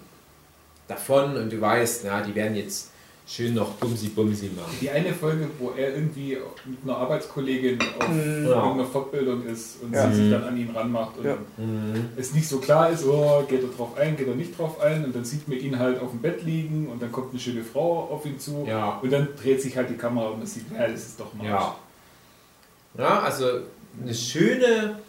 davon. 0.87 1.37
Und 1.37 1.51
du 1.51 1.61
weißt, 1.61 2.03
na, 2.05 2.21
die 2.21 2.35
werden 2.35 2.55
jetzt 2.55 2.91
schön 3.27 3.53
noch 3.55 3.71
Bumsi-Bumsi 3.79 4.51
machen. 4.55 4.77
Die 4.79 4.89
eine 4.89 5.11
Folge, 5.13 5.49
wo 5.59 5.71
er 5.75 5.93
irgendwie 5.95 6.37
mit 6.65 6.77
einer 6.83 6.97
Arbeitskollegin 6.97 7.77
auf 7.99 8.07
Mhm. 8.07 8.45
irgendeiner 8.45 8.85
Fortbildung 8.85 9.45
ist 9.45 9.83
und 9.83 9.93
Ja. 9.93 10.09
sie 10.09 10.15
sich 10.23 10.31
dann 10.31 10.43
an 10.45 10.57
ihn 10.57 10.69
ranmacht 10.73 11.17
und 11.17 11.25
Ja. 11.25 11.35
Mhm. 11.57 12.05
es 12.15 12.33
nicht 12.33 12.47
so 12.47 12.59
klar 12.59 12.89
ist, 12.89 13.05
oh, 13.05 13.43
geht 13.47 13.61
er 13.63 13.67
drauf 13.69 13.97
ein, 13.97 14.15
geht 14.15 14.27
er 14.29 14.35
nicht 14.35 14.57
drauf 14.57 14.79
ein 14.79 15.03
und 15.03 15.13
dann 15.13 15.25
sieht 15.25 15.45
man 15.47 15.57
ihn 15.59 15.77
halt 15.77 15.99
auf 16.01 16.11
dem 16.11 16.21
Bett 16.21 16.41
liegen 16.43 16.87
und 16.89 17.01
dann 17.01 17.11
kommt 17.11 17.31
eine 17.31 17.39
schöne 17.39 17.63
Frau 17.63 18.07
auf 18.09 18.25
ihn 18.25 18.39
zu 18.39 18.65
Ja. 18.65 18.97
und 19.01 19.11
dann 19.11 19.27
dreht 19.41 19.61
sich 19.61 19.75
halt 19.75 19.89
die 19.89 19.97
Kamera 19.97 20.29
und 20.29 20.37
man 20.39 20.47
sieht, 20.47 20.63
ja, 20.73 20.87
das 20.87 21.01
ist 21.07 21.19
doch 21.19 21.33
Marsch. 21.33 21.49
Ja. 21.49 21.75
ja, 22.97 23.19
also 23.19 23.45
eine 24.01 24.13
schöne, 24.13 24.99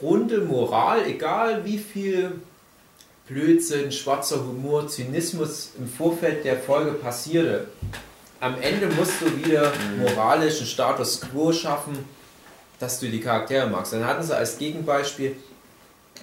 runde 0.00 0.38
Moral, 0.40 1.06
egal 1.06 1.64
wie 1.66 1.76
viel 1.78 2.32
Blödsinn, 3.32 3.90
schwarzer 3.90 4.44
Humor, 4.44 4.88
Zynismus 4.88 5.70
im 5.78 5.88
Vorfeld 5.88 6.44
der 6.44 6.58
Folge 6.58 6.92
passierte. 6.92 7.68
Am 8.40 8.60
Ende 8.60 8.88
musst 8.88 9.20
du 9.20 9.44
wieder 9.44 9.72
moralischen 9.98 10.66
Status 10.66 11.20
quo 11.20 11.52
schaffen, 11.52 11.98
dass 12.78 13.00
du 13.00 13.08
die 13.08 13.20
Charaktere 13.20 13.68
magst. 13.68 13.92
Dann 13.92 14.06
hatten 14.06 14.22
sie 14.22 14.36
als 14.36 14.58
Gegenbeispiel 14.58 15.36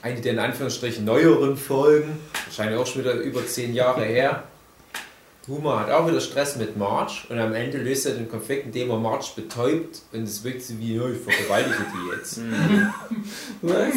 eine 0.02 0.22
der 0.22 0.34
in 0.34 0.40
Anführungsstrichen 0.40 1.04
neueren 1.04 1.58
Folgen, 1.58 2.20
wahrscheinlich 2.46 2.80
auch 2.80 2.88
schon 2.88 3.02
wieder 3.02 3.14
über 3.14 3.46
zehn 3.46 3.74
Jahre 3.74 4.06
her, 4.06 4.44
Homer 5.50 5.80
hat 5.82 5.92
auch 5.92 6.08
wieder 6.08 6.22
Stress 6.22 6.56
mit 6.58 6.78
Marge 6.78 7.14
und 7.30 7.40
am 7.40 7.54
Ende 7.54 7.78
löst 7.80 8.06
er 8.06 8.14
den 8.14 8.30
Konflikt, 8.30 8.66
indem 8.68 8.90
er 8.92 8.98
Marge 8.98 9.26
betäubt 9.36 10.02
und 10.14 10.24
es 10.24 10.44
wirkt 10.44 10.62
so 10.64 10.78
wie, 10.80 10.96
"Ja, 10.96 11.04
ich 11.10 11.18
vergewaltige 11.20 11.86
die 11.94 12.16
jetzt. 12.16 12.40
Was? 13.62 13.94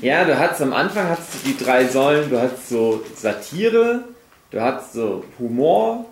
Ja, 0.00 0.24
du 0.24 0.38
hattest 0.38 0.62
am 0.62 0.72
Anfang 0.72 1.08
hattest 1.08 1.34
du 1.44 1.48
die 1.48 1.56
drei 1.64 1.86
Säulen, 1.86 2.30
du 2.30 2.40
hattest 2.40 2.68
so 2.68 3.02
Satire, 3.16 4.04
du 4.50 4.60
hattest 4.60 4.92
so 4.94 5.24
Humor, 5.38 6.06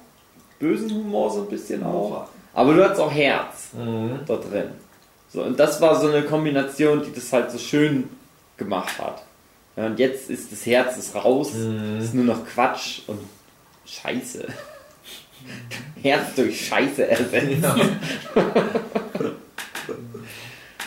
bösen 0.59 0.91
Humor 0.91 1.31
so 1.33 1.43
ein 1.43 1.49
bisschen 1.49 1.83
auch, 1.85 2.27
aber 2.55 2.75
du 2.75 2.85
hattest 2.85 3.01
auch 3.01 3.13
Herz 3.13 3.69
Mhm. 3.75 4.21
da 4.27 4.37
drin. 4.37 4.71
So, 5.33 5.43
und 5.43 5.59
das 5.59 5.81
war 5.81 6.01
so 6.01 6.09
eine 6.09 6.23
Kombination, 6.23 7.03
die 7.05 7.13
das 7.13 7.33
halt 7.33 7.51
so 7.51 7.59
schön 7.59 8.09
gemacht 8.57 8.99
hat. 8.99 9.23
Ja, 9.77 9.87
und 9.87 9.99
jetzt 9.99 10.31
ist 10.31 10.51
das 10.51 10.65
Herz 10.65 10.97
ist 10.97 11.15
raus, 11.15 11.53
Mhm. 11.55 11.99
ist 12.01 12.15
nur 12.15 12.25
noch 12.25 12.47
Quatsch 12.47 13.01
und 13.07 13.19
Scheiße. 13.87 14.47
Herz 16.03 16.35
durch 16.35 16.67
Scheiße 16.67 17.07
ersetzt. 17.07 17.63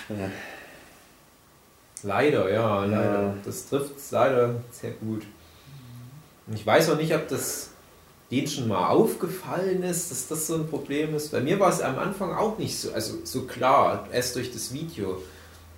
Ja. 0.10 0.30
Leider, 2.04 2.52
ja, 2.52 2.86
leider. 2.86 3.22
Ja. 3.22 3.34
Das 3.44 3.68
trifft 3.68 3.98
es 3.98 4.12
leider 4.12 4.56
sehr 4.72 4.92
gut. 4.92 5.24
Ich 6.54 6.66
weiß 6.66 6.90
auch 6.90 6.98
nicht, 6.98 7.14
ob 7.14 7.28
das 7.28 7.70
denen 8.32 8.48
schon 8.48 8.68
mal 8.68 8.88
aufgefallen 8.88 9.84
ist, 9.84 10.12
dass 10.12 10.28
das 10.28 10.48
so 10.48 10.56
ein 10.56 10.68
Problem 10.68 11.16
ist. 11.16 11.32
Bei 11.32 11.42
mir 11.42 11.60
war 11.60 11.70
es 11.70 11.82
am 11.82 11.98
Anfang 11.98 12.34
auch 12.34 12.58
nicht 12.58 12.80
so, 12.80 12.92
also 12.94 13.18
so 13.24 13.44
klar, 13.44 14.08
erst 14.12 14.36
durch 14.36 14.52
das 14.52 14.74
Video. 14.74 15.22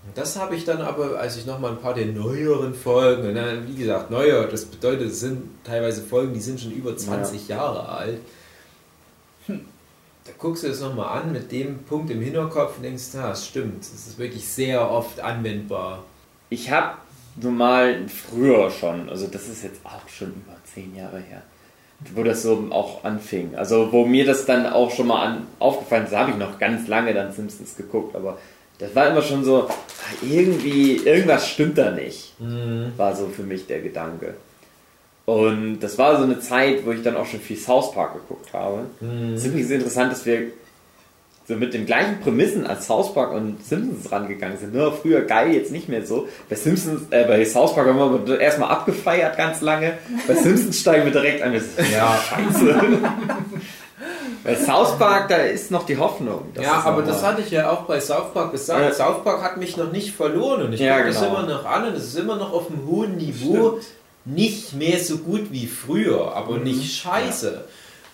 Und 0.06 0.18
das 0.18 0.38
habe 0.40 0.56
ich 0.56 0.66
dann 0.66 0.82
aber, 0.82 1.20
als 1.20 1.38
ich 1.38 1.46
nochmal 1.46 1.72
ein 1.72 1.78
paar 1.78 1.94
der 1.94 2.08
neueren 2.08 2.74
Folgen, 2.74 3.28
und 3.28 3.36
dann, 3.36 3.68
wie 3.68 3.76
gesagt, 3.76 4.10
neuer, 4.10 4.48
das 4.48 4.66
bedeutet, 4.66 5.12
es 5.12 5.20
sind 5.20 5.44
teilweise 5.64 6.02
Folgen, 6.02 6.34
die 6.34 6.42
sind 6.42 6.60
schon 6.60 6.72
über 6.72 6.98
20 6.98 7.48
Jahre 7.48 7.88
alt. 7.88 8.20
Da 9.48 10.32
guckst 10.38 10.64
du 10.64 10.68
es 10.68 10.82
nochmal 10.82 11.20
an 11.20 11.32
mit 11.32 11.52
dem 11.52 11.80
Punkt 11.84 12.10
im 12.12 12.22
Hinterkopf 12.22 12.78
und 12.78 12.84
denkst, 12.84 13.14
ja, 13.14 13.32
es 13.32 13.46
stimmt, 13.46 13.82
es 13.84 14.08
ist 14.08 14.20
wirklich 14.20 14.48
sehr 14.48 14.90
oft 14.90 15.20
anwendbar. 15.20 16.04
Ich 16.50 16.70
habe 16.72 16.98
nun 17.36 17.58
mal 17.58 18.08
früher 18.08 18.70
schon, 18.70 19.10
also 19.10 19.28
das 19.28 19.48
ist 19.48 19.64
jetzt 19.64 19.82
auch 19.84 20.08
schon 20.08 20.30
über 20.30 20.56
zehn 20.64 20.96
Jahre 20.96 21.20
her, 21.20 21.42
wo 22.14 22.24
das 22.24 22.44
so 22.44 22.68
auch 22.72 23.04
anfing. 23.04 23.56
Also 23.56 23.92
wo 23.92 24.06
mir 24.06 24.26
das 24.26 24.46
dann 24.46 24.68
auch 24.68 24.92
schon 24.92 25.08
mal 25.08 25.26
an, 25.26 25.48
aufgefallen 25.60 26.06
ist, 26.06 26.14
da 26.14 26.20
habe 26.20 26.32
ich 26.32 26.38
noch 26.38 26.60
ganz 26.60 26.88
lange 26.88 27.14
dann 27.14 27.32
Simpsons 27.32 27.76
geguckt, 27.76 28.16
aber 28.16 28.38
das 28.82 28.96
war 28.96 29.10
immer 29.10 29.22
schon 29.22 29.46
so, 29.46 29.70
irgendwie, 30.22 30.98
irgendwas 30.98 31.48
stimmt 31.48 31.78
da 31.78 31.92
nicht, 31.92 32.34
war 32.98 33.16
so 33.16 33.28
für 33.28 33.44
mich 33.44 33.68
der 33.68 33.82
Gedanke. 33.82 34.34
Und 35.26 35.80
das 35.80 35.98
war 35.98 36.18
so 36.18 36.24
eine 36.24 36.40
Zeit, 36.40 36.86
wo 36.86 36.92
ich 36.92 37.04
dann 37.04 37.16
auch 37.16 37.28
schon 37.28 37.40
viel 37.40 37.58
South 37.58 37.94
Park 37.94 38.14
geguckt 38.14 38.52
habe. 38.52 38.88
Es 39.34 39.42
ist 39.42 39.48
übrigens 39.48 39.70
interessant, 39.70 40.12
dass 40.12 40.26
wir 40.26 40.48
so 41.48 41.56
mit 41.56 41.74
den 41.74 41.86
gleichen 41.86 42.20
Prämissen 42.22 42.66
als 42.66 42.88
South 42.88 43.14
Park 43.14 43.34
und 43.34 43.64
Simpsons 43.64 44.12
rangegangen 44.12 44.58
sind. 44.58 44.74
Nur 44.74 44.94
früher 44.94 45.22
geil, 45.22 45.54
jetzt 45.54 45.72
nicht 45.72 45.90
mehr 45.90 46.06
so. 46.06 46.28
Bei 46.50 46.56
Simpsons, 46.56 47.04
äh, 47.10 47.26
bei 47.26 47.44
South 47.46 47.76
Park 47.76 47.88
haben 47.88 48.28
wir 48.28 48.40
erstmal 48.40 48.70
abgefeiert 48.70 49.38
ganz 49.38 49.62
lange. 49.62 49.98
Bei 50.28 50.36
Simpsons 50.42 50.80
steigen 50.80 51.06
wir 51.06 51.12
direkt 51.12 51.44
ist 51.54 51.70
ja 51.92 52.20
scheiße. 52.30 52.82
Bei 54.44 54.56
South 54.56 54.98
Park, 54.98 55.30
da 55.30 55.38
ist 55.38 55.72
noch 55.72 55.86
die 55.86 55.98
Hoffnung. 55.98 56.46
ja, 56.60 56.82
aber 56.84 57.02
das 57.04 57.24
hatte 57.24 57.42
ich 57.42 57.52
ja 57.52 57.70
auch 57.72 57.82
bei 57.84 58.00
South 58.00 58.34
Park 58.34 58.52
gesagt. 58.52 58.82
Ja. 58.82 58.94
South 58.94 59.24
Park 59.24 59.42
hat 59.44 59.58
mich 59.58 59.78
noch 59.78 59.92
nicht 59.92 60.16
verloren 60.16 60.64
und 60.64 60.74
ich 60.74 60.80
Ja, 60.80 60.98
gucke 60.98 61.10
das 61.10 61.20
genau. 61.22 61.38
immer 61.40 61.48
noch 61.48 61.66
an 61.66 61.88
und 61.88 61.96
es 61.96 62.06
ist 62.06 62.18
immer 62.18 62.36
noch 62.36 62.52
auf 62.54 62.70
einem 62.70 62.86
hohen 62.88 63.18
Niveau. 63.18 63.80
Nicht 64.26 64.74
mehr 64.74 65.00
so 65.04 65.18
gut 65.18 65.52
wie 65.52 65.66
früher, 65.68 66.36
aber 66.36 66.58
nicht 66.58 66.94
scheiße. 67.02 67.64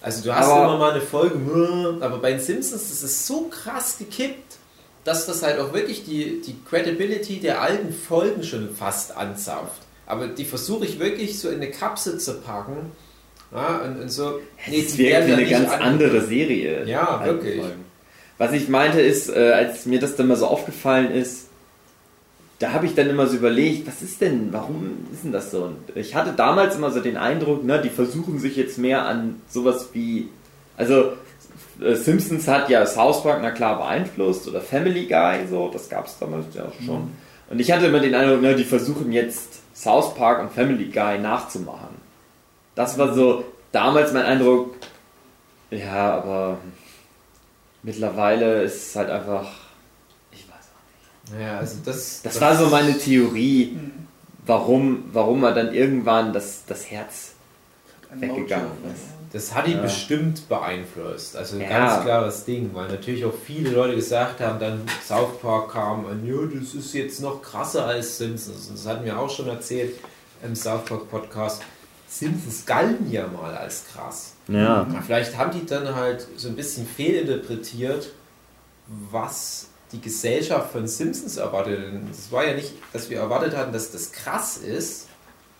Also 0.02 0.24
du 0.24 0.34
hast 0.34 0.48
Aber- 0.48 0.64
immer 0.66 0.78
mal 0.78 0.92
eine 0.92 1.02
Folge, 1.02 1.98
aber 2.02 2.18
bei 2.20 2.32
den 2.32 2.40
Simpsons 2.40 2.90
das 2.90 3.04
ist 3.04 3.28
so 3.28 3.50
krass 3.50 3.98
gekippt, 3.98 4.56
dass 5.04 5.26
das 5.26 5.44
halt 5.44 5.60
auch 5.60 5.74
wirklich 5.74 6.06
die, 6.06 6.42
die 6.42 6.56
Credibility 6.70 7.40
der 7.40 7.62
alten 7.62 7.94
Folgen 7.94 8.44
schon 8.44 8.74
fast 8.76 9.16
anzapft. 9.18 9.82
Aber 10.06 10.28
die 10.28 10.46
versuche 10.46 10.86
ich 10.86 11.00
wirklich 11.00 11.40
so 11.40 11.50
in 11.50 11.56
eine 11.56 11.72
Kapsel 11.72 12.18
zu 12.20 12.36
packen. 12.42 12.92
Ja, 13.54 13.78
und, 13.86 14.02
und 14.02 14.10
so. 14.10 14.39
Nee, 14.68 14.82
es 14.86 14.98
wirkt 14.98 15.28
wie 15.28 15.34
eine 15.34 15.45
ganz 15.45 15.72
an- 15.72 15.82
andere 15.82 16.22
Serie. 16.22 16.86
Ja, 16.86 17.22
wirklich. 17.26 17.60
Folgen. 17.62 17.86
Was 18.38 18.52
ich 18.54 18.68
meinte 18.70 19.02
ist, 19.02 19.30
äh, 19.30 19.52
als 19.54 19.86
mir 19.86 20.00
das 20.00 20.16
dann 20.16 20.28
mal 20.28 20.36
so 20.38 20.45
aufgefallen 20.48 21.12
ist, 21.12 21.48
da 22.60 22.74
habe 22.74 22.86
ich 22.88 22.95
dann 22.95 23.10
immer 23.10 23.28
so 23.28 23.38
überlegt, 23.38 23.88
was 23.88 24.02
ist 24.02 24.20
denn, 24.22 24.50
warum 24.52 25.06
ist 25.14 25.24
denn 25.24 25.32
das 25.32 25.52
so? 25.52 25.64
Und 25.64 25.95
ich 25.95 26.16
hatte 26.16 26.34
damals 26.36 26.76
immer 26.76 26.91
so 26.91 27.00
den 27.00 27.16
Eindruck, 27.18 27.64
ne, 27.64 27.80
die 27.82 27.89
versuchen 27.89 28.39
sich 28.39 28.56
jetzt 28.56 28.78
mehr 28.80 29.06
an 29.06 29.41
sowas 29.48 29.89
wie, 29.93 30.28
also 30.76 31.14
äh, 31.82 31.93
Simpsons 31.95 32.48
hat 32.48 32.70
ja 32.70 32.86
South 32.86 33.22
Park 33.24 33.39
na 33.43 33.52
klar 33.52 33.78
beeinflusst 33.78 34.48
oder 34.48 34.60
Family 34.62 35.06
Guy 35.06 35.48
so, 35.50 35.70
das 35.72 35.88
gab 35.88 36.08
es 36.08 36.18
damals 36.20 36.45
ja 36.56 36.66
auch 36.66 36.86
schon. 36.86 37.12
Und 37.50 37.60
ich 37.60 37.72
hatte 37.72 37.86
immer 37.86 38.00
den 38.00 38.14
Eindruck, 38.16 38.41
ne, 38.41 38.56
die 38.56 38.64
versuchen 38.66 39.12
jetzt 39.12 39.60
South 39.76 40.16
Park 40.16 40.41
und 40.41 40.52
Family 40.52 40.86
Guy 40.86 41.20
nachzumachen. 41.20 42.07
Das 42.78 42.98
war 43.00 43.14
so 43.14 43.44
damals 43.72 44.14
mein 44.14 44.24
Eindruck, 44.24 44.76
ja, 45.72 46.16
aber 46.18 46.60
mittlerweile 47.82 48.62
ist 48.62 48.90
es 48.90 48.96
halt 48.96 49.10
einfach, 49.10 49.48
ich 50.32 50.48
weiß 50.48 50.56
auch 50.76 51.32
nicht. 51.34 51.42
Ja, 51.44 51.58
also 51.58 51.78
das. 51.84 52.22
Das 52.22 52.40
war 52.40 52.56
so 52.56 52.68
meine 52.68 52.96
Theorie, 52.98 53.78
warum, 54.46 55.06
warum 55.12 55.44
er 55.44 55.54
dann 55.54 55.74
irgendwann 55.74 56.34
das, 56.34 56.66
das 56.68 56.90
Herz 56.92 57.32
weggegangen 58.14 58.72
ist. 58.94 59.06
Das 59.34 59.54
hat 59.56 59.68
ihn 59.68 59.78
Ja. 59.78 59.82
bestimmt 59.82 60.48
beeinflusst. 60.48 61.36
Also 61.36 61.56
ein 61.58 61.64
Ja. 61.64 61.70
ganz 61.70 62.04
klares 62.06 62.46
Ding, 62.46 62.70
weil 62.74 62.88
natürlich 62.90 63.26
auch 63.26 63.34
viele 63.46 63.72
Leute 63.72 63.96
gesagt 63.96 64.40
haben, 64.40 64.60
dann 64.60 64.82
South 65.06 65.40
Park 65.42 65.72
kam 65.74 66.06
und 66.06 66.26
ja, 66.26 66.38
das 66.60 66.76
ist 66.76 66.94
jetzt 66.94 67.22
noch 67.22 67.42
krasser 67.42 67.86
als 67.88 68.20
Simpsons. 68.20 68.70
Das 68.72 68.86
hatten 68.88 69.04
wir 69.04 69.18
auch 69.20 69.30
schon 69.30 69.48
erzählt 69.48 69.96
im 70.44 70.56
South 70.56 70.86
Park 70.86 71.10
Podcast. 71.10 71.64
Simpsons 72.08 72.66
galten 72.66 73.12
ja 73.12 73.28
mal 73.28 73.55
als 73.55 73.86
krass. 73.91 74.34
Ja. 74.47 74.88
Vielleicht 75.05 75.38
haben 75.38 75.51
die 75.51 75.66
dann 75.66 75.93
halt 75.93 76.26
so 76.38 76.47
ein 76.47 76.55
bisschen 76.55 76.88
fehlinterpretiert, 76.88 78.14
was 79.12 79.68
die 79.91 80.01
Gesellschaft 80.01 80.72
von 80.72 80.88
Simpsons 80.88 81.38
erwartet. 81.38 81.80
Es 82.12 82.32
war 82.32 82.45
ja 82.45 82.53
nicht, 82.53 82.74
dass 82.93 83.10
wir 83.10 83.20
erwartet 83.20 83.55
hatten, 83.55 83.74
dass 83.74 83.91
das 83.91 84.12
krass 84.12 84.58
ist. 84.58 85.08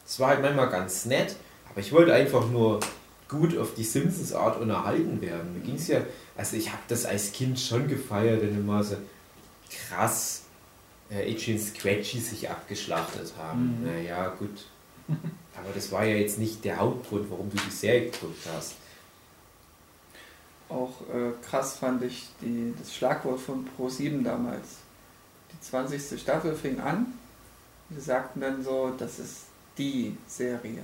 Es 0.05 0.19
war 0.19 0.29
halt 0.29 0.41
manchmal 0.41 0.69
ganz 0.69 1.05
nett, 1.05 1.35
aber 1.69 1.81
ich 1.81 1.91
wollte 1.91 2.13
einfach 2.13 2.47
nur 2.49 2.79
gut 3.27 3.57
auf 3.57 3.73
die 3.73 3.83
Simpsons-Art 3.83 4.59
unterhalten 4.59 5.21
werden. 5.21 5.53
Mir 5.53 5.59
ging 5.59 5.75
es 5.75 5.87
ja, 5.87 6.01
also 6.37 6.55
ich 6.55 6.69
habe 6.69 6.81
das 6.87 7.05
als 7.05 7.33
Kind 7.33 7.59
schon 7.59 7.87
gefeiert, 7.87 8.41
wenn 8.41 8.57
immer 8.57 8.83
so 8.83 8.95
krass 9.89 10.43
äh, 11.11 11.29
Itchy 11.29 11.53
und 11.53 11.59
Scratchy 11.59 12.19
sich 12.19 12.49
abgeschlachtet 12.49 13.33
haben. 13.37 13.83
Naja, 13.83 14.29
gut. 14.39 14.65
Aber 15.57 15.73
das 15.73 15.91
war 15.91 16.05
ja 16.05 16.15
jetzt 16.15 16.37
nicht 16.39 16.63
der 16.63 16.77
Hauptgrund, 16.77 17.29
warum 17.31 17.49
du 17.49 17.57
die 17.57 17.71
Serie 17.73 18.09
geguckt 18.11 18.47
hast. 18.55 18.75
Auch 20.69 21.01
äh, 21.13 21.31
krass 21.47 21.77
fand 21.77 22.03
ich 22.03 22.27
die, 22.41 22.73
das 22.77 22.93
Schlagwort 22.93 23.39
von 23.39 23.67
Pro7 23.77 24.23
damals. 24.23 24.67
Die 25.53 25.61
20. 25.61 26.19
Staffel 26.19 26.55
fing 26.55 26.79
an. 26.79 27.07
Wir 27.89 28.01
sagten 28.01 28.41
dann 28.41 28.63
so, 28.63 28.93
das 28.97 29.17
ist 29.19 29.43
die 29.77 30.17
Serie. 30.27 30.83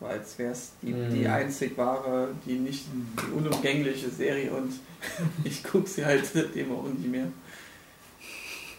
So 0.00 0.06
als 0.06 0.38
wäre 0.38 0.52
es 0.52 0.70
die, 0.80 0.92
Mhm. 0.92 1.14
die 1.14 1.26
einzig 1.28 1.76
wahre, 1.76 2.28
die 2.46 2.54
nicht 2.54 2.86
die 2.92 3.32
unumgängliche 3.32 4.08
Serie 4.10 4.50
und 4.52 4.72
ich 5.44 5.62
gucke 5.62 5.88
sie 5.88 6.04
halt 6.04 6.34
immer 6.54 6.78
und 6.78 6.98
nicht 7.00 7.10
mehr. 7.10 7.28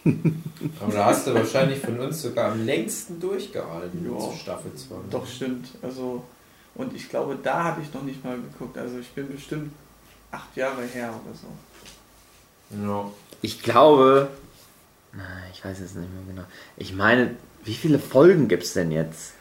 Aber 0.80 0.92
da 0.92 1.06
hast 1.06 1.26
du 1.26 1.34
wahrscheinlich 1.34 1.78
von 1.80 1.98
uns 1.98 2.22
sogar 2.22 2.52
am 2.52 2.64
längsten 2.64 3.18
durchgehalten 3.20 4.04
Ja. 4.04 4.32
Staffel 4.32 4.74
2. 4.74 4.94
Doch, 5.10 5.26
stimmt. 5.26 5.68
Also, 5.82 6.22
und 6.74 6.94
ich 6.94 7.08
glaube, 7.08 7.38
da 7.42 7.64
habe 7.64 7.80
ich 7.82 7.92
noch 7.94 8.02
nicht 8.02 8.22
mal 8.24 8.36
geguckt. 8.36 8.76
Also 8.76 8.98
ich 8.98 9.08
bin 9.10 9.28
bestimmt 9.32 9.72
acht 10.30 10.54
Jahre 10.56 10.82
her 10.82 11.14
oder 11.24 11.34
so. 11.34 12.86
Ja. 12.86 13.10
Ich 13.40 13.62
glaube, 13.62 14.28
na, 15.12 15.22
ich 15.52 15.64
weiß 15.64 15.80
es 15.80 15.94
nicht 15.94 16.12
mehr 16.12 16.34
genau. 16.34 16.46
Ich 16.76 16.92
meine, 16.94 17.36
wie 17.64 17.74
viele 17.74 17.98
Folgen 17.98 18.48
gibt 18.48 18.64
es 18.64 18.72
denn 18.74 18.90
jetzt? 18.90 19.32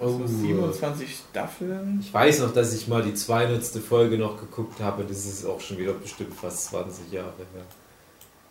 Also 0.00 0.20
Oh. 0.22 0.26
27 0.26 1.16
Staffeln. 1.30 1.98
Ich 2.00 2.14
weiß 2.14 2.40
noch, 2.40 2.52
dass 2.52 2.72
ich 2.72 2.86
mal 2.88 3.02
die 3.02 3.14
200. 3.14 3.64
Folge 3.82 4.16
noch 4.16 4.38
geguckt 4.38 4.80
habe. 4.80 5.04
Das 5.04 5.26
ist 5.26 5.44
auch 5.44 5.60
schon 5.60 5.78
wieder 5.78 5.92
bestimmt 5.92 6.34
fast 6.34 6.66
20 6.66 7.10
Jahre 7.12 7.32
her. 7.52 7.64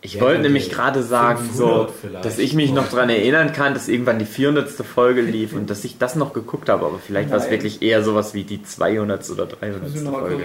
Ich 0.00 0.14
Ja, 0.14 0.20
wollte 0.20 0.42
nämlich 0.42 0.70
gerade 0.70 1.02
sagen, 1.02 1.50
so, 1.52 1.66
500 1.66 1.90
vielleicht. 1.90 2.24
dass 2.24 2.38
ich 2.38 2.54
mich 2.54 2.72
noch 2.72 2.88
daran 2.88 3.10
erinnern 3.10 3.52
kann, 3.52 3.74
dass 3.74 3.88
irgendwann 3.88 4.20
die 4.20 4.26
400. 4.26 4.68
Folge 4.70 5.22
lief 5.22 5.54
und 5.54 5.68
dass 5.70 5.82
ich 5.84 5.98
das 5.98 6.14
noch 6.14 6.32
geguckt 6.32 6.68
habe, 6.68 6.86
aber 6.86 7.00
vielleicht 7.04 7.30
war 7.30 7.38
es 7.38 7.50
wirklich 7.50 7.82
eher 7.82 8.04
sowas 8.04 8.32
wie 8.32 8.44
die 8.44 8.62
200. 8.62 9.28
oder 9.30 9.46
300. 9.46 9.82
Müssen 9.82 9.94
wir 9.96 10.02
nochmal 10.02 10.20
Folge. 10.30 10.36